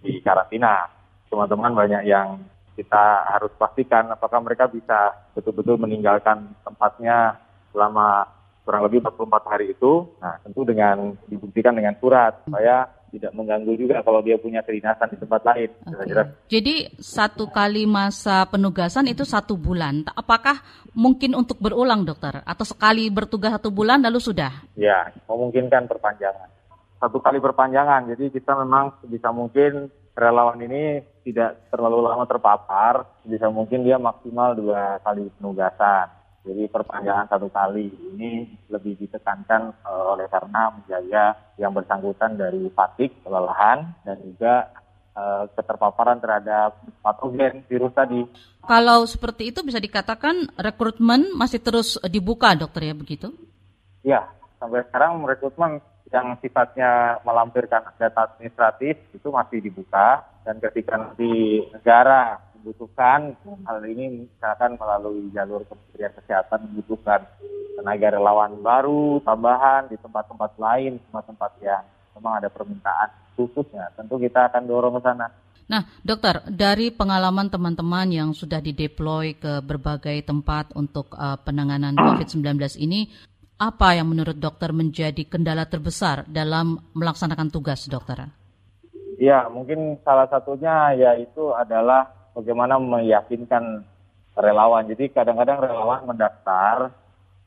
di 0.00 0.12
karantina. 0.24 0.88
Teman-teman 1.28 1.76
banyak 1.76 2.08
yang 2.08 2.40
kita 2.72 3.28
harus 3.36 3.52
pastikan 3.60 4.08
apakah 4.08 4.40
mereka 4.40 4.64
bisa 4.64 5.12
betul-betul 5.36 5.76
meninggalkan 5.76 6.56
tempatnya 6.64 7.36
selama 7.78 8.26
kurang 8.66 8.82
lebih 8.90 9.06
44 9.06 9.46
hari 9.54 9.66
itu. 9.70 10.10
Nah, 10.18 10.42
tentu 10.42 10.66
dengan 10.66 11.14
dibuktikan 11.30 11.78
dengan 11.78 11.94
surat 12.02 12.42
supaya 12.42 12.90
tidak 13.08 13.32
mengganggu 13.32 13.72
juga 13.80 14.04
kalau 14.04 14.20
dia 14.20 14.36
punya 14.36 14.60
kedinasan 14.60 15.08
di 15.08 15.16
tempat 15.16 15.40
lain. 15.46 15.70
Okay. 15.88 16.26
Jadi 16.58 16.74
satu 17.00 17.48
kali 17.48 17.88
masa 17.88 18.44
penugasan 18.44 19.08
itu 19.08 19.24
satu 19.24 19.56
bulan. 19.56 20.04
Apakah 20.12 20.60
mungkin 20.92 21.32
untuk 21.32 21.56
berulang 21.62 22.04
dokter 22.04 22.44
atau 22.44 22.66
sekali 22.68 23.08
bertugas 23.08 23.56
satu 23.56 23.72
bulan 23.72 24.04
lalu 24.04 24.20
sudah? 24.20 24.52
Ya, 24.76 25.08
memungkinkan 25.24 25.88
perpanjangan. 25.88 26.52
Satu 26.98 27.22
kali 27.22 27.40
perpanjangan. 27.40 28.10
Jadi 28.12 28.34
kita 28.34 28.58
memang 28.58 29.00
bisa 29.06 29.32
mungkin 29.32 29.88
relawan 30.18 30.58
ini 30.60 31.00
tidak 31.22 31.70
terlalu 31.70 32.02
lama 32.04 32.26
terpapar, 32.26 33.06
bisa 33.22 33.46
mungkin 33.48 33.86
dia 33.86 33.96
maksimal 33.96 34.58
dua 34.58 34.98
kali 35.00 35.30
penugasan. 35.38 36.17
Jadi 36.48 36.64
perpanjangan 36.72 37.28
satu 37.28 37.52
kali 37.52 37.92
ini 37.92 38.48
lebih 38.72 38.96
ditekankan 38.96 39.84
uh, 39.84 40.16
oleh 40.16 40.24
karena 40.32 40.72
menjaga 40.72 41.24
yang 41.60 41.76
bersangkutan 41.76 42.40
dari 42.40 42.72
fatik, 42.72 43.12
kelelahan, 43.20 43.92
dan 44.08 44.16
juga 44.24 44.72
uh, 45.12 45.44
keterpaparan 45.52 46.24
terhadap 46.24 46.80
patogen 47.04 47.68
virus 47.68 47.92
tadi. 47.92 48.24
Kalau 48.64 49.04
seperti 49.04 49.52
itu 49.52 49.60
bisa 49.60 49.76
dikatakan 49.76 50.48
rekrutmen 50.56 51.36
masih 51.36 51.60
terus 51.60 52.00
dibuka 52.08 52.56
dokter 52.56 52.88
ya 52.88 52.94
begitu? 52.96 53.28
Ya, 54.00 54.32
sampai 54.56 54.88
sekarang 54.88 55.20
rekrutmen 55.28 55.84
yang 56.08 56.40
sifatnya 56.40 57.20
melampirkan 57.28 57.92
data 58.00 58.32
administratif 58.32 58.96
itu 59.12 59.28
masih 59.28 59.60
dibuka 59.60 60.24
dan 60.48 60.56
ketika 60.64 60.96
nanti 60.96 61.60
negara 61.76 62.40
membutuhkan 62.68 63.32
hal 63.64 63.80
ini 63.88 64.28
misalkan 64.28 64.76
melalui 64.76 65.32
jalur 65.32 65.64
Kementerian 65.64 66.12
Kesehatan 66.20 66.68
membutuhkan 66.68 67.24
tenaga 67.80 68.12
relawan 68.12 68.60
baru 68.60 69.24
tambahan 69.24 69.88
di 69.88 69.96
tempat-tempat 69.96 70.52
lain 70.60 71.00
tempat-tempat 71.08 71.52
yang 71.64 71.80
memang 72.12 72.44
ada 72.44 72.52
permintaan 72.52 73.08
khususnya 73.40 73.88
tentu 73.96 74.20
kita 74.20 74.52
akan 74.52 74.68
dorong 74.68 75.00
ke 75.00 75.02
sana. 75.08 75.32
Nah, 75.68 75.84
dokter, 76.00 76.44
dari 76.48 76.92
pengalaman 76.92 77.48
teman-teman 77.48 78.08
yang 78.08 78.30
sudah 78.32 78.60
dideploy 78.60 79.36
ke 79.36 79.60
berbagai 79.64 80.24
tempat 80.24 80.72
untuk 80.76 81.12
uh, 81.12 81.36
penanganan 81.44 81.92
COVID-19 81.92 82.80
ini, 82.80 83.04
apa 83.60 83.92
yang 83.92 84.08
menurut 84.08 84.40
dokter 84.40 84.72
menjadi 84.72 85.28
kendala 85.28 85.68
terbesar 85.68 86.24
dalam 86.24 86.80
melaksanakan 86.96 87.52
tugas, 87.52 87.84
dokter? 87.84 88.32
Ya, 89.20 89.44
mungkin 89.52 90.00
salah 90.08 90.24
satunya 90.32 90.96
yaitu 90.96 91.52
adalah 91.52 92.17
bagaimana 92.38 92.78
meyakinkan 92.78 93.82
relawan. 94.38 94.86
Jadi 94.86 95.10
kadang-kadang 95.10 95.58
relawan 95.58 96.06
mendaftar 96.06 96.94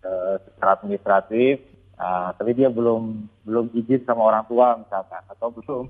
uh, 0.03 0.35
secara 0.43 0.75
administratif, 0.75 1.63
uh, 1.95 2.35
tapi 2.35 2.51
dia 2.51 2.67
belum 2.67 3.31
belum 3.47 3.71
izin 3.71 4.03
sama 4.03 4.27
orang 4.27 4.43
tua 4.51 4.75
misalkan, 4.75 5.23
atau 5.31 5.47
belum 5.55 5.87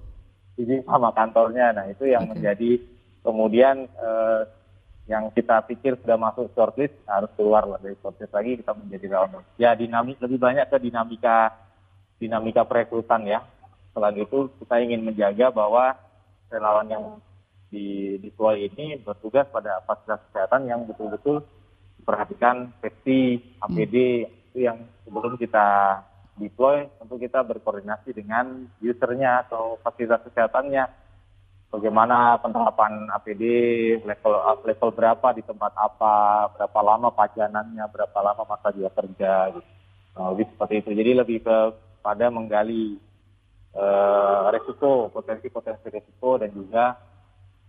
izin 0.62 0.86
sama 0.86 1.10
kantornya. 1.18 1.74
Nah 1.74 1.90
itu 1.90 2.06
yang 2.06 2.30
okay. 2.30 2.32
menjadi 2.38 2.72
kemudian 3.26 3.90
uh, 3.98 4.46
yang 5.10 5.34
kita 5.34 5.66
pikir 5.66 5.98
sudah 5.98 6.16
masuk 6.16 6.54
shortlist 6.54 6.94
harus 7.10 7.34
keluar 7.34 7.66
dari 7.82 7.98
shortlist 8.00 8.32
lagi 8.32 8.62
kita 8.62 8.78
menjadi 8.78 9.06
relawan. 9.10 9.42
Ya 9.58 9.74
dinamik 9.74 10.22
lebih 10.22 10.38
banyak 10.38 10.70
ke 10.70 10.78
dinamika 10.78 11.58
dinamika 12.22 12.62
perekrutan 12.70 13.26
ya. 13.26 13.42
Selain 13.92 14.16
itu 14.16 14.48
kita 14.62 14.80
ingin 14.80 15.04
menjaga 15.04 15.52
bahwa 15.52 15.98
relawan 16.48 16.88
yang 16.88 17.04
di 17.72 18.20
deploy 18.20 18.68
ini 18.68 19.00
bertugas 19.00 19.48
pada 19.48 19.80
fasilitas 19.88 20.20
kesehatan 20.30 20.68
yang 20.68 20.84
betul-betul 20.84 21.40
perhatikan 22.04 22.76
safety 22.84 23.40
APD 23.64 24.28
hmm. 24.28 24.52
itu 24.52 24.58
yang 24.68 24.78
sebelum 25.08 25.40
kita 25.40 26.00
deploy 26.36 26.92
tentu 27.00 27.16
kita 27.16 27.40
berkoordinasi 27.48 28.12
dengan 28.12 28.68
usernya 28.84 29.48
atau 29.48 29.80
fasilitas 29.80 30.20
kesehatannya. 30.28 31.00
Bagaimana 31.72 32.36
penerapan 32.44 33.08
APD 33.16 33.44
level 34.04 34.34
level 34.68 34.90
berapa 34.92 35.32
di 35.32 35.40
tempat 35.40 35.72
apa 35.80 36.16
berapa 36.52 36.80
lama 36.84 37.16
pajanannya 37.16 37.88
berapa 37.88 38.20
lama 38.20 38.44
masa 38.44 38.76
dia 38.76 38.92
kerja 38.92 39.56
gitu. 39.56 39.70
Nah, 40.20 40.36
seperti 40.36 40.84
itu. 40.84 40.90
Jadi 40.92 41.12
lebih 41.16 41.38
ke 41.48 41.58
pada 42.04 42.28
menggali 42.28 43.00
uh, 43.72 44.52
resiko 44.52 45.08
potensi 45.16 45.48
potensi 45.48 45.88
resiko 45.88 46.36
dan 46.36 46.52
juga 46.52 47.00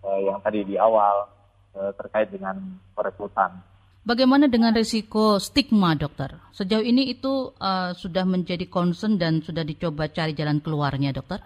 uh, 0.03 0.21
yang 0.23 0.39
tadi 0.43 0.67
di 0.67 0.77
awal 0.77 1.31
uh, 1.75 1.93
terkait 1.97 2.29
dengan 2.31 2.59
perekrutan. 2.95 3.63
Bagaimana 4.03 4.51
dengan 4.51 4.75
risiko 4.75 5.39
stigma, 5.39 5.95
dokter? 5.95 6.35
Sejauh 6.51 6.83
ini 6.83 7.15
itu 7.15 7.55
uh, 7.55 7.95
sudah 7.95 8.27
menjadi 8.27 8.67
concern 8.67 9.15
dan 9.15 9.39
sudah 9.47 9.63
dicoba 9.63 10.11
cari 10.11 10.35
jalan 10.35 10.59
keluarnya, 10.59 11.15
dokter? 11.15 11.39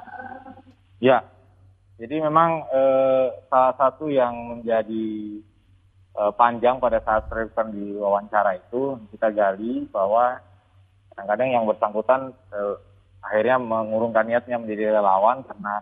Ya, 0.96 1.20
jadi 2.00 2.24
memang 2.24 2.64
uh, 2.68 3.28
salah 3.52 3.76
satu 3.76 4.08
yang 4.08 4.32
menjadi 4.56 5.40
uh, 6.16 6.32
panjang 6.32 6.76
pada 6.76 7.00
saat 7.00 7.28
perekrutan 7.28 7.72
di 7.72 7.96
wawancara 7.96 8.56
itu 8.56 9.00
kita 9.12 9.32
gali 9.32 9.84
bahwa 9.88 10.40
kadang-kadang 11.12 11.48
yang 11.52 11.64
bersangkutan 11.64 12.32
uh, 12.52 12.76
akhirnya 13.24 13.56
mengurungkan 13.56 14.28
niatnya 14.28 14.60
menjadi 14.60 15.00
relawan 15.00 15.40
karena 15.48 15.80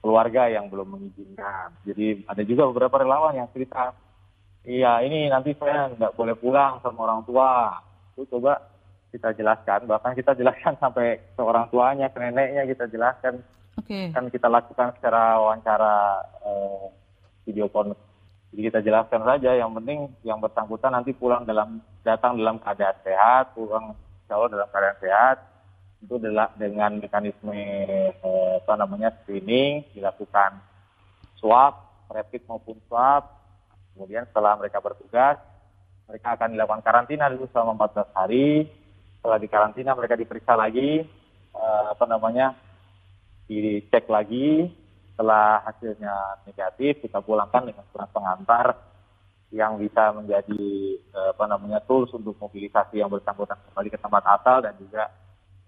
keluarga 0.00 0.48
yang 0.48 0.72
belum 0.72 0.96
mengizinkan. 0.96 1.76
Jadi 1.84 2.24
ada 2.24 2.42
juga 2.44 2.68
beberapa 2.72 3.04
relawan 3.04 3.36
yang 3.36 3.48
cerita, 3.52 3.92
iya 4.64 5.04
ini 5.04 5.28
nanti 5.28 5.52
saya 5.60 5.92
nggak 5.92 6.16
boleh 6.16 6.34
pulang 6.36 6.80
sama 6.80 7.04
orang 7.04 7.22
tua. 7.28 7.80
Itu 8.16 8.26
coba 8.36 8.60
kita 9.12 9.36
jelaskan, 9.36 9.86
bahkan 9.86 10.16
kita 10.16 10.32
jelaskan 10.34 10.74
sampai 10.82 11.20
ke 11.36 11.42
orang 11.42 11.68
tuanya, 11.68 12.08
ke 12.08 12.18
neneknya 12.18 12.64
kita 12.66 12.88
jelaskan. 12.88 13.44
Okay. 13.84 14.10
Kan 14.12 14.28
kita 14.28 14.48
lakukan 14.50 14.92
secara 14.98 15.40
wawancara 15.40 15.94
eh, 16.44 16.84
video 17.46 17.68
call. 17.70 17.94
Jadi 18.50 18.66
kita 18.66 18.82
jelaskan 18.82 19.22
saja, 19.22 19.54
yang 19.54 19.70
penting 19.78 20.10
yang 20.26 20.42
bersangkutan 20.42 20.90
nanti 20.90 21.14
pulang 21.14 21.46
dalam 21.46 21.78
datang 22.02 22.34
dalam 22.34 22.58
keadaan 22.58 22.98
sehat, 23.06 23.54
pulang 23.54 23.94
Allah 24.30 24.50
dalam 24.50 24.68
keadaan 24.70 24.98
sehat, 25.02 25.36
itu 26.00 26.16
adalah 26.16 26.48
dengan 26.56 26.96
mekanisme 26.96 27.52
eh, 27.52 28.54
apa 28.60 28.74
namanya 28.80 29.12
screening 29.20 29.84
dilakukan 29.92 30.60
swab, 31.36 31.76
rapid 32.08 32.44
maupun 32.48 32.80
swab. 32.88 33.28
Kemudian 33.92 34.24
setelah 34.28 34.56
mereka 34.56 34.80
bertugas, 34.80 35.36
mereka 36.08 36.40
akan 36.40 36.56
dilakukan 36.56 36.82
karantina 36.84 37.28
dulu 37.28 37.44
selama 37.52 37.88
14 37.92 38.16
hari. 38.16 38.48
Setelah 39.20 39.38
di 39.38 39.48
karantina 39.52 39.92
mereka 39.92 40.16
diperiksa 40.16 40.56
lagi, 40.56 41.04
eh, 41.52 41.84
apa 41.92 42.04
namanya, 42.08 42.56
dicek 43.44 44.08
lagi 44.08 44.72
setelah 45.12 45.60
hasilnya 45.68 46.40
negatif 46.48 47.04
kita 47.04 47.20
pulangkan 47.20 47.68
dengan 47.68 47.84
surat 47.92 48.08
pengantar 48.08 48.72
yang 49.52 49.76
bisa 49.76 50.16
menjadi 50.16 50.96
eh, 50.96 51.28
apa 51.36 51.44
namanya 51.44 51.82
tools 51.84 52.08
untuk 52.16 52.38
mobilisasi 52.40 53.02
yang 53.02 53.12
bersangkutan 53.12 53.60
kembali 53.68 53.88
ke 53.92 53.98
tempat 54.00 54.24
asal 54.24 54.64
dan 54.64 54.72
juga 54.80 55.12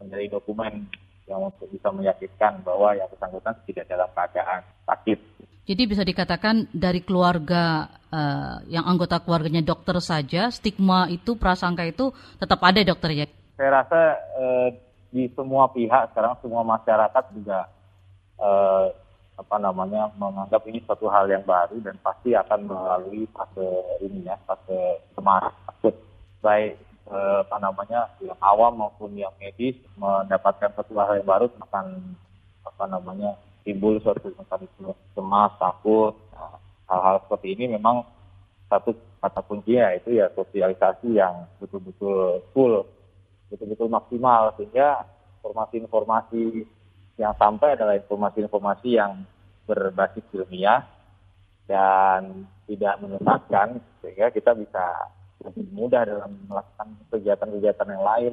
menjadi 0.05 0.38
dokumen 0.38 0.87
yang 1.31 1.49
untuk 1.49 1.71
bisa 1.71 1.88
meyakinkan 1.95 2.67
bahwa 2.67 2.93
yang 2.99 3.07
bersangkutan 3.09 3.55
tidak 3.65 3.87
dalam 3.87 4.09
keadaan 4.11 4.61
sakit. 4.85 5.19
Jadi 5.62 5.83
bisa 5.87 6.03
dikatakan 6.03 6.67
dari 6.75 7.07
keluarga 7.07 7.87
uh, 8.11 8.59
yang 8.67 8.83
anggota 8.83 9.23
keluarganya 9.23 9.62
dokter 9.62 9.95
saja 10.03 10.51
stigma 10.51 11.07
itu 11.07 11.38
prasangka 11.38 11.87
itu 11.87 12.11
tetap 12.43 12.59
ada 12.67 12.83
dokter 12.83 13.11
ya. 13.15 13.27
Saya 13.55 13.71
rasa 13.71 14.01
uh, 14.35 14.69
di 15.15 15.31
semua 15.38 15.71
pihak 15.71 16.11
sekarang 16.11 16.35
semua 16.43 16.67
masyarakat 16.67 17.25
juga 17.31 17.71
uh, 18.43 18.91
apa 19.38 19.57
namanya 19.57 20.11
menganggap 20.19 20.67
ini 20.67 20.83
suatu 20.85 21.07
hal 21.09 21.31
yang 21.31 21.47
baru 21.47 21.79
dan 21.81 21.97
pasti 22.03 22.37
akan 22.37 22.69
melalui 22.69 23.25
fase 23.33 23.69
ini 24.05 24.29
ya 24.29 24.37
fase 24.45 25.03
takut 25.17 25.95
baik 26.43 26.75
eh, 27.09 27.38
apa 27.43 27.57
namanya 27.59 28.12
yang 28.23 28.38
awam 28.38 28.83
maupun 28.83 29.17
yang 29.19 29.33
medis 29.41 29.75
mendapatkan 29.99 30.71
satu 30.77 30.93
hal 30.99 31.19
yang 31.19 31.29
baru 31.29 31.47
akan 31.71 32.17
apa 32.62 32.85
namanya 32.87 33.38
timbul 33.67 33.99
suatu 34.03 34.31
mekanisme 34.35 34.95
cemas 35.15 35.53
takut. 35.59 36.15
Nah, 36.35 36.59
hal-hal 36.91 37.17
seperti 37.27 37.55
ini 37.59 37.65
memang 37.79 38.07
satu 38.71 38.95
kata 39.23 39.41
kuncinya 39.47 39.95
itu 39.95 40.19
ya 40.19 40.33
sosialisasi 40.35 41.15
yang 41.15 41.47
betul-betul 41.62 42.43
full 42.51 42.83
betul-betul 43.53 43.93
maksimal 43.93 44.57
sehingga 44.57 45.05
informasi-informasi 45.38 46.65
yang 47.21 47.37
sampai 47.37 47.77
adalah 47.77 47.95
informasi-informasi 48.01 48.88
yang 48.97 49.29
berbasis 49.69 50.25
ilmiah 50.33 50.88
dan 51.69 52.49
tidak 52.67 52.99
menyesatkan 52.99 53.79
sehingga 54.01 54.33
kita 54.33 54.57
bisa 54.57 55.12
lebih 55.42 55.66
mudah 55.74 56.02
dalam 56.07 56.31
melakukan 56.46 56.88
kegiatan-kegiatan 57.11 57.87
yang 57.90 58.05
lain 58.05 58.33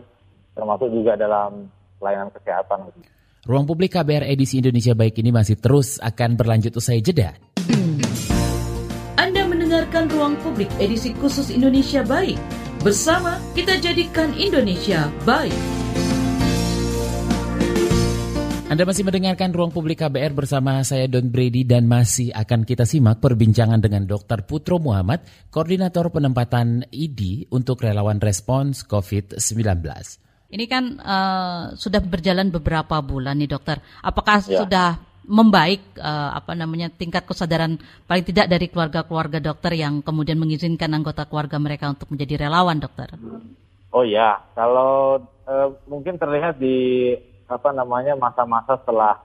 termasuk 0.54 0.90
juga 0.92 1.16
dalam 1.16 1.72
pelayanan 1.98 2.30
kesehatan. 2.36 2.92
Ruang 3.48 3.66
Publik 3.66 3.96
KBR 3.96 4.28
edisi 4.28 4.60
Indonesia 4.60 4.94
Baik 4.94 5.16
ini 5.24 5.32
masih 5.32 5.56
terus 5.58 5.98
akan 6.04 6.36
berlanjut 6.36 6.76
usai 6.76 7.00
jeda. 7.00 7.34
Anda 9.16 9.48
mendengarkan 9.48 10.12
Ruang 10.12 10.36
Publik 10.44 10.70
edisi 10.78 11.16
khusus 11.16 11.50
Indonesia 11.50 12.04
Baik. 12.04 12.40
Bersama 12.80 13.40
kita 13.56 13.76
jadikan 13.80 14.32
Indonesia 14.40 15.12
baik. 15.28 15.79
Anda 18.70 18.86
masih 18.86 19.02
mendengarkan 19.02 19.50
Ruang 19.50 19.74
Publik 19.74 19.98
KBR 19.98 20.38
bersama 20.38 20.78
saya 20.86 21.10
Don 21.10 21.34
Brady 21.34 21.66
dan 21.66 21.90
masih 21.90 22.30
akan 22.38 22.70
kita 22.70 22.86
simak 22.86 23.18
perbincangan 23.18 23.82
dengan 23.82 24.06
Dr. 24.06 24.46
Putro 24.46 24.78
Muhammad, 24.78 25.26
Koordinator 25.50 26.14
Penempatan 26.14 26.86
ID 26.94 27.50
untuk 27.50 27.82
Relawan 27.82 28.22
Respons 28.22 28.86
COVID-19. 28.86 29.66
Ini 30.54 30.66
kan 30.70 31.02
uh, 31.02 31.74
sudah 31.74 31.98
berjalan 31.98 32.54
beberapa 32.54 33.02
bulan 33.02 33.42
nih 33.42 33.50
dokter. 33.50 33.82
Apakah 34.06 34.38
ya. 34.46 34.62
sudah 34.62 35.02
membaik 35.26 35.98
uh, 35.98 36.38
apa 36.38 36.54
namanya 36.54 36.94
tingkat 36.94 37.26
kesadaran 37.26 37.82
paling 38.06 38.22
tidak 38.22 38.54
dari 38.54 38.70
keluarga-keluarga 38.70 39.42
dokter 39.42 39.82
yang 39.82 40.06
kemudian 40.06 40.38
mengizinkan 40.38 40.94
anggota 40.94 41.26
keluarga 41.26 41.58
mereka 41.58 41.90
untuk 41.90 42.14
menjadi 42.14 42.46
relawan 42.46 42.78
dokter? 42.78 43.18
Oh 43.90 44.06
ya, 44.06 44.38
kalau 44.54 45.26
uh, 45.50 45.74
mungkin 45.90 46.22
terlihat 46.22 46.62
di 46.62 47.18
apa 47.50 47.70
namanya 47.74 48.14
masa-masa 48.14 48.78
setelah 48.78 49.18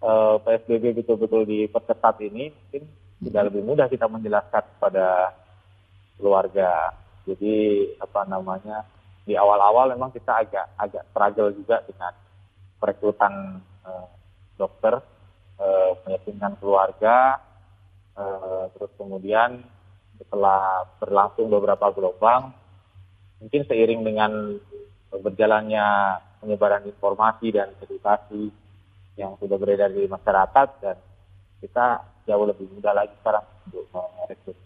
uh, 0.00 0.40
eh, 0.40 0.58
PSBB 0.64 1.04
betul-betul 1.04 1.44
diperketat 1.44 2.16
ini 2.24 2.48
mungkin 2.48 2.82
tidak 3.28 3.42
lebih 3.52 3.62
mudah 3.68 3.86
kita 3.92 4.08
menjelaskan 4.08 4.64
kepada 4.64 5.36
keluarga. 6.16 6.96
Jadi 7.28 7.86
apa 8.00 8.24
namanya 8.24 8.88
di 9.28 9.36
awal-awal 9.36 9.92
memang 9.92 10.08
kita 10.14 10.40
agak 10.40 10.66
agak 10.80 11.04
struggle 11.12 11.52
juga 11.52 11.84
dengan 11.84 12.12
perekrutan 12.80 13.60
uh, 13.84 14.08
dokter, 14.56 15.02
uh, 15.60 15.90
meyakinkan 16.08 16.56
keluarga, 16.56 17.42
uh, 18.16 18.72
terus 18.72 18.88
kemudian 18.96 19.60
setelah 20.16 20.88
berlangsung 20.96 21.52
beberapa 21.52 21.92
gelombang, 21.92 22.54
mungkin 23.42 23.62
seiring 23.68 24.02
dengan 24.02 24.32
berjalannya 25.12 25.86
penyebaran 26.38 26.86
informasi 26.86 27.54
dan 27.54 27.74
edukasi 27.82 28.50
yang 29.18 29.34
sudah 29.42 29.58
beredar 29.58 29.90
di 29.90 30.06
masyarakat 30.06 30.68
dan 30.78 30.96
kita 31.58 32.06
jauh 32.24 32.46
lebih 32.46 32.70
mudah 32.70 32.94
lagi 32.94 33.14
sekarang 33.18 33.44
untuk 33.66 33.84
merekrut. 33.90 34.56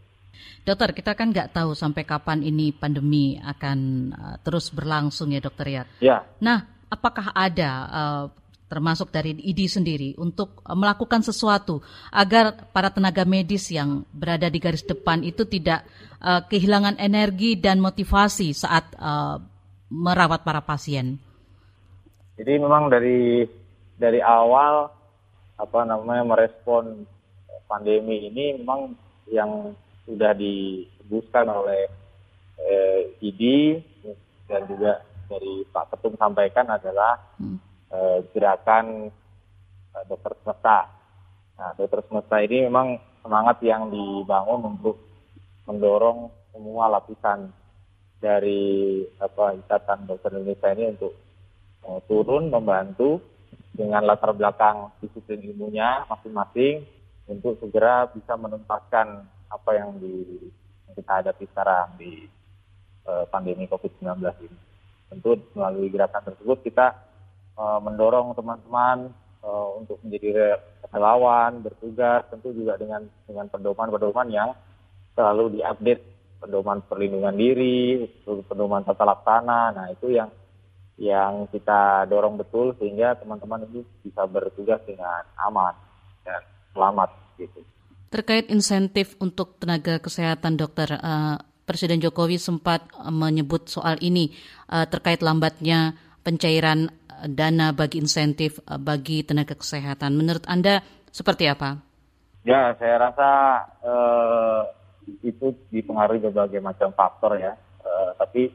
Dokter, 0.63 0.95
kita 0.95 1.13
kan 1.19 1.35
nggak 1.35 1.57
tahu 1.57 1.75
sampai 1.75 2.07
kapan 2.07 2.45
ini 2.47 2.71
pandemi 2.71 3.35
akan 3.41 3.79
uh, 4.15 4.37
terus 4.47 4.71
berlangsung 4.71 5.35
ya 5.35 5.43
dokter 5.43 5.67
ya. 5.67 5.83
Ya. 5.99 6.19
Nah, 6.39 6.69
apakah 6.87 7.35
ada 7.35 7.71
uh, 7.91 8.25
termasuk 8.71 9.11
dari 9.11 9.37
ID 9.37 9.69
sendiri 9.69 10.15
untuk 10.17 10.63
uh, 10.63 10.77
melakukan 10.79 11.21
sesuatu 11.27 11.83
agar 12.15 12.71
para 12.71 12.95
tenaga 12.95 13.27
medis 13.27 13.69
yang 13.75 14.07
berada 14.15 14.47
di 14.47 14.59
garis 14.63 14.87
depan 14.87 15.27
itu 15.27 15.45
tidak 15.49 15.83
uh, 16.23 16.47
kehilangan 16.47 16.97
energi 17.03 17.59
dan 17.59 17.83
motivasi 17.83 18.55
saat 18.55 18.87
uh, 18.97 19.43
merawat 19.91 20.47
para 20.47 20.63
pasien? 20.63 21.21
Jadi 22.43 22.59
memang 22.59 22.91
dari 22.91 23.47
dari 23.95 24.19
awal 24.19 24.91
apa 25.55 25.81
namanya 25.87 26.27
merespon 26.27 27.07
pandemi 27.71 28.27
ini 28.27 28.59
memang 28.59 28.99
yang 29.31 29.71
sudah 30.03 30.35
disebutkan 30.35 31.47
oleh 31.47 31.87
eh, 32.59 33.15
ID 33.23 33.43
dan 34.51 34.67
juga 34.67 35.07
dari 35.31 35.63
Pak 35.71 35.95
Ketum 35.95 36.19
sampaikan 36.19 36.67
adalah 36.67 37.15
hmm. 37.39 37.63
eh, 37.95 38.19
gerakan 38.35 39.07
eh, 39.95 40.05
dokter 40.11 40.35
semesta. 40.43 40.91
Nah, 41.63 41.71
dokter 41.79 42.03
semesta 42.11 42.43
ini 42.43 42.67
memang 42.67 42.99
semangat 43.23 43.63
yang 43.63 43.87
dibangun 43.87 44.75
untuk 44.75 44.99
mendorong 45.71 46.27
semua 46.51 46.91
lapisan 46.91 47.55
dari 48.19 49.07
apa 49.23 49.55
ikatan 49.63 50.11
dokter 50.11 50.35
Indonesia 50.35 50.75
ini 50.75 50.91
untuk 50.99 51.15
uh, 51.87 52.01
turun 52.07 52.51
membantu 52.51 53.23
dengan 53.73 54.05
latar 54.05 54.37
belakang 54.37 54.93
disiplin 55.01 55.41
ilmunya 55.49 56.05
masing-masing 56.07 56.85
untuk 57.31 57.57
segera 57.63 58.11
bisa 58.13 58.37
menuntaskan 58.37 59.25
apa 59.49 59.71
yang 59.73 59.97
di 59.97 60.49
kita 60.93 61.25
hadapi 61.25 61.45
sekarang 61.49 61.97
di 61.97 62.29
uh, 63.09 63.25
pandemi 63.33 63.65
COVID-19 63.69 64.21
ini. 64.45 64.59
Tentu 65.13 65.41
melalui 65.57 65.89
gerakan 65.93 66.25
tersebut 66.33 66.65
kita 66.65 66.97
uh, 67.57 67.81
mendorong 67.81 68.37
teman-teman 68.37 69.13
uh, 69.41 69.69
untuk 69.81 70.01
menjadi 70.05 70.61
relawan, 70.93 71.65
bertugas, 71.65 72.29
tentu 72.29 72.53
juga 72.53 72.77
dengan 72.77 73.09
dengan 73.25 73.49
pedoman-pedoman 73.49 74.29
yang 74.29 74.51
selalu 75.17 75.61
diupdate 75.61 76.05
pedoman 76.43 76.83
perlindungan 76.91 77.37
diri, 77.39 78.09
pedoman 78.25 78.83
tata 78.83 79.05
laksana. 79.07 79.71
Nah, 79.71 79.87
itu 79.95 80.11
yang 80.11 80.29
yang 81.03 81.51
kita 81.51 82.07
dorong 82.07 82.39
betul 82.39 82.79
sehingga 82.79 83.19
teman-teman 83.19 83.67
ini 83.67 83.83
bisa 84.07 84.23
bertugas 84.31 84.79
dengan 84.87 85.27
aman 85.51 85.75
dan 86.23 86.39
selamat 86.71 87.11
gitu. 87.43 87.59
Terkait 88.15 88.47
insentif 88.47 89.19
untuk 89.19 89.59
tenaga 89.59 89.99
kesehatan 89.99 90.55
dokter, 90.55 90.95
uh, 90.95 91.43
Presiden 91.67 91.99
Jokowi 91.99 92.39
sempat 92.39 92.87
uh, 92.95 93.11
menyebut 93.11 93.67
soal 93.67 93.99
ini 93.99 94.31
uh, 94.71 94.87
terkait 94.87 95.19
lambatnya 95.27 95.99
pencairan 96.23 96.95
dana 97.27 97.75
bagi 97.75 97.99
insentif 97.99 98.63
uh, 98.71 98.79
bagi 98.79 99.27
tenaga 99.27 99.59
kesehatan. 99.59 100.15
Menurut 100.15 100.47
Anda 100.47 100.87
seperti 101.11 101.51
apa? 101.51 101.83
Ya, 102.47 102.79
saya 102.79 103.11
rasa 103.11 103.31
uh, 103.83 104.63
itu 105.27 105.51
dipengaruhi 105.75 106.23
berbagai 106.31 106.63
macam 106.63 106.95
faktor 106.95 107.43
ya. 107.43 107.59
Uh, 107.83 108.15
tapi 108.23 108.55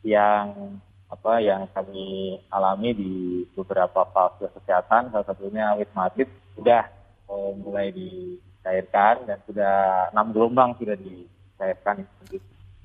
yang 0.00 0.80
apa 1.14 1.38
yang 1.38 1.70
kami 1.70 2.36
alami 2.50 2.90
di 2.90 3.12
beberapa 3.54 4.02
fase 4.10 4.50
kesehatan 4.50 5.14
salah 5.14 5.26
satunya 5.30 5.78
Wisma 5.78 6.10
Atlet 6.10 6.26
sudah 6.58 6.90
uh, 7.30 7.54
mulai 7.54 7.94
di 7.94 8.42
dicairkan 8.64 9.28
dan 9.28 9.38
sudah 9.44 10.08
enam 10.16 10.32
gelombang 10.32 10.72
sudah 10.80 10.96
dicairkan. 10.96 12.08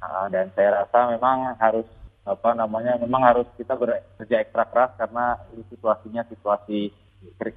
Nah, 0.03 0.27
dan 0.27 0.51
saya 0.51 0.83
rasa 0.83 1.15
memang 1.15 1.55
harus 1.55 1.87
apa 2.27 2.51
namanya 2.51 2.99
memang 2.99 3.23
harus 3.23 3.47
kita 3.55 3.79
bekerja 3.79 4.43
ekstra 4.43 4.67
keras 4.67 4.91
karena 4.99 5.39
ini 5.55 5.63
situasinya 5.71 6.27
situasi 6.27 6.91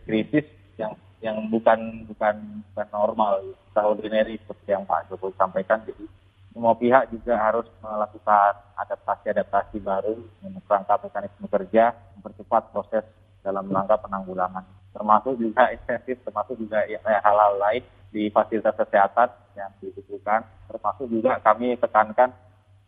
krisis 0.06 0.46
yang 0.78 0.94
yang 1.18 1.50
bukan 1.50 2.06
bukan 2.06 2.62
bukan 2.70 2.88
normal 2.94 3.42
extraordinary 3.66 4.38
seperti 4.38 4.70
yang 4.70 4.86
Pak 4.86 5.10
Jokowi 5.10 5.34
sampaikan 5.34 5.82
jadi 5.82 6.06
semua 6.52 6.76
pihak 6.76 7.08
juga 7.08 7.34
harus 7.40 7.64
melakukan 7.80 8.52
adaptasi-adaptasi 8.76 9.80
baru 9.80 10.20
rangka 10.68 10.96
mekanisme 11.04 11.48
kerja 11.48 11.96
mempercepat 12.16 12.72
proses 12.72 13.04
dalam 13.40 13.68
rangka 13.68 13.96
penanggulangan. 14.00 14.64
Termasuk 14.92 15.40
juga 15.40 15.72
insentif 15.72 16.20
termasuk 16.24 16.60
juga 16.60 16.84
ya, 16.84 17.00
hal-hal 17.00 17.56
lain 17.56 17.82
di 18.12 18.28
fasilitas 18.28 18.76
kesehatan 18.76 19.28
yang 19.56 19.72
dibutuhkan. 19.80 20.44
Termasuk 20.68 21.08
juga 21.08 21.40
kami 21.40 21.76
tekankan 21.80 22.30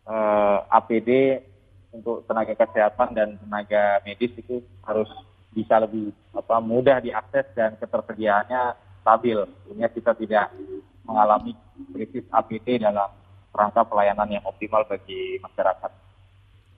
eh, 0.09 0.59
APD 0.69 1.11
untuk 1.97 2.29
tenaga 2.29 2.53
kesehatan 2.53 3.17
dan 3.17 3.29
tenaga 3.41 4.05
medis 4.05 4.33
itu 4.37 4.61
harus 4.85 5.09
bisa 5.55 5.79
lebih 5.81 6.11
apa 6.35 6.59
mudah 6.59 6.99
diakses 7.01 7.49
dan 7.57 7.81
ketersediaannya 7.81 8.77
stabil. 9.01 9.39
Sehingga 9.65 9.89
kita 9.89 10.13
tidak 10.21 10.53
mengalami 11.05 11.57
krisis 11.93 12.25
APD 12.33 12.81
dalam 12.81 13.09
rangka 13.55 13.87
pelayanan 13.87 14.29
yang 14.29 14.45
optimal 14.45 14.83
bagi 14.85 15.39
masyarakat. 15.41 16.05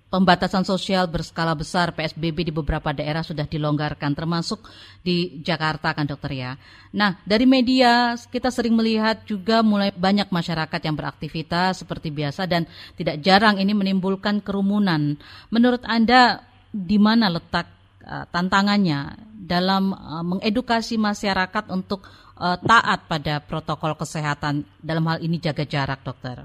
Pembatasan 0.06 0.62
sosial 0.62 1.10
berskala 1.10 1.50
besar 1.58 1.90
PSBB 1.90 2.46
di 2.46 2.52
beberapa 2.54 2.94
daerah 2.94 3.26
sudah 3.26 3.42
dilonggarkan 3.42 4.14
termasuk 4.14 4.62
di 5.02 5.42
Jakarta 5.42 5.90
kan 5.90 6.06
dokter 6.06 6.30
ya. 6.30 6.54
Nah 6.94 7.18
dari 7.26 7.42
media 7.42 8.14
kita 8.14 8.54
sering 8.54 8.78
melihat 8.78 9.26
juga 9.26 9.66
mulai 9.66 9.90
banyak 9.90 10.30
masyarakat 10.30 10.78
yang 10.78 10.94
beraktivitas 10.94 11.82
seperti 11.82 12.14
biasa 12.14 12.46
dan 12.46 12.70
tidak 12.94 13.18
jarang 13.18 13.58
ini 13.58 13.74
menimbulkan 13.74 14.38
kerumunan. 14.46 15.18
Menurut 15.50 15.82
Anda 15.82 16.38
di 16.70 17.02
mana 17.02 17.26
letak 17.26 17.66
uh, 18.06 18.30
tantangannya 18.30 19.18
dalam 19.34 19.90
uh, 19.90 20.22
mengedukasi 20.22 21.02
masyarakat 21.02 21.66
untuk 21.74 22.06
uh, 22.38 22.56
taat 22.60 23.08
pada 23.08 23.40
protokol 23.42 23.96
kesehatan 23.96 24.64
dalam 24.80 25.04
hal 25.08 25.18
ini 25.24 25.40
jaga 25.40 25.64
jarak 25.64 26.04
dokter? 26.04 26.44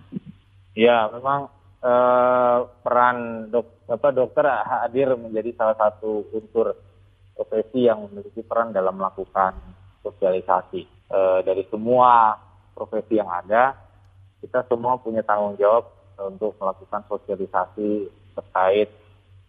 Ya 0.72 1.12
memang 1.12 1.52
eh, 1.84 2.60
peran 2.80 3.50
dok, 3.52 3.92
apa, 3.92 4.08
dokter 4.16 4.48
hadir 4.48 5.12
menjadi 5.20 5.52
salah 5.60 5.76
satu 5.76 6.32
unsur 6.32 6.72
profesi 7.36 7.92
yang 7.92 8.08
memiliki 8.08 8.40
peran 8.46 8.72
dalam 8.72 8.96
melakukan 8.96 9.52
sosialisasi 10.00 10.82
eh, 10.88 11.40
dari 11.44 11.68
semua 11.68 12.40
profesi 12.72 13.20
yang 13.20 13.28
ada 13.28 13.76
kita 14.42 14.66
semua 14.66 14.98
punya 14.98 15.22
tanggung 15.22 15.54
jawab 15.60 15.86
untuk 16.18 16.58
melakukan 16.58 17.06
sosialisasi 17.06 18.10
terkait 18.34 18.90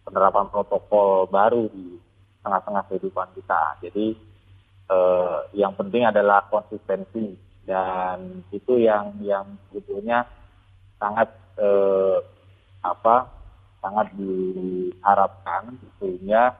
penerapan 0.05 0.45
protokol 0.51 1.25
baru 1.31 1.65
di 1.71 1.97
tengah-tengah 2.45 2.83
kehidupan 2.91 3.33
kita. 3.33 3.61
Jadi 3.81 4.13
eh, 4.89 5.39
yang 5.55 5.73
penting 5.77 6.03
adalah 6.07 6.47
konsistensi. 6.49 7.35
Dan 7.63 8.43
itu 8.51 8.75
yang 8.75 9.15
yang 9.23 9.55
sebetulnya 9.71 10.27
sangat 10.99 11.31
eh, 11.59 12.17
apa 12.83 13.29
sangat 13.79 14.11
diharapkan. 14.15 15.79
Sehingga 15.99 16.57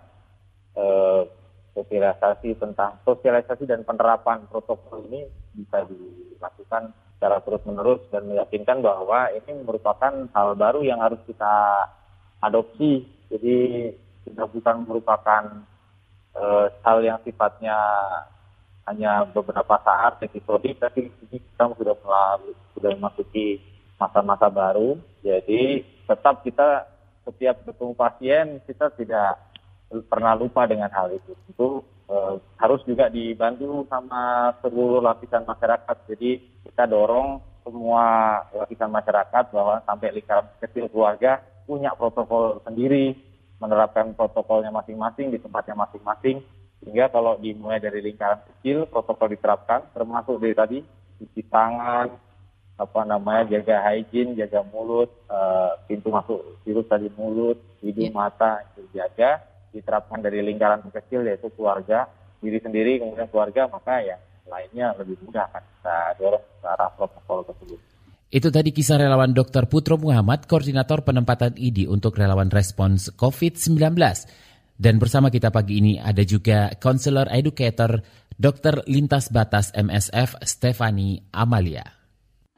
eh, 0.78 1.22
sosialisasi 1.74 2.54
tentang 2.62 3.02
sosialisasi 3.02 3.66
dan 3.66 3.82
penerapan 3.82 4.46
protokol 4.48 5.10
ini 5.10 5.26
bisa 5.58 5.86
dilakukan 5.90 6.94
secara 7.18 7.40
terus 7.42 7.64
menerus 7.66 8.02
dan 8.14 8.30
meyakinkan 8.30 8.84
bahwa 8.84 9.32
ini 9.34 9.64
merupakan 9.64 10.14
hal 10.36 10.50
baru 10.60 10.86
yang 10.86 11.02
harus 11.02 11.20
kita 11.26 11.88
adopsi. 12.44 13.08
Jadi 13.34 13.90
tidak 14.28 14.48
bukan 14.54 14.86
merupakan 14.86 15.44
eh, 16.38 16.66
hal 16.84 16.98
yang 17.06 17.20
sifatnya 17.22 17.78
hanya 18.84 19.24
beberapa 19.32 19.80
saat 19.80 20.20
episodik 20.20 20.76
tapi 20.82 21.08
ini 21.08 21.38
kita 21.40 21.72
sudah 21.72 21.96
melalui, 22.04 22.54
sudah 22.76 22.92
memasuki 22.94 23.64
masa-masa 23.96 24.52
baru. 24.52 25.00
Jadi 25.24 25.88
tetap 26.04 26.44
kita 26.44 26.84
setiap 27.24 27.64
ketemu 27.64 27.94
pasien 27.96 28.46
kita 28.68 28.92
tidak 29.00 29.40
pernah 30.12 30.36
lupa 30.36 30.68
dengan 30.68 30.92
hal 30.92 31.16
itu. 31.16 31.32
Itu 31.48 31.86
eh, 32.12 32.36
harus 32.60 32.82
juga 32.84 33.08
dibantu 33.08 33.88
sama 33.88 34.52
seluruh 34.60 35.00
lapisan 35.00 35.48
masyarakat. 35.48 35.98
Jadi 36.12 36.42
kita 36.68 36.84
dorong 36.90 37.40
semua 37.64 38.04
lapisan 38.52 38.92
masyarakat 38.92 39.44
bahwa 39.56 39.80
sampai 39.88 40.12
lingkaran 40.12 40.52
kecil 40.60 40.92
keluarga 40.92 41.40
punya 41.64 41.96
protokol 41.96 42.60
sendiri, 42.68 43.16
menerapkan 43.64 44.12
protokolnya 44.12 44.76
masing-masing 44.76 45.32
di 45.32 45.40
tempatnya 45.40 45.80
masing-masing. 45.80 46.44
Sehingga 46.84 47.08
kalau 47.08 47.40
dimulai 47.40 47.80
dari 47.80 48.04
lingkaran 48.04 48.44
kecil, 48.44 48.84
protokol 48.92 49.32
diterapkan, 49.32 49.88
termasuk 49.96 50.36
dari 50.44 50.52
tadi 50.52 50.78
cuci 51.24 51.42
tangan, 51.48 52.12
apa 52.76 53.02
namanya 53.08 53.56
jaga 53.56 53.80
hygiene, 53.88 54.36
jaga 54.36 54.68
mulut, 54.68 55.08
uh, 55.32 55.80
pintu 55.88 56.12
masuk 56.12 56.60
virus 56.68 56.84
tadi 56.92 57.08
mulut, 57.16 57.56
hidung, 57.80 58.12
yeah. 58.12 58.20
mata 58.20 58.68
itu 58.76 58.84
jaga, 58.92 59.40
diterapkan 59.72 60.20
dari 60.20 60.44
lingkaran 60.44 60.84
kecil 60.92 61.24
yaitu 61.24 61.48
keluarga, 61.56 62.12
diri 62.44 62.60
sendiri 62.60 63.00
kemudian 63.00 63.32
keluarga 63.32 63.72
maka 63.72 64.04
ya 64.04 64.20
lainnya 64.52 64.92
lebih 65.00 65.16
mudah 65.24 65.48
kan 65.48 65.64
kita 65.64 65.98
dorong 66.20 66.44
ke 66.44 66.68
arah 66.68 66.92
protokol 67.00 67.40
tersebut. 67.48 67.80
Itu 68.34 68.50
tadi 68.50 68.74
kisah 68.74 68.98
relawan 68.98 69.30
Dr. 69.30 69.70
Putro 69.70 70.02
Muhammad, 70.02 70.50
koordinator 70.50 71.06
penempatan 71.06 71.54
ID 71.54 71.86
untuk 71.86 72.18
relawan 72.18 72.50
respons 72.50 73.14
COVID-19. 73.14 73.94
Dan 74.74 74.98
bersama 74.98 75.30
kita 75.30 75.54
pagi 75.54 75.78
ini 75.78 76.02
ada 76.02 76.26
juga 76.26 76.74
konselor 76.82 77.30
educator 77.30 78.02
Dr. 78.34 78.90
Lintas 78.90 79.30
Batas 79.30 79.70
MSF 79.78 80.42
Stefani 80.50 81.22
Amalia. 81.30 81.86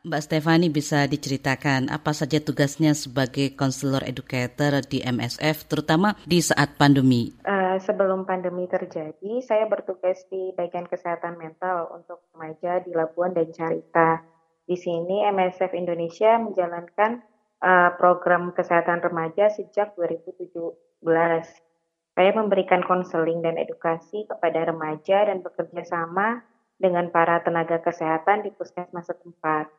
Mbak 0.08 0.22
Stefani 0.24 0.72
bisa 0.72 1.12
diceritakan 1.12 1.92
apa 1.92 2.16
saja 2.16 2.40
tugasnya 2.40 2.96
sebagai 2.96 3.52
konselor 3.60 4.08
educator 4.08 4.80
di 4.80 5.04
MSF, 5.04 5.68
terutama 5.68 6.16
di 6.24 6.40
saat 6.40 6.80
pandemi? 6.80 7.36
Uh, 7.44 7.76
sebelum 7.84 8.24
pandemi 8.24 8.64
terjadi, 8.72 9.44
saya 9.44 9.68
bertugas 9.68 10.24
di 10.32 10.56
bagian 10.56 10.88
kesehatan 10.88 11.36
mental 11.36 11.92
untuk 11.92 12.24
remaja 12.32 12.80
di 12.80 12.96
Labuan 12.96 13.36
dan 13.36 13.52
Carita. 13.52 14.35
Di 14.66 14.74
sini 14.74 15.22
MSF 15.30 15.78
Indonesia 15.78 16.42
menjalankan 16.42 17.22
uh, 17.62 17.94
program 18.02 18.50
kesehatan 18.50 18.98
remaja 19.06 19.54
sejak 19.54 19.94
2017. 19.94 20.50
Saya 22.16 22.32
memberikan 22.34 22.82
konseling 22.82 23.46
dan 23.46 23.62
edukasi 23.62 24.26
kepada 24.26 24.66
remaja 24.66 25.30
dan 25.30 25.46
bekerja 25.46 25.86
sama 25.86 26.42
dengan 26.82 27.14
para 27.14 27.46
tenaga 27.46 27.78
kesehatan 27.78 28.42
di 28.42 28.50
puskesmas 28.58 29.06
setempat. 29.06 29.70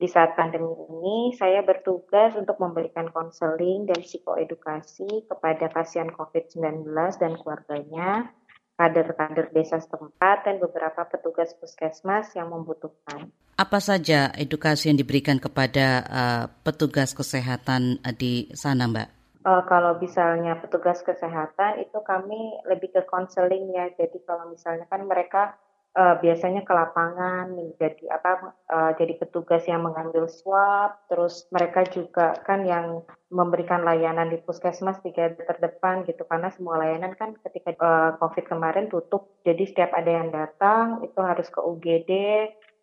Di 0.00 0.08
saat 0.08 0.32
pandemi 0.32 0.72
ini, 0.88 1.36
saya 1.36 1.60
bertugas 1.60 2.32
untuk 2.32 2.56
memberikan 2.56 3.12
konseling 3.12 3.84
dan 3.84 4.00
psikoedukasi 4.00 5.28
kepada 5.28 5.68
pasien 5.68 6.08
COVID-19 6.16 6.88
dan 7.20 7.36
keluarganya, 7.36 8.32
kader-kader 8.80 9.52
desa 9.52 9.76
setempat, 9.76 10.48
dan 10.48 10.56
beberapa 10.56 11.04
petugas 11.04 11.52
puskesmas 11.60 12.32
yang 12.32 12.48
membutuhkan. 12.48 13.28
Apa 13.60 13.76
saja 13.76 14.32
edukasi 14.40 14.88
yang 14.88 14.96
diberikan 14.96 15.36
kepada 15.36 16.00
uh, 16.08 16.44
petugas 16.64 17.12
kesehatan 17.12 18.00
uh, 18.00 18.08
di 18.16 18.48
sana, 18.56 18.88
Mbak? 18.88 19.08
Uh, 19.44 19.60
kalau 19.68 20.00
misalnya 20.00 20.56
petugas 20.64 21.04
kesehatan 21.04 21.84
itu 21.84 22.00
kami 22.00 22.56
lebih 22.64 22.88
ke 22.88 23.04
konseling 23.04 23.68
ya. 23.76 23.92
Jadi 24.00 24.16
kalau 24.24 24.48
misalnya 24.48 24.88
kan 24.88 25.04
mereka 25.04 25.60
uh, 25.92 26.16
biasanya 26.24 26.64
ke 26.64 26.72
lapangan 26.72 27.52
menjadi 27.52 28.08
apa 28.08 28.56
uh, 28.72 28.96
jadi 28.96 29.20
petugas 29.20 29.68
yang 29.68 29.84
mengambil 29.84 30.24
swab. 30.32 30.96
Terus 31.12 31.44
mereka 31.52 31.84
juga 31.84 32.40
kan 32.48 32.64
yang 32.64 33.04
memberikan 33.28 33.84
layanan 33.84 34.32
di 34.32 34.40
puskesmas 34.40 35.04
garda 35.04 35.36
terdepan 35.36 36.08
gitu. 36.08 36.24
Karena 36.24 36.48
semua 36.48 36.80
layanan 36.80 37.12
kan 37.12 37.36
ketika 37.44 37.76
uh, 37.76 38.16
covid 38.24 38.48
kemarin 38.48 38.88
tutup. 38.88 39.36
Jadi 39.44 39.68
setiap 39.68 39.92
ada 39.92 40.08
yang 40.08 40.32
datang 40.32 41.04
itu 41.04 41.20
harus 41.20 41.52
ke 41.52 41.60
UGD 41.60 42.12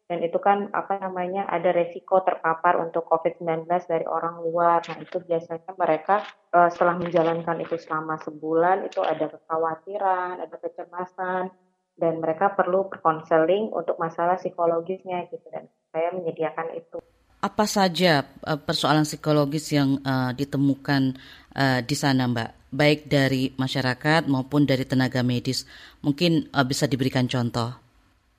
dan 0.08 0.24
itu 0.24 0.40
kan 0.40 0.72
apa 0.72 1.04
namanya 1.04 1.44
ada 1.52 1.76
resiko 1.76 2.24
terpapar 2.24 2.80
untuk 2.80 3.04
COVID-19 3.12 3.68
dari 3.68 4.08
orang 4.08 4.40
luar. 4.40 4.80
Nah 4.88 5.04
itu 5.04 5.20
biasanya 5.20 5.76
mereka 5.76 6.24
uh, 6.56 6.72
setelah 6.72 6.96
menjalankan 6.96 7.60
itu 7.60 7.76
selama 7.76 8.16
sebulan 8.24 8.88
itu 8.88 9.04
ada 9.04 9.28
kekhawatiran, 9.28 10.40
ada 10.48 10.56
kecemasan, 10.64 11.52
dan 12.00 12.24
mereka 12.24 12.56
perlu 12.56 12.88
konseling 13.04 13.68
untuk 13.76 14.00
masalah 14.00 14.40
psikologisnya 14.40 15.28
gitu 15.28 15.44
dan 15.52 15.68
saya 15.92 16.16
menyediakan 16.16 16.72
itu. 16.80 17.04
Apa 17.44 17.68
saja 17.68 18.24
uh, 18.48 18.56
persoalan 18.56 19.04
psikologis 19.04 19.76
yang 19.76 20.00
uh, 20.08 20.32
ditemukan 20.32 21.20
uh, 21.52 21.84
di 21.84 21.96
sana, 22.00 22.32
Mbak? 22.32 22.72
Baik 22.72 23.00
dari 23.12 23.52
masyarakat 23.60 24.32
maupun 24.32 24.64
dari 24.64 24.88
tenaga 24.88 25.20
medis. 25.20 25.68
Mungkin 26.00 26.48
uh, 26.56 26.64
bisa 26.64 26.88
diberikan 26.88 27.28
contoh. 27.28 27.87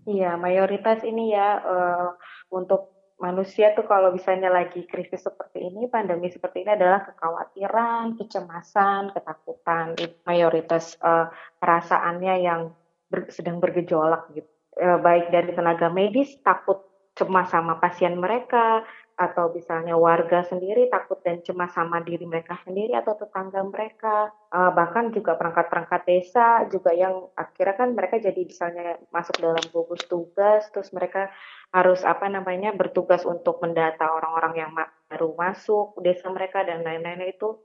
Iya, 0.09 0.41
mayoritas 0.41 1.05
ini 1.05 1.37
ya 1.37 1.61
uh, 1.61 2.17
untuk 2.49 3.13
manusia 3.21 3.77
tuh 3.77 3.85
kalau 3.85 4.15
misalnya 4.15 4.49
lagi 4.49 4.89
krisis 4.89 5.21
seperti 5.21 5.69
ini, 5.69 5.85
pandemi 5.93 6.33
seperti 6.33 6.65
ini 6.65 6.73
adalah 6.73 7.05
kekhawatiran, 7.05 8.17
kecemasan, 8.17 9.13
ketakutan. 9.13 10.01
Mayoritas 10.25 10.97
uh, 11.05 11.29
perasaannya 11.61 12.35
yang 12.41 12.73
ber, 13.13 13.29
sedang 13.29 13.61
bergejolak 13.61 14.33
gitu. 14.33 14.49
Uh, 14.79 14.97
baik 15.03 15.35
dari 15.35 15.51
tenaga 15.53 15.91
medis 15.91 16.39
takut 16.41 16.87
cemas 17.19 17.51
sama 17.51 17.83
pasien 17.83 18.15
mereka, 18.15 18.87
atau 19.19 19.51
misalnya 19.51 19.99
warga 19.99 20.47
sendiri 20.47 20.87
takut 20.87 21.19
dan 21.27 21.43
cemas 21.43 21.75
sama 21.75 21.99
diri 22.07 22.23
mereka 22.23 22.55
sendiri 22.63 22.95
atau 22.95 23.19
tetangga 23.19 23.67
mereka 23.67 24.31
uh, 24.55 24.71
bahkan 24.71 25.11
juga 25.11 25.35
perangkat-perangkat 25.35 26.07
desa 26.07 26.63
juga 26.71 26.95
yang 26.95 27.27
akhirnya 27.35 27.75
kan 27.75 27.99
mereka 27.99 28.23
jadi 28.23 28.39
misalnya 28.47 28.95
masuk 29.11 29.43
dalam 29.43 29.65
gugus 29.75 30.07
tugas 30.07 30.71
terus 30.71 30.95
mereka 30.95 31.35
harus 31.75 32.07
apa 32.07 32.31
namanya 32.31 32.71
bertugas 32.79 33.27
untuk 33.27 33.59
mendata 33.59 34.07
orang-orang 34.07 34.55
yang 34.55 34.71
baru 35.11 35.35
masuk 35.35 35.99
desa 35.99 36.31
mereka 36.31 36.63
dan 36.63 36.87
lain-lain 36.87 37.35
itu 37.35 37.59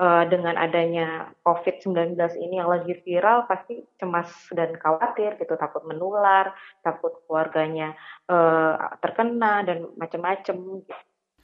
uh, 0.00 0.24
dengan 0.24 0.56
adanya 0.56 1.28
COVID-19 1.44 2.16
ini 2.40 2.56
yang 2.56 2.72
lagi 2.72 2.96
viral 3.04 3.44
pasti 3.44 3.84
cemas 4.00 4.32
dan 4.56 4.72
khawatir 4.80 5.36
gitu. 5.36 5.54
Takut 5.60 5.84
menular 5.84 6.56
takut 6.80 7.20
keluarganya 7.28 7.92
uh, 8.32 8.96
terkena 9.04 9.60
dan 9.62 9.92
macam-macam 10.00 10.82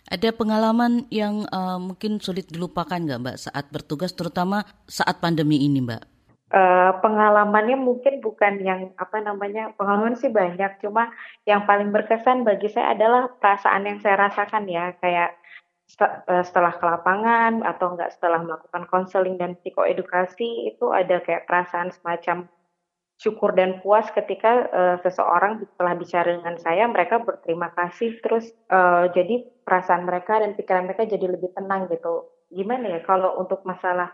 ada 0.07 0.30
pengalaman 0.30 1.02
yang 1.11 1.50
uh, 1.50 1.82
mungkin 1.82 2.22
sulit 2.22 2.46
dilupakan 2.46 2.94
nggak 2.94 3.20
Mbak 3.26 3.36
saat 3.42 3.66
bertugas, 3.74 4.14
terutama 4.14 4.62
saat 4.86 5.18
pandemi 5.18 5.66
ini 5.66 5.82
Mbak? 5.82 6.02
Uh, 6.46 6.94
pengalamannya 7.02 7.74
mungkin 7.74 8.22
bukan 8.22 8.62
yang 8.62 8.94
apa 9.02 9.18
namanya 9.18 9.74
pengalaman 9.74 10.14
sih 10.14 10.30
banyak, 10.30 10.78
cuma 10.78 11.11
yang 11.42 11.66
paling 11.66 11.90
berkesan 11.90 12.46
bagi 12.46 12.70
saya 12.70 12.94
adalah 12.94 13.26
perasaan 13.34 13.82
yang 13.82 13.98
saya 13.98 14.30
rasakan 14.30 14.70
ya. 14.70 14.94
Kayak 15.02 15.34
setelah 15.87 16.74
ke 16.74 16.84
lapangan 16.84 17.62
atau 17.62 17.95
enggak 17.95 18.11
setelah 18.11 18.43
melakukan 18.43 18.91
konseling 18.91 19.39
dan 19.39 19.55
psikoedukasi 19.62 20.74
itu 20.74 20.91
ada 20.91 21.22
kayak 21.22 21.47
perasaan 21.47 21.95
semacam 21.95 22.51
syukur 23.16 23.57
dan 23.57 23.80
puas 23.80 24.05
ketika 24.12 24.68
uh, 24.68 24.97
seseorang 25.01 25.64
telah 25.80 25.95
bicara 25.97 26.37
dengan 26.37 26.61
saya 26.61 26.84
mereka 26.84 27.22
berterima 27.22 27.72
kasih 27.72 28.20
terus 28.20 28.51
uh, 28.68 29.09
jadi 29.14 29.47
perasaan 29.64 30.05
mereka 30.05 30.43
dan 30.43 30.53
pikiran 30.53 30.84
mereka 30.84 31.09
jadi 31.09 31.26
lebih 31.32 31.55
tenang 31.57 31.89
gitu. 31.89 32.28
Gimana 32.53 32.93
ya 32.93 33.01
kalau 33.03 33.41
untuk 33.41 33.64
masalah 33.64 34.12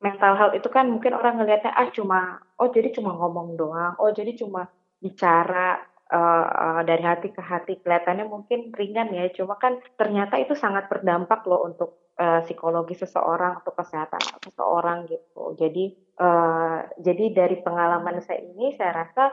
mental 0.00 0.34
health 0.34 0.56
itu 0.56 0.66
kan 0.72 0.88
mungkin 0.88 1.12
orang 1.12 1.38
ngelihatnya 1.38 1.76
ah 1.76 1.88
cuma 1.92 2.40
oh 2.56 2.68
jadi 2.72 2.90
cuma 2.96 3.12
ngomong 3.12 3.54
doang 3.60 3.94
oh 4.00 4.10
jadi 4.10 4.32
cuma 4.32 4.66
bicara 5.00 5.76
uh, 6.10 6.82
dari 6.84 7.02
hati 7.02 7.30
ke 7.30 7.42
hati 7.42 7.78
kelihatannya 7.80 8.26
mungkin 8.26 8.74
ringan 8.74 9.14
ya, 9.14 9.30
cuma 9.32 9.56
kan 9.56 9.78
ternyata 9.94 10.36
itu 10.36 10.58
sangat 10.58 10.90
berdampak 10.90 11.46
loh 11.46 11.64
untuk 11.64 12.12
uh, 12.20 12.42
psikologi 12.44 12.98
seseorang 12.98 13.62
atau 13.64 13.72
kesehatan 13.72 14.20
seseorang 14.44 15.08
gitu. 15.08 15.56
Jadi 15.56 15.96
uh, 16.20 16.84
jadi 17.00 17.24
dari 17.32 17.56
pengalaman 17.64 18.20
saya 18.20 18.44
ini 18.44 18.76
saya 18.76 19.06
rasa 19.06 19.24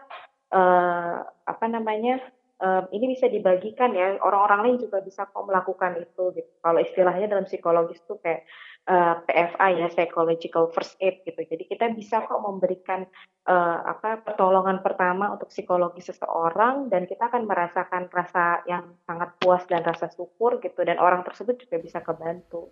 uh, 0.56 1.26
apa 1.26 1.66
namanya 1.68 2.22
uh, 2.64 2.88
ini 2.94 3.18
bisa 3.18 3.28
dibagikan 3.28 3.92
ya 3.94 4.16
orang-orang 4.24 4.72
lain 4.72 4.78
juga 4.88 5.04
bisa 5.04 5.28
kok 5.28 5.44
melakukan 5.44 6.00
itu 6.00 6.24
gitu. 6.38 6.52
Kalau 6.64 6.80
istilahnya 6.80 7.28
dalam 7.28 7.46
psikologis 7.46 8.00
tuh 8.08 8.22
kayak 8.24 8.48
uh, 8.88 9.16
PFA 9.28 9.68
ya 9.76 9.88
psychological 9.92 10.72
first 10.72 10.96
aid 11.04 11.22
gitu. 11.28 11.44
Jadi 11.44 11.68
kita 11.68 11.92
bisa 11.94 12.24
kok 12.24 12.40
memberikan 12.40 13.04
uh, 13.46 13.80
apa 13.84 14.24
pertolongan 14.24 14.80
pertama 14.82 15.36
untuk 15.36 15.52
psikologi 15.52 16.02
seseorang 16.02 16.88
dan 16.88 17.06
kita 17.06 17.28
akan 17.28 17.46
merasakan 17.46 18.08
rasa 18.10 18.64
yang 18.66 18.96
sangat 19.04 19.36
puas 19.38 19.68
dan 19.68 19.84
rasa 19.84 20.08
syukur 20.10 20.64
gitu 20.64 20.82
dan 20.88 20.98
orang 20.98 21.22
tersebut 21.28 21.60
juga 21.60 21.78
bisa 21.84 22.00
kebantu. 22.00 22.72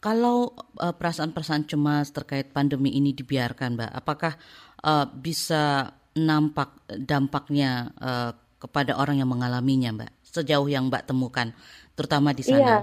Kalau 0.00 0.56
uh, 0.80 0.96
perasaan-perasaan 0.96 1.68
cemas 1.68 2.08
terkait 2.08 2.48
pandemi 2.56 2.96
ini 2.96 3.12
dibiarkan, 3.12 3.76
Mbak, 3.76 3.92
apakah 3.92 4.32
uh, 4.80 5.04
bisa 5.12 5.92
nampak 6.16 6.72
dampaknya 6.88 7.92
uh, 8.00 8.32
kepada 8.56 8.96
orang 8.96 9.20
yang 9.20 9.28
mengalaminya, 9.28 9.92
Mbak? 9.92 10.12
Sejauh 10.24 10.72
yang 10.72 10.88
Mbak 10.88 11.04
temukan, 11.04 11.52
terutama 12.00 12.32
di 12.32 12.40
sana. 12.40 12.64
Iya, 12.64 12.76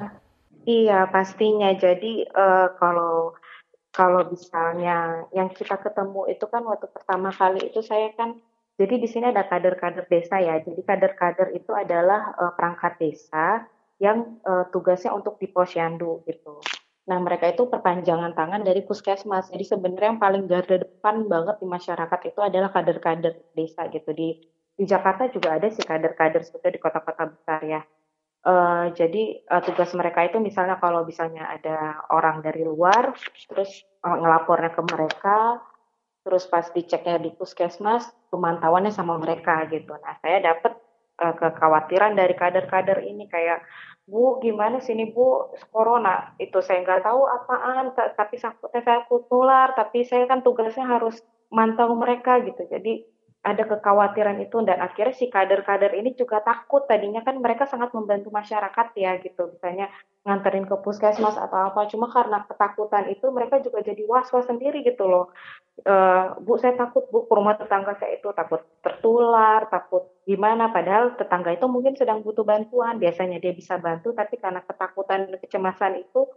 Iya, 0.68 1.08
pastinya. 1.08 1.72
Jadi 1.80 2.28
uh, 2.28 2.76
kalau 2.76 3.32
kalau 3.96 4.22
misalnya 4.30 5.26
yang 5.32 5.50
kita 5.56 5.80
ketemu 5.80 6.28
itu 6.28 6.46
kan 6.52 6.62
waktu 6.68 6.92
pertama 6.92 7.32
kali 7.32 7.72
itu 7.72 7.80
saya 7.82 8.12
kan 8.20 8.38
jadi 8.78 8.94
di 9.02 9.08
sini 9.10 9.32
ada 9.32 9.48
kader-kader 9.48 10.06
desa 10.12 10.38
ya. 10.44 10.60
Jadi 10.60 10.82
kader-kader 10.84 11.56
itu 11.56 11.72
adalah 11.72 12.36
uh, 12.36 12.52
perangkat 12.54 13.00
desa 13.00 13.64
yang 13.98 14.38
uh, 14.44 14.68
tugasnya 14.70 15.16
untuk 15.16 15.40
di 15.42 15.48
posyandu 15.50 16.22
gitu. 16.28 16.60
Nah, 17.08 17.18
mereka 17.24 17.48
itu 17.48 17.64
perpanjangan 17.72 18.36
tangan 18.36 18.62
dari 18.68 18.84
puskesmas. 18.84 19.48
Jadi 19.48 19.64
sebenarnya 19.64 20.14
yang 20.14 20.22
paling 20.22 20.44
garda 20.52 20.84
depan 20.84 21.26
banget 21.32 21.56
di 21.64 21.68
masyarakat 21.72 22.20
itu 22.28 22.40
adalah 22.44 22.70
kader-kader 22.76 23.34
desa 23.56 23.88
gitu. 23.88 24.12
Di 24.12 24.44
di 24.78 24.84
Jakarta 24.86 25.32
juga 25.32 25.58
ada 25.58 25.72
sih 25.72 25.82
kader-kader 25.82 26.44
seperti 26.44 26.78
di 26.78 26.80
kota-kota 26.84 27.24
besar 27.34 27.64
ya. 27.64 27.82
Uh, 28.48 28.96
jadi 28.96 29.44
uh, 29.52 29.60
tugas 29.60 29.92
mereka 29.92 30.24
itu 30.24 30.40
misalnya 30.40 30.80
kalau 30.80 31.04
misalnya 31.04 31.52
ada 31.52 32.00
orang 32.16 32.40
dari 32.40 32.64
luar, 32.64 33.12
terus 33.52 33.84
uh, 34.08 34.16
ngelapornya 34.16 34.72
ke 34.72 34.82
mereka, 34.88 35.60
terus 36.24 36.48
pas 36.48 36.64
diceknya 36.72 37.20
di 37.20 37.36
puskesmas, 37.36 38.08
pemantauannya 38.32 38.96
sama 38.96 39.20
mereka 39.20 39.68
gitu. 39.68 39.92
Nah 40.00 40.16
saya 40.24 40.40
dapat 40.40 40.80
uh, 41.20 41.36
kekhawatiran 41.36 42.16
dari 42.16 42.40
kader-kader 42.40 43.04
ini 43.04 43.28
kayak, 43.28 43.68
Bu 44.08 44.40
gimana 44.40 44.80
sini 44.80 45.12
Bu 45.12 45.52
corona 45.76 46.32
itu 46.40 46.64
saya 46.64 46.88
nggak 46.88 47.04
tahu 47.04 47.28
apaan, 47.28 47.92
tapi 48.16 48.40
saya 48.40 48.56
takut 48.80 49.28
nular, 49.28 49.76
tapi 49.76 50.08
saya 50.08 50.24
kan 50.24 50.40
tugasnya 50.40 50.88
harus 50.88 51.20
mantau 51.52 51.92
mereka 52.00 52.40
gitu. 52.48 52.64
Jadi 52.64 53.04
ada 53.48 53.64
kekhawatiran 53.64 54.44
itu 54.44 54.60
dan 54.68 54.84
akhirnya 54.84 55.16
si 55.16 55.32
kader-kader 55.32 55.96
ini 55.96 56.12
juga 56.20 56.44
takut. 56.44 56.84
Tadinya 56.84 57.24
kan 57.24 57.40
mereka 57.40 57.64
sangat 57.64 57.96
membantu 57.96 58.28
masyarakat 58.28 58.88
ya 59.00 59.16
gitu. 59.24 59.56
Misalnya 59.56 59.88
nganterin 60.28 60.68
ke 60.68 60.76
puskesmas 60.84 61.40
atau 61.40 61.72
apa. 61.72 61.88
Cuma 61.88 62.12
karena 62.12 62.44
ketakutan 62.44 63.08
itu 63.08 63.32
mereka 63.32 63.64
juga 63.64 63.80
jadi 63.80 64.04
was-was 64.04 64.52
sendiri 64.52 64.84
gitu 64.84 65.08
loh. 65.08 65.32
E, 65.80 65.96
bu 66.44 66.60
saya 66.60 66.76
takut 66.76 67.08
bu 67.08 67.24
rumah 67.32 67.56
tetangga 67.56 67.96
saya 67.96 68.20
itu 68.20 68.28
takut 68.36 68.60
tertular 68.84 69.72
takut 69.72 70.12
gimana. 70.28 70.68
Padahal 70.68 71.16
tetangga 71.16 71.56
itu 71.56 71.72
mungkin 71.72 71.96
sedang 71.96 72.28
butuh 72.28 72.44
bantuan. 72.44 73.00
Biasanya 73.00 73.40
dia 73.40 73.56
bisa 73.56 73.80
bantu 73.80 74.12
tapi 74.12 74.36
karena 74.36 74.60
ketakutan 74.68 75.32
dan 75.32 75.40
kecemasan 75.40 76.04
itu 76.04 76.28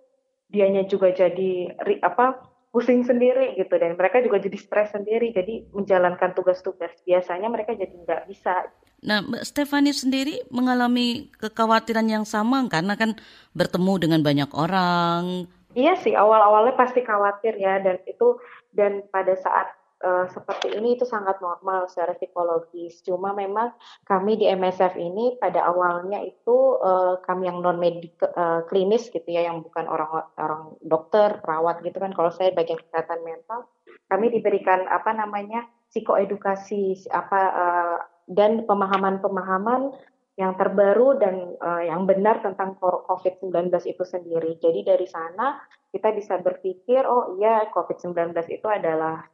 dianya 0.46 0.86
juga 0.86 1.11
jadi 1.11 1.74
apa 2.06 2.38
pusing 2.70 3.02
sendiri 3.02 3.58
gitu 3.58 3.74
dan 3.74 3.98
mereka 3.98 4.22
juga 4.22 4.38
jadi 4.38 4.54
stres 4.54 4.94
sendiri 4.94 5.34
jadi 5.34 5.66
menjalankan 5.74 6.30
tugas-tugas 6.38 6.94
biasanya 7.02 7.50
mereka 7.50 7.74
jadi 7.74 7.90
nggak 7.90 8.30
bisa. 8.30 8.70
Nah, 9.00 9.24
Mbak 9.24 9.42
Stefani 9.48 9.90
sendiri 9.96 10.44
mengalami 10.52 11.32
kekhawatiran 11.40 12.06
yang 12.06 12.28
sama 12.28 12.62
karena 12.70 12.94
kan 12.94 13.16
bertemu 13.56 13.92
dengan 13.96 14.20
banyak 14.20 14.50
orang. 14.52 15.48
Iya 15.72 15.96
sih 15.98 16.14
awal-awalnya 16.14 16.76
pasti 16.76 17.00
khawatir 17.00 17.56
ya 17.56 17.80
dan 17.80 17.98
itu 18.06 18.38
dan 18.74 19.02
pada 19.10 19.34
saat 19.38 19.80
uh, 20.01 20.26
seperti 20.28 20.76
ini 20.76 20.96
itu 20.96 21.05
sangat 21.05 21.38
normal 21.38 21.86
secara 21.88 22.16
psikologis. 22.16 23.05
Cuma 23.05 23.36
memang 23.36 23.72
kami 24.05 24.40
di 24.40 24.48
MSF 24.48 24.96
ini 24.96 25.36
pada 25.36 25.68
awalnya 25.68 26.20
itu 26.24 26.80
uh, 26.80 27.20
kami 27.24 27.48
yang 27.48 27.61
non 27.61 27.76
medik 27.76 28.16
uh, 28.20 28.64
klinis 28.66 29.12
gitu 29.12 29.28
ya, 29.28 29.46
yang 29.46 29.61
bukan 29.61 29.86
orang 29.86 30.26
orang 30.40 30.62
dokter, 30.80 31.38
perawat 31.44 31.84
gitu 31.84 32.01
kan. 32.01 32.12
Kalau 32.16 32.32
saya 32.32 32.53
bagian 32.57 32.80
kesehatan 32.80 33.20
mental, 33.22 33.68
kami 34.09 34.32
diberikan 34.32 34.88
apa 34.88 35.12
namanya 35.12 35.68
psikoedukasi 35.92 37.11
apa 37.11 37.40
uh, 37.51 37.98
dan 38.30 38.62
pemahaman-pemahaman 38.64 39.90
yang 40.39 40.55
terbaru 40.57 41.18
dan 41.18 41.35
uh, 41.59 41.83
yang 41.83 42.07
benar 42.07 42.41
tentang 42.41 42.78
COVID-19 42.81 43.70
itu 43.85 44.05
sendiri. 44.07 44.57
Jadi 44.62 44.87
dari 44.87 45.07
sana 45.11 45.59
kita 45.91 46.14
bisa 46.14 46.39
berpikir, 46.39 47.03
oh 47.03 47.35
iya 47.37 47.66
COVID-19 47.74 48.31
itu 48.47 48.66
adalah 48.70 49.26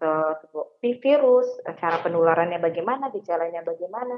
virus, 0.80 1.48
cara 1.76 2.00
penularannya 2.00 2.58
bagaimana, 2.58 3.12
gejalanya 3.12 3.60
bagaimana, 3.60 4.16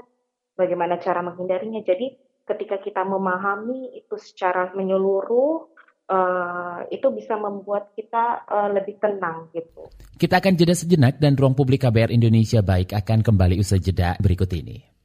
bagaimana 0.54 0.96
cara 1.02 1.20
menghindarinya. 1.20 1.82
Jadi 1.82 2.14
ketika 2.46 2.78
kita 2.78 3.02
memahami 3.02 3.98
itu 3.98 4.14
secara 4.16 4.70
menyeluruh, 4.72 5.66
uh, 6.08 6.86
itu 6.88 7.10
bisa 7.12 7.36
membuat 7.36 7.92
kita 7.98 8.48
uh, 8.48 8.70
lebih 8.72 9.02
tenang 9.02 9.50
gitu. 9.52 9.90
Kita 10.16 10.38
akan 10.40 10.54
jeda 10.54 10.78
sejenak 10.78 11.18
dan 11.18 11.34
ruang 11.34 11.58
publik 11.58 11.84
KBR 11.84 12.14
Indonesia 12.14 12.62
baik 12.64 12.94
akan 12.94 13.20
kembali 13.26 13.60
usai 13.60 13.82
jeda 13.82 14.14
berikut 14.22 14.48
ini 14.54 14.97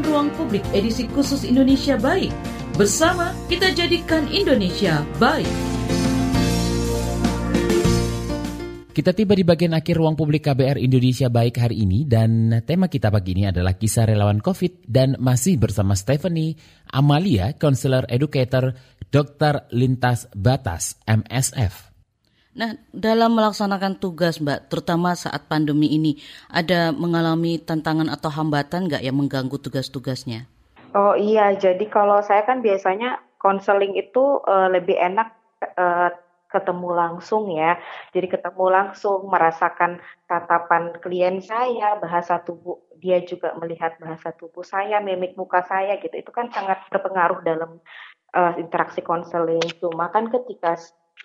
Ruang 0.00 0.32
Publik 0.32 0.64
edisi 0.72 1.04
khusus 1.12 1.44
Indonesia 1.44 2.00
Baik. 2.00 2.32
Bersama 2.80 3.36
kita 3.52 3.68
jadikan 3.76 4.24
Indonesia 4.32 5.04
baik. 5.20 5.44
Kita 8.92 9.12
tiba 9.12 9.36
di 9.36 9.44
bagian 9.44 9.76
akhir 9.76 10.00
ruang 10.00 10.16
publik 10.16 10.48
KBR 10.48 10.80
Indonesia 10.80 11.28
Baik 11.28 11.60
hari 11.60 11.84
ini 11.84 12.08
dan 12.08 12.60
tema 12.64 12.88
kita 12.88 13.12
pagi 13.12 13.36
ini 13.36 13.48
adalah 13.48 13.76
kisah 13.76 14.08
relawan 14.08 14.40
COVID 14.40 14.88
dan 14.88 15.16
masih 15.20 15.60
bersama 15.60 15.92
Stephanie 15.92 16.56
Amalia, 16.88 17.56
konselor 17.56 18.08
educator 18.08 18.72
Dokter 19.12 19.68
Lintas 19.76 20.28
Batas 20.32 20.96
MSF. 21.04 21.91
Nah, 22.52 22.76
dalam 22.92 23.32
melaksanakan 23.32 23.96
tugas, 23.96 24.36
Mbak, 24.36 24.68
terutama 24.68 25.16
saat 25.16 25.48
pandemi 25.48 25.88
ini, 25.88 26.20
ada 26.52 26.92
mengalami 26.92 27.56
tantangan 27.56 28.12
atau 28.12 28.28
hambatan 28.28 28.92
nggak 28.92 29.00
yang 29.00 29.16
mengganggu 29.16 29.56
tugas-tugasnya? 29.56 30.44
Oh 30.92 31.16
iya, 31.16 31.56
jadi 31.56 31.80
kalau 31.88 32.20
saya 32.20 32.44
kan 32.44 32.60
biasanya 32.60 33.24
konseling 33.40 33.96
itu 33.96 34.44
uh, 34.44 34.68
lebih 34.68 35.00
enak 35.00 35.32
uh, 35.80 36.12
ketemu 36.52 36.92
langsung 36.92 37.48
ya. 37.56 37.80
Jadi 38.12 38.28
ketemu 38.28 38.68
langsung 38.68 39.24
merasakan 39.32 40.04
tatapan 40.28 40.92
klien 41.00 41.40
saya, 41.40 41.96
bahasa 41.96 42.44
tubuh 42.44 42.84
dia 43.00 43.24
juga 43.24 43.56
melihat 43.56 43.96
bahasa 43.96 44.36
tubuh 44.36 44.60
saya, 44.60 45.00
mimik 45.00 45.32
muka 45.40 45.64
saya 45.64 45.96
gitu. 45.96 46.12
Itu 46.12 46.28
kan 46.28 46.52
sangat 46.52 46.84
berpengaruh 46.92 47.40
dalam 47.40 47.80
uh, 48.36 48.52
interaksi 48.60 49.00
konseling. 49.00 49.64
Cuma 49.80 50.12
kan 50.12 50.28
ketika 50.28 50.76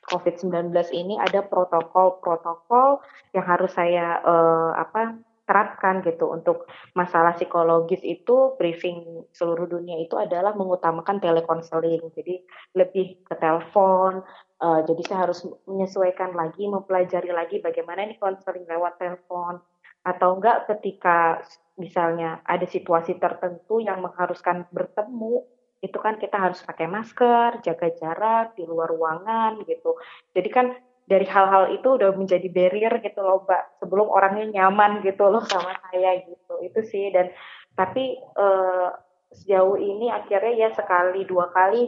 COVID-19 0.07 0.71
ini 0.95 1.19
ada 1.19 1.43
protokol-protokol 1.43 3.03
yang 3.35 3.45
harus 3.45 3.75
saya 3.75 4.23
uh, 4.23 4.71
apa 4.75 5.19
terapkan 5.47 6.03
gitu 6.03 6.27
untuk 6.27 6.67
masalah 6.91 7.35
psikologis 7.35 8.03
itu. 8.03 8.55
Briefing 8.59 9.27
seluruh 9.31 9.67
dunia 9.67 9.99
itu 9.99 10.15
adalah 10.19 10.55
mengutamakan 10.55 11.19
telekonseling 11.19 12.07
jadi 12.15 12.43
lebih 12.75 13.23
ke 13.27 13.35
telepon 13.35 14.23
uh, 14.61 14.81
jadi 14.85 15.01
saya 15.05 15.19
harus 15.29 15.45
menyesuaikan 15.69 16.33
lagi 16.33 16.65
mempelajari 16.65 17.31
lagi 17.33 17.57
bagaimana 17.61 18.05
ini 18.05 18.17
konseling 18.17 18.65
lewat 18.65 18.97
telepon 18.97 19.61
atau 20.05 20.39
enggak 20.39 20.71
ketika 20.71 21.43
misalnya 21.77 22.41
ada 22.47 22.65
situasi 22.65 23.19
tertentu 23.21 23.83
yang 23.83 24.01
mengharuskan 24.01 24.65
bertemu 24.73 25.45
itu 25.77 25.97
kan 26.01 26.17
kita 26.17 26.37
harus 26.37 26.59
pakai 26.65 26.89
masker, 26.89 27.61
jaga 27.61 27.87
jarak 27.93 28.57
di 28.57 28.65
luar 28.65 28.89
ruangan 28.89 29.61
gitu. 29.69 29.93
Jadi 30.33 30.49
kan 30.49 30.73
dari 31.07 31.23
hal-hal 31.29 31.71
itu 31.71 31.87
udah 31.95 32.11
menjadi 32.17 32.49
barrier 32.49 32.93
gitu 32.99 33.19
loh 33.21 33.45
mbak. 33.45 33.77
Sebelum 33.79 34.09
orangnya 34.09 34.45
nyaman 34.49 35.05
gitu 35.05 35.29
loh 35.29 35.45
sama 35.45 35.77
saya 35.89 36.17
gitu. 36.25 36.53
Itu 36.65 36.81
sih. 36.81 37.13
Dan 37.13 37.29
tapi 37.77 38.17
uh, 38.35 38.89
sejauh 39.31 39.77
ini 39.77 40.09
akhirnya 40.09 40.67
ya 40.67 40.69
sekali 40.73 41.27
dua 41.29 41.53
kali 41.53 41.85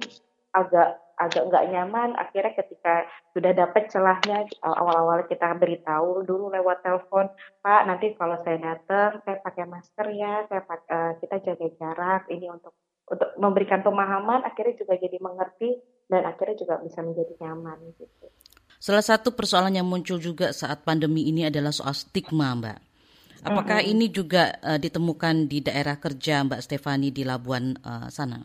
agak 0.53 1.01
agak 1.17 1.49
nggak 1.49 1.67
nyaman. 1.73 2.13
Akhirnya 2.13 2.53
ketika 2.53 3.09
sudah 3.33 3.51
dapat 3.57 3.89
celahnya 3.89 4.45
awal-awal 4.61 5.25
kita 5.25 5.49
beritahu 5.57 6.23
dulu 6.23 6.53
lewat 6.53 6.85
telepon 6.85 7.27
pak 7.59 7.81
nanti 7.89 8.15
kalau 8.15 8.39
saya 8.45 8.57
datang 8.57 9.19
saya 9.27 9.37
pakai 9.43 9.65
masker 9.67 10.07
ya 10.15 10.47
saya 10.47 10.61
pakai, 10.63 10.89
eh, 10.95 11.11
kita 11.19 11.35
jaga 11.43 11.67
jarak 11.75 12.23
ini 12.31 12.47
untuk 12.47 12.71
untuk 13.09 13.29
memberikan 13.41 13.81
pemahaman 13.81 14.45
akhirnya 14.45 14.79
juga 14.79 14.93
jadi 14.95 15.17
mengerti 15.17 15.81
dan 16.05 16.25
akhirnya 16.29 16.55
juga 16.61 16.77
bisa 16.81 17.01
menjadi 17.01 17.33
nyaman 17.41 17.77
gitu. 17.97 18.29
Salah 18.79 19.03
satu 19.03 19.35
persoalan 19.35 19.75
yang 19.75 19.89
muncul 19.89 20.21
juga 20.23 20.55
saat 20.55 20.87
pandemi 20.87 21.27
ini 21.27 21.43
adalah 21.43 21.75
soal 21.75 21.91
stigma, 21.91 22.55
Mbak. 22.55 22.79
Apakah 23.43 23.83
mm 23.83 23.85
-hmm. 23.87 23.93
ini 23.97 24.05
juga 24.07 24.55
uh, 24.63 24.79
ditemukan 24.79 25.51
di 25.51 25.59
daerah 25.63 25.99
kerja 25.99 26.43
Mbak 26.47 26.63
Stefani 26.63 27.11
di 27.11 27.27
Labuan 27.27 27.75
uh, 27.83 28.07
sana? 28.07 28.39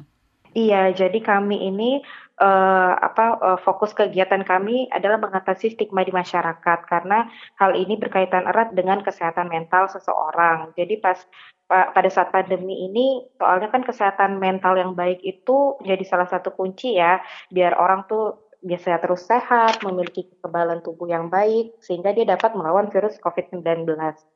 Iya, 0.55 0.95
jadi 0.95 1.19
kami 1.19 1.67
ini 1.67 1.99
uh, 2.39 2.95
apa 2.95 3.27
uh, 3.43 3.59
fokus 3.59 3.91
kegiatan 3.91 4.47
kami 4.47 4.87
adalah 4.91 5.19
mengatasi 5.19 5.75
stigma 5.75 6.07
di 6.07 6.15
masyarakat 6.15 6.79
karena 6.87 7.27
hal 7.59 7.75
ini 7.75 7.99
berkaitan 7.99 8.47
erat 8.47 8.71
dengan 8.71 9.03
kesehatan 9.03 9.51
mental 9.51 9.91
seseorang. 9.91 10.71
Jadi 10.79 11.03
pas 11.03 11.19
pada 11.69 12.11
saat 12.13 12.29
pandemi 12.29 12.85
ini 12.87 13.25
soalnya 13.41 13.73
kan 13.73 13.83
kesehatan 13.83 14.37
mental 14.37 14.77
yang 14.77 14.93
baik 14.93 15.25
itu 15.25 15.81
jadi 15.81 16.05
salah 16.05 16.29
satu 16.29 16.53
kunci 16.53 17.01
ya 17.01 17.25
biar 17.49 17.75
orang 17.81 18.05
tuh 18.05 18.45
biasanya 18.65 18.99
terus 19.05 19.29
sehat, 19.29 19.85
memiliki 19.85 20.25
kekebalan 20.25 20.81
tubuh 20.81 21.05
yang 21.05 21.29
baik, 21.29 21.77
sehingga 21.85 22.17
dia 22.17 22.25
dapat 22.25 22.57
melawan 22.57 22.89
virus 22.89 23.21
COVID-19. 23.21 23.85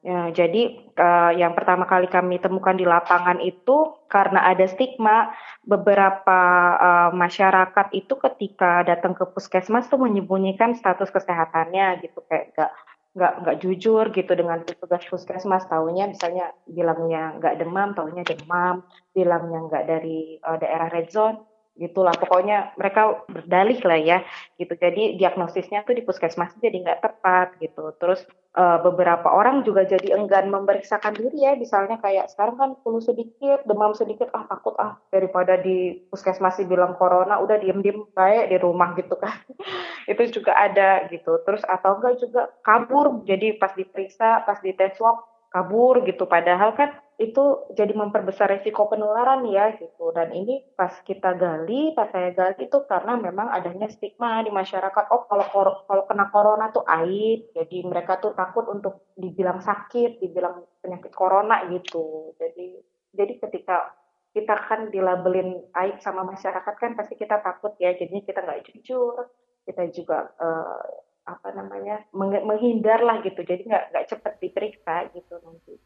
Ya, 0.05 0.29
jadi 0.37 0.85
uh, 1.01 1.33
yang 1.33 1.57
pertama 1.57 1.89
kali 1.89 2.13
kami 2.13 2.37
temukan 2.37 2.77
di 2.77 2.85
lapangan 2.85 3.41
itu 3.41 3.97
karena 4.13 4.45
ada 4.45 4.69
stigma, 4.69 5.33
beberapa 5.65 6.41
uh, 6.77 7.11
masyarakat 7.17 7.89
itu 7.97 8.15
ketika 8.21 8.85
datang 8.85 9.17
ke 9.17 9.25
puskesmas 9.33 9.89
tuh 9.89 9.97
menyembunyikan 9.97 10.77
status 10.77 11.09
kesehatannya 11.09 12.05
gitu, 12.05 12.21
kayak 12.29 12.53
gak 12.53 12.71
nggak 13.19 13.35
nggak 13.43 13.59
jujur 13.59 14.15
gitu 14.15 14.33
dengan 14.39 14.63
petugas 14.63 15.03
puskesmas. 15.11 15.67
Tahunya 15.67 16.15
misalnya 16.15 16.55
bilangnya 16.71 17.35
nggak 17.43 17.59
demam 17.59 17.91
tahunya 17.99 18.23
demam. 18.23 18.87
Bilangnya 19.11 19.59
nggak 19.67 19.85
dari 19.91 20.39
uh, 20.39 20.55
daerah 20.55 20.87
red 20.87 21.11
zone 21.11 21.48
gitulah 21.79 22.13
pokoknya 22.19 22.75
mereka 22.75 23.23
berdalih 23.31 23.79
lah 23.87 24.01
ya 24.03 24.19
gitu. 24.59 24.75
Jadi 24.75 25.17
diagnosisnya 25.17 25.87
tuh 25.87 25.95
di 25.95 26.03
puskesmas 26.03 26.53
jadi 26.59 26.83
nggak 26.83 27.01
tepat 27.01 27.55
gitu. 27.63 27.95
Terus 28.03 28.27
uh, 28.59 28.83
beberapa 28.83 29.31
orang 29.31 29.63
juga 29.63 29.87
jadi 29.87 30.19
enggan 30.19 30.51
memeriksakan 30.51 31.15
diri 31.15 31.47
ya. 31.47 31.55
Misalnya 31.55 32.03
kayak 32.03 32.35
sekarang 32.35 32.59
kan 32.59 32.71
flu 32.83 32.99
sedikit 32.99 33.63
demam 33.65 33.95
sedikit 33.95 34.29
ah 34.35 34.45
takut 34.51 34.75
ah 34.77 34.99
daripada 35.15 35.55
di 35.57 36.03
puskesmas 36.11 36.59
bilang 36.67 36.99
corona 36.99 37.39
udah 37.39 37.63
diem 37.63 37.79
diem 37.81 38.03
kayak 38.13 38.51
di 38.51 38.59
rumah 38.59 38.99
gitu 38.99 39.15
kan. 39.15 39.39
Itu 40.11 40.27
juga 40.35 40.59
ada 40.59 41.07
gitu. 41.09 41.39
Terus 41.47 41.63
atau 41.63 42.03
enggak 42.03 42.19
juga 42.19 42.51
kabur 42.67 43.23
jadi 43.23 43.55
pas 43.57 43.71
diperiksa 43.79 44.43
pas 44.43 44.59
dites 44.59 44.99
swab 44.99 45.38
kabur 45.49 46.05
gitu. 46.05 46.29
Padahal 46.29 46.77
kan 46.77 46.93
itu 47.19 47.67
jadi 47.75 47.91
memperbesar 47.99 48.47
resiko 48.47 48.87
penularan 48.87 49.43
ya 49.51 49.75
gitu. 49.75 50.15
Dan 50.15 50.31
ini 50.31 50.63
pas 50.79 50.93
kita 51.03 51.35
gali 51.35 51.97
pas 51.97 52.07
saya 52.15 52.31
gali 52.31 52.71
itu 52.71 52.79
karena 52.87 53.19
memang 53.19 53.51
adanya 53.51 53.91
stigma 53.91 54.39
di 54.47 54.55
masyarakat 54.55 55.05
oh 55.11 55.27
kalau 55.27 55.47
kalau 55.89 56.05
kena 56.07 56.31
corona 56.31 56.71
tuh 56.71 56.87
aib. 56.87 57.51
Jadi 57.57 57.83
mereka 57.83 58.23
tuh 58.23 58.37
takut 58.39 58.71
untuk 58.71 59.11
dibilang 59.19 59.59
sakit 59.59 60.23
dibilang 60.23 60.63
penyakit 60.79 61.11
corona 61.11 61.67
gitu. 61.73 62.39
Jadi 62.39 62.79
jadi 63.11 63.35
ketika 63.43 63.97
kita 64.37 64.55
kan 64.69 64.93
dilabelin 64.95 65.59
aib 65.75 65.99
sama 66.05 66.23
masyarakat 66.23 66.75
kan 66.79 66.95
pasti 66.95 67.19
kita 67.19 67.43
takut 67.43 67.75
ya. 67.83 67.97
Jadinya 67.99 68.23
kita 68.23 68.47
nggak 68.47 68.63
jujur. 68.71 69.27
Kita 69.67 69.85
juga 69.93 70.33
uh, 70.41 71.08
apa 71.29 71.53
namanya 71.53 72.09
menghindar 72.17 73.05
lah 73.05 73.21
gitu. 73.21 73.45
Jadi 73.45 73.69
nggak 73.69 73.85
nggak 73.93 74.07
cepet 74.09 74.35
diperiksa 74.41 75.13
gitu 75.13 75.37
nanti. 75.45 75.77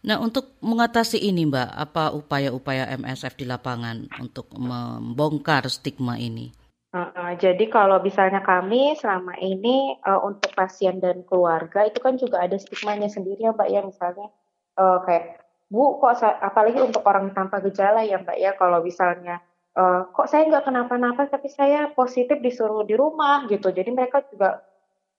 Nah, 0.00 0.16
untuk 0.16 0.56
mengatasi 0.64 1.20
ini, 1.20 1.44
Mbak, 1.44 1.70
apa 1.76 2.16
upaya-upaya 2.16 2.88
MSF 2.96 3.36
di 3.36 3.44
lapangan 3.44 4.08
untuk 4.16 4.48
membongkar 4.56 5.68
stigma 5.68 6.16
ini? 6.16 6.48
Uh, 6.90 7.38
jadi 7.38 7.70
kalau 7.70 8.02
misalnya 8.02 8.42
kami 8.42 8.98
selama 8.98 9.38
ini 9.38 9.94
uh, 10.02 10.26
untuk 10.26 10.50
pasien 10.58 10.98
dan 10.98 11.22
keluarga 11.22 11.86
itu 11.86 12.02
kan 12.02 12.18
juga 12.18 12.42
ada 12.42 12.58
stigmanya 12.58 13.06
sendiri 13.06 13.46
ya 13.46 13.54
Mbak 13.54 13.68
ya. 13.70 13.80
Misalnya 13.86 14.26
uh, 14.74 14.98
kayak 15.06 15.38
Bu 15.70 16.02
kok 16.02 16.18
apalagi 16.18 16.82
untuk 16.82 17.06
orang 17.06 17.30
tanpa 17.30 17.62
gejala 17.62 18.02
ya 18.02 18.18
Mbak 18.18 18.38
ya. 18.42 18.50
Kalau 18.58 18.82
misalnya 18.82 19.38
uh, 19.78 20.10
kok 20.10 20.26
saya 20.26 20.50
nggak 20.50 20.66
kenapa-napa 20.66 21.30
tapi 21.30 21.46
saya 21.46 21.94
positif 21.94 22.42
disuruh 22.42 22.82
di 22.82 22.98
rumah 22.98 23.46
gitu. 23.46 23.70
Jadi 23.70 23.94
mereka 23.94 24.26
juga 24.26 24.58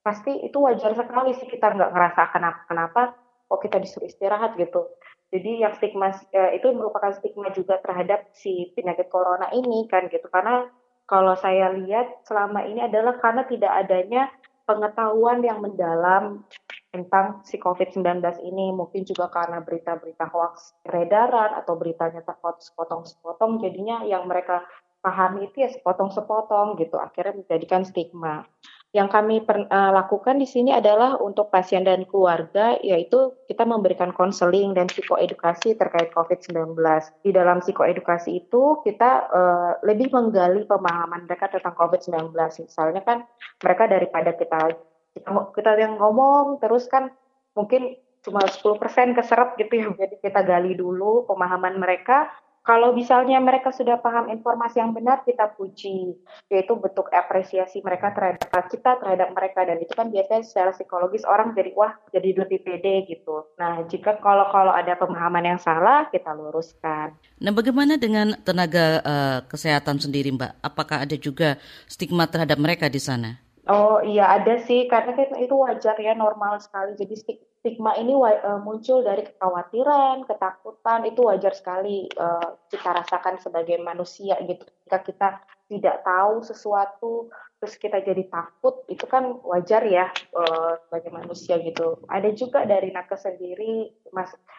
pasti 0.02 0.42
itu 0.42 0.58
wajar 0.58 0.92
sekali 0.98 1.32
sih 1.38 1.46
kita 1.46 1.78
nggak 1.78 1.90
ngerasa 1.94 2.22
kenapa-kenapa 2.34 3.14
kok 3.46 3.60
kita 3.62 3.78
disuruh 3.78 4.10
istirahat 4.10 4.58
gitu. 4.58 4.90
Jadi 5.32 5.64
yang 5.64 5.72
stigma 5.78 6.12
eh, 6.12 6.60
itu 6.60 6.68
merupakan 6.76 7.14
stigma 7.16 7.48
juga 7.56 7.80
terhadap 7.80 8.28
si 8.36 8.68
penyakit 8.76 9.08
corona 9.08 9.48
ini 9.54 9.88
kan 9.88 10.10
gitu. 10.12 10.28
Karena 10.28 10.68
kalau 11.08 11.32
saya 11.36 11.72
lihat 11.72 12.24
selama 12.28 12.64
ini 12.68 12.84
adalah 12.84 13.16
karena 13.16 13.48
tidak 13.48 13.72
adanya 13.72 14.28
pengetahuan 14.68 15.40
yang 15.40 15.60
mendalam 15.60 16.44
tentang 16.92 17.40
si 17.48 17.56
COVID-19 17.56 18.20
ini. 18.44 18.76
Mungkin 18.76 19.08
juga 19.08 19.32
karena 19.32 19.64
berita-berita 19.64 20.28
hoax 20.28 20.76
peredaran 20.84 21.56
atau 21.56 21.80
beritanya 21.80 22.20
terpotong-sepotong 22.20 23.60
jadinya 23.64 24.04
yang 24.04 24.28
mereka 24.28 24.64
pahami 25.02 25.50
itu 25.50 25.66
ya 25.66 25.70
sepotong-sepotong 25.74 26.78
gitu. 26.78 26.96
Akhirnya 26.96 27.42
menjadikan 27.42 27.82
stigma. 27.82 28.46
Yang 28.92 29.08
kami 29.08 29.36
per, 29.40 29.66
uh, 29.72 29.90
lakukan 29.90 30.36
di 30.36 30.44
sini 30.44 30.68
adalah 30.68 31.16
untuk 31.16 31.48
pasien 31.48 31.80
dan 31.80 32.04
keluarga, 32.04 32.76
yaitu 32.84 33.32
kita 33.48 33.64
memberikan 33.64 34.12
konseling 34.12 34.76
dan 34.76 34.86
psikoedukasi 34.86 35.80
terkait 35.80 36.12
COVID-19. 36.12 36.76
Di 37.24 37.30
dalam 37.32 37.64
psikoedukasi 37.64 38.46
itu 38.46 38.84
kita 38.84 39.10
uh, 39.32 39.72
lebih 39.82 40.12
menggali 40.12 40.68
pemahaman 40.68 41.24
mereka 41.24 41.48
tentang 41.48 41.72
COVID-19. 41.72 42.36
Misalnya 42.36 43.02
kan 43.02 43.24
mereka 43.64 43.88
daripada 43.88 44.36
kita 44.36 44.76
kita, 45.16 45.28
kita 45.56 45.70
yang 45.80 45.96
ngomong 45.96 46.60
terus 46.60 46.88
kan 46.88 47.12
mungkin 47.56 47.96
cuma 48.22 48.44
10% 48.44 49.18
keserap 49.18 49.56
gitu 49.56 49.72
ya. 49.72 49.88
Jadi 49.96 50.20
kita 50.20 50.44
gali 50.44 50.76
dulu 50.76 51.24
pemahaman 51.26 51.80
mereka 51.80 52.30
kalau 52.62 52.94
misalnya 52.94 53.42
mereka 53.42 53.74
sudah 53.74 53.98
paham 53.98 54.30
informasi 54.30 54.78
yang 54.78 54.94
benar, 54.94 55.26
kita 55.26 55.50
puji, 55.58 56.14
yaitu 56.46 56.72
bentuk 56.78 57.10
apresiasi 57.10 57.82
mereka 57.82 58.14
terhadap 58.14 58.70
kita, 58.70 59.02
terhadap 59.02 59.34
mereka, 59.34 59.66
dan 59.66 59.82
itu 59.82 59.90
kan 59.98 60.14
biasanya 60.14 60.46
secara 60.46 60.70
psikologis 60.70 61.26
orang 61.26 61.58
jadi 61.58 61.74
wah 61.74 61.98
jadi 62.14 62.38
lebih 62.38 62.62
pede 62.62 63.10
gitu. 63.10 63.50
Nah 63.58 63.82
jika 63.90 64.22
kalau 64.22 64.46
kalau 64.54 64.70
ada 64.70 64.94
pemahaman 64.94 65.42
yang 65.42 65.60
salah, 65.60 66.06
kita 66.14 66.30
luruskan. 66.38 67.18
Nah 67.42 67.50
bagaimana 67.50 67.98
dengan 67.98 68.38
tenaga 68.46 69.02
uh, 69.02 69.38
kesehatan 69.50 69.98
sendiri, 69.98 70.30
Mbak? 70.30 70.62
Apakah 70.62 71.02
ada 71.02 71.18
juga 71.18 71.58
stigma 71.90 72.30
terhadap 72.30 72.62
mereka 72.62 72.86
di 72.86 73.02
sana? 73.02 73.42
Oh 73.70 74.02
iya 74.02 74.26
ada 74.42 74.58
sih 74.58 74.90
karena 74.90 75.14
kan 75.14 75.38
itu 75.38 75.54
wajar 75.54 75.94
ya 76.02 76.18
normal 76.18 76.58
sekali. 76.58 76.98
Jadi 76.98 77.14
stigma 77.62 77.94
ini 77.94 78.10
uh, 78.18 78.58
muncul 78.58 79.06
dari 79.06 79.22
kekhawatiran, 79.22 80.26
ketakutan 80.26 81.06
itu 81.06 81.22
wajar 81.22 81.54
sekali 81.54 82.10
uh, 82.18 82.58
kita 82.66 82.90
rasakan 82.90 83.38
sebagai 83.38 83.78
manusia 83.78 84.34
gitu. 84.42 84.66
Ketika 84.66 84.98
kita 85.06 85.28
tidak 85.70 85.96
tahu 86.02 86.42
sesuatu 86.42 87.30
terus 87.62 87.78
kita 87.78 88.02
jadi 88.02 88.26
takut 88.26 88.82
itu 88.90 89.06
kan 89.06 89.38
wajar 89.46 89.86
ya 89.86 90.10
uh, 90.34 90.74
sebagai 90.90 91.14
manusia 91.14 91.62
gitu. 91.62 92.02
Ada 92.10 92.34
juga 92.34 92.66
dari 92.66 92.90
nakes 92.90 93.22
sendiri 93.22 93.94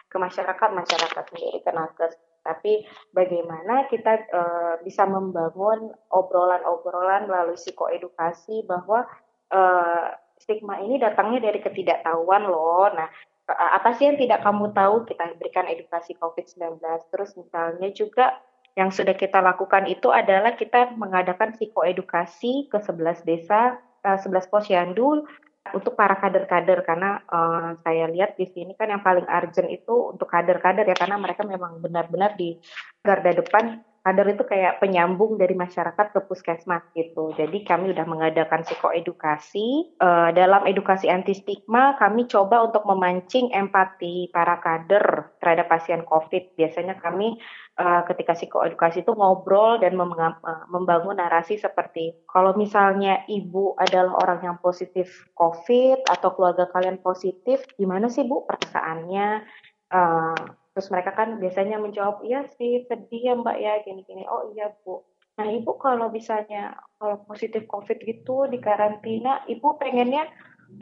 ke 0.08 0.16
masyarakat 0.16 0.68
masyarakat 0.72 1.24
sendiri 1.28 1.60
ke 1.60 1.70
nakes 1.76 2.16
tapi 2.44 2.84
bagaimana 3.16 3.88
kita 3.88 4.28
uh, 4.28 4.74
bisa 4.84 5.08
membangun 5.08 5.96
obrolan-obrolan 6.12 7.24
melalui 7.24 7.56
psikoedukasi 7.56 8.68
bahwa 8.68 9.08
uh, 9.48 10.12
stigma 10.36 10.78
ini 10.84 11.00
datangnya 11.00 11.48
dari 11.48 11.64
ketidaktahuan 11.64 12.44
loh. 12.44 12.92
Nah, 12.92 13.08
apa 13.48 13.96
sih 13.96 14.12
yang 14.12 14.20
tidak 14.20 14.44
kamu 14.44 14.76
tahu? 14.76 15.08
Kita 15.08 15.24
berikan 15.40 15.64
edukasi 15.68 16.12
COVID-19. 16.20 16.80
Terus 17.08 17.32
misalnya 17.40 17.88
juga 17.96 18.36
yang 18.74 18.90
sudah 18.92 19.14
kita 19.14 19.38
lakukan 19.40 19.86
itu 19.86 20.10
adalah 20.10 20.58
kita 20.58 20.92
mengadakan 20.98 21.56
psikoedukasi 21.56 22.68
ke 22.68 22.78
11 22.82 23.24
desa, 23.24 23.78
11 24.04 24.52
posyandu 24.52 25.24
untuk 25.72 25.96
para 25.96 26.20
kader-kader 26.20 26.84
karena 26.84 27.24
uh, 27.32 27.72
saya 27.80 28.04
lihat 28.12 28.36
di 28.36 28.44
sini 28.52 28.76
kan 28.76 28.92
yang 28.92 29.00
paling 29.00 29.24
urgent 29.24 29.72
itu 29.72 30.12
untuk 30.12 30.28
kader-kader 30.28 30.84
ya 30.84 30.96
karena 30.98 31.16
mereka 31.16 31.40
memang 31.48 31.80
benar-benar 31.80 32.36
di 32.36 32.60
garda 33.00 33.32
depan 33.32 33.80
kader 34.04 34.36
itu 34.36 34.44
kayak 34.44 34.84
penyambung 34.84 35.40
dari 35.40 35.56
masyarakat 35.56 36.12
ke 36.12 36.20
puskesmas 36.28 36.84
gitu. 36.92 37.32
Jadi 37.32 37.64
kami 37.64 37.96
udah 37.96 38.04
mengadakan 38.04 38.60
psikoedukasi. 38.60 39.96
Uh, 39.96 40.28
dalam 40.36 40.68
edukasi 40.68 41.08
anti 41.08 41.32
stigma 41.32 41.96
kami 41.96 42.28
coba 42.28 42.68
untuk 42.68 42.84
memancing 42.84 43.48
empati 43.56 44.28
para 44.28 44.60
kader 44.60 45.32
terhadap 45.40 45.72
pasien 45.72 46.04
COVID. 46.04 46.52
Biasanya 46.52 47.00
kami 47.00 47.40
uh, 47.80 48.04
ketika 48.04 48.36
psikoedukasi 48.36 49.08
itu 49.08 49.12
ngobrol 49.16 49.80
dan 49.80 49.96
uh, 49.96 50.36
membangun 50.68 51.16
narasi 51.16 51.56
seperti 51.56 52.12
kalau 52.28 52.52
misalnya 52.60 53.24
ibu 53.24 53.72
adalah 53.80 54.20
orang 54.20 54.40
yang 54.44 54.56
positif 54.60 55.32
COVID 55.32 56.12
atau 56.12 56.28
keluarga 56.36 56.68
kalian 56.68 57.00
positif, 57.00 57.64
gimana 57.80 58.12
sih 58.12 58.28
bu 58.28 58.44
perasaannya? 58.44 59.48
Uh, 59.88 60.63
terus 60.74 60.90
mereka 60.90 61.14
kan 61.14 61.38
biasanya 61.38 61.78
menjawab, 61.78 62.26
iya 62.26 62.50
sih 62.58 62.82
sedih 62.90 63.22
ya 63.22 63.34
mbak 63.38 63.56
ya 63.62 63.78
gini-gini. 63.86 64.26
Oh 64.26 64.50
iya 64.52 64.74
bu. 64.82 65.06
Nah 65.38 65.46
ibu 65.50 65.78
kalau 65.78 66.10
misalnya 66.10 66.74
kalau 66.98 67.22
positif 67.30 67.64
COVID 67.70 68.02
gitu 68.02 68.50
di 68.50 68.58
karantina, 68.58 69.46
ibu 69.46 69.78
pengennya 69.78 70.26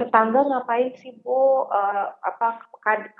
tetangga 0.00 0.48
ngapain 0.48 0.96
sih 0.96 1.12
bu? 1.20 1.68
Uh, 1.68 2.08
apa 2.24 2.64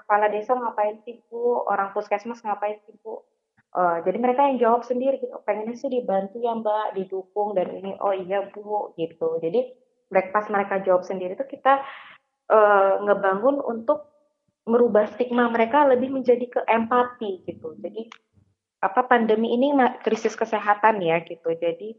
kepala 0.00 0.32
desa 0.32 0.56
ngapain 0.56 1.00
sih 1.04 1.20
bu? 1.28 1.60
Orang 1.68 1.92
puskesmas 1.92 2.40
ngapain 2.40 2.80
sih 2.88 2.96
bu? 3.04 3.20
Uh, 3.72 4.04
jadi 4.04 4.20
mereka 4.20 4.44
yang 4.52 4.60
jawab 4.60 4.84
sendiri 4.84 5.16
gitu, 5.16 5.32
pengennya 5.48 5.76
sih 5.80 5.88
dibantu 5.88 6.36
ya 6.44 6.52
mbak, 6.52 6.92
didukung 6.92 7.56
dan 7.56 7.72
ini, 7.72 7.96
oh 8.04 8.12
iya 8.12 8.44
bu 8.52 8.92
gitu. 9.00 9.40
Jadi 9.40 9.72
pas 10.12 10.44
mereka 10.52 10.84
jawab 10.84 11.08
sendiri 11.08 11.32
itu 11.40 11.48
kita 11.48 11.80
uh, 12.52 13.00
ngebangun 13.00 13.64
untuk 13.64 14.11
merubah 14.62 15.10
stigma 15.14 15.50
mereka 15.50 15.82
lebih 15.86 16.14
menjadi 16.14 16.46
ke 16.46 16.60
empati 16.66 17.42
gitu. 17.46 17.74
Jadi 17.78 18.06
apa 18.82 19.06
pandemi 19.06 19.54
ini 19.54 19.74
krisis 20.02 20.34
kesehatan 20.34 21.02
ya 21.02 21.22
gitu. 21.22 21.54
Jadi 21.54 21.98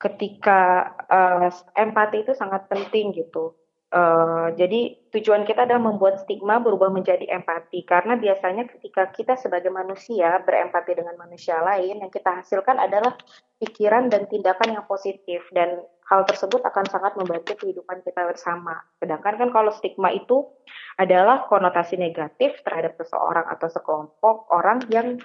ketika 0.00 0.92
uh, 1.08 1.48
empati 1.76 2.26
itu 2.26 2.32
sangat 2.34 2.66
penting 2.68 3.14
gitu. 3.16 3.56
Uh, 3.92 4.48
jadi 4.56 4.96
tujuan 5.12 5.44
kita 5.44 5.68
adalah 5.68 5.92
membuat 5.92 6.24
stigma 6.24 6.56
berubah 6.64 6.88
menjadi 6.88 7.28
empati 7.28 7.84
karena 7.84 8.16
biasanya 8.16 8.64
ketika 8.64 9.12
kita 9.12 9.36
sebagai 9.36 9.68
manusia 9.68 10.40
berempati 10.48 10.96
dengan 10.96 11.12
manusia 11.20 11.60
lain 11.60 12.00
yang 12.00 12.08
kita 12.08 12.40
hasilkan 12.40 12.80
adalah 12.80 13.12
pikiran 13.60 14.08
dan 14.08 14.24
tindakan 14.32 14.80
yang 14.80 14.88
positif 14.88 15.44
dan 15.52 15.84
hal 16.08 16.24
tersebut 16.24 16.64
akan 16.64 16.88
sangat 16.88 17.20
membantu 17.20 17.52
kehidupan 17.60 18.00
kita 18.00 18.24
bersama. 18.24 18.80
Sedangkan 18.96 19.36
kan 19.36 19.48
kalau 19.52 19.68
stigma 19.76 20.08
itu 20.08 20.48
adalah 20.96 21.44
konotasi 21.52 22.00
negatif 22.00 22.64
terhadap 22.64 22.96
seseorang 22.96 23.44
atau 23.44 23.68
sekelompok 23.68 24.48
orang 24.56 24.88
yang 24.88 25.20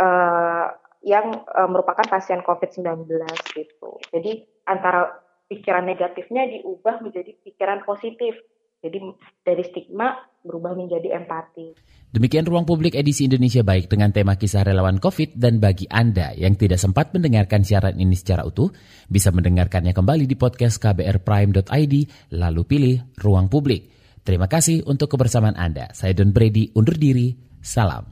uh, 0.00 0.72
yang 1.04 1.44
uh, 1.52 1.68
merupakan 1.68 2.08
pasien 2.08 2.40
COVID-19 2.40 3.12
gitu. 3.52 4.00
Jadi 4.08 4.40
antara 4.64 5.25
pikiran 5.46 5.86
negatifnya 5.86 6.46
diubah 6.50 7.02
menjadi 7.02 7.32
pikiran 7.42 7.82
positif. 7.86 8.34
Jadi 8.76 9.02
dari 9.42 9.64
stigma 9.66 10.14
berubah 10.44 10.76
menjadi 10.76 11.16
empati. 11.18 11.74
Demikian 12.12 12.46
Ruang 12.46 12.68
Publik 12.68 12.94
edisi 12.94 13.26
Indonesia 13.26 13.66
Baik 13.66 13.90
dengan 13.90 14.14
tema 14.14 14.38
kisah 14.38 14.62
relawan 14.62 15.02
COVID 15.02 15.34
dan 15.34 15.58
bagi 15.58 15.90
Anda 15.90 16.36
yang 16.36 16.54
tidak 16.54 16.78
sempat 16.78 17.10
mendengarkan 17.10 17.66
siaran 17.66 17.98
ini 17.98 18.14
secara 18.14 18.46
utuh, 18.46 18.70
bisa 19.10 19.34
mendengarkannya 19.34 19.90
kembali 19.90 20.28
di 20.28 20.36
podcast 20.38 20.78
kbrprime.id 20.78 21.94
lalu 22.36 22.62
pilih 22.62 22.96
Ruang 23.18 23.50
Publik. 23.50 23.90
Terima 24.22 24.46
kasih 24.46 24.86
untuk 24.86 25.12
kebersamaan 25.12 25.58
Anda. 25.58 25.90
Saya 25.96 26.14
Don 26.14 26.30
Brady 26.30 26.70
undur 26.76 26.94
diri. 26.94 27.34
Salam. 27.66 28.06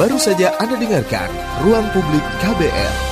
Baru 0.00 0.16
saja 0.16 0.56
Anda 0.56 0.80
dengarkan 0.80 1.28
Ruang 1.68 1.86
Publik 1.92 2.24
KBR. 2.40 3.11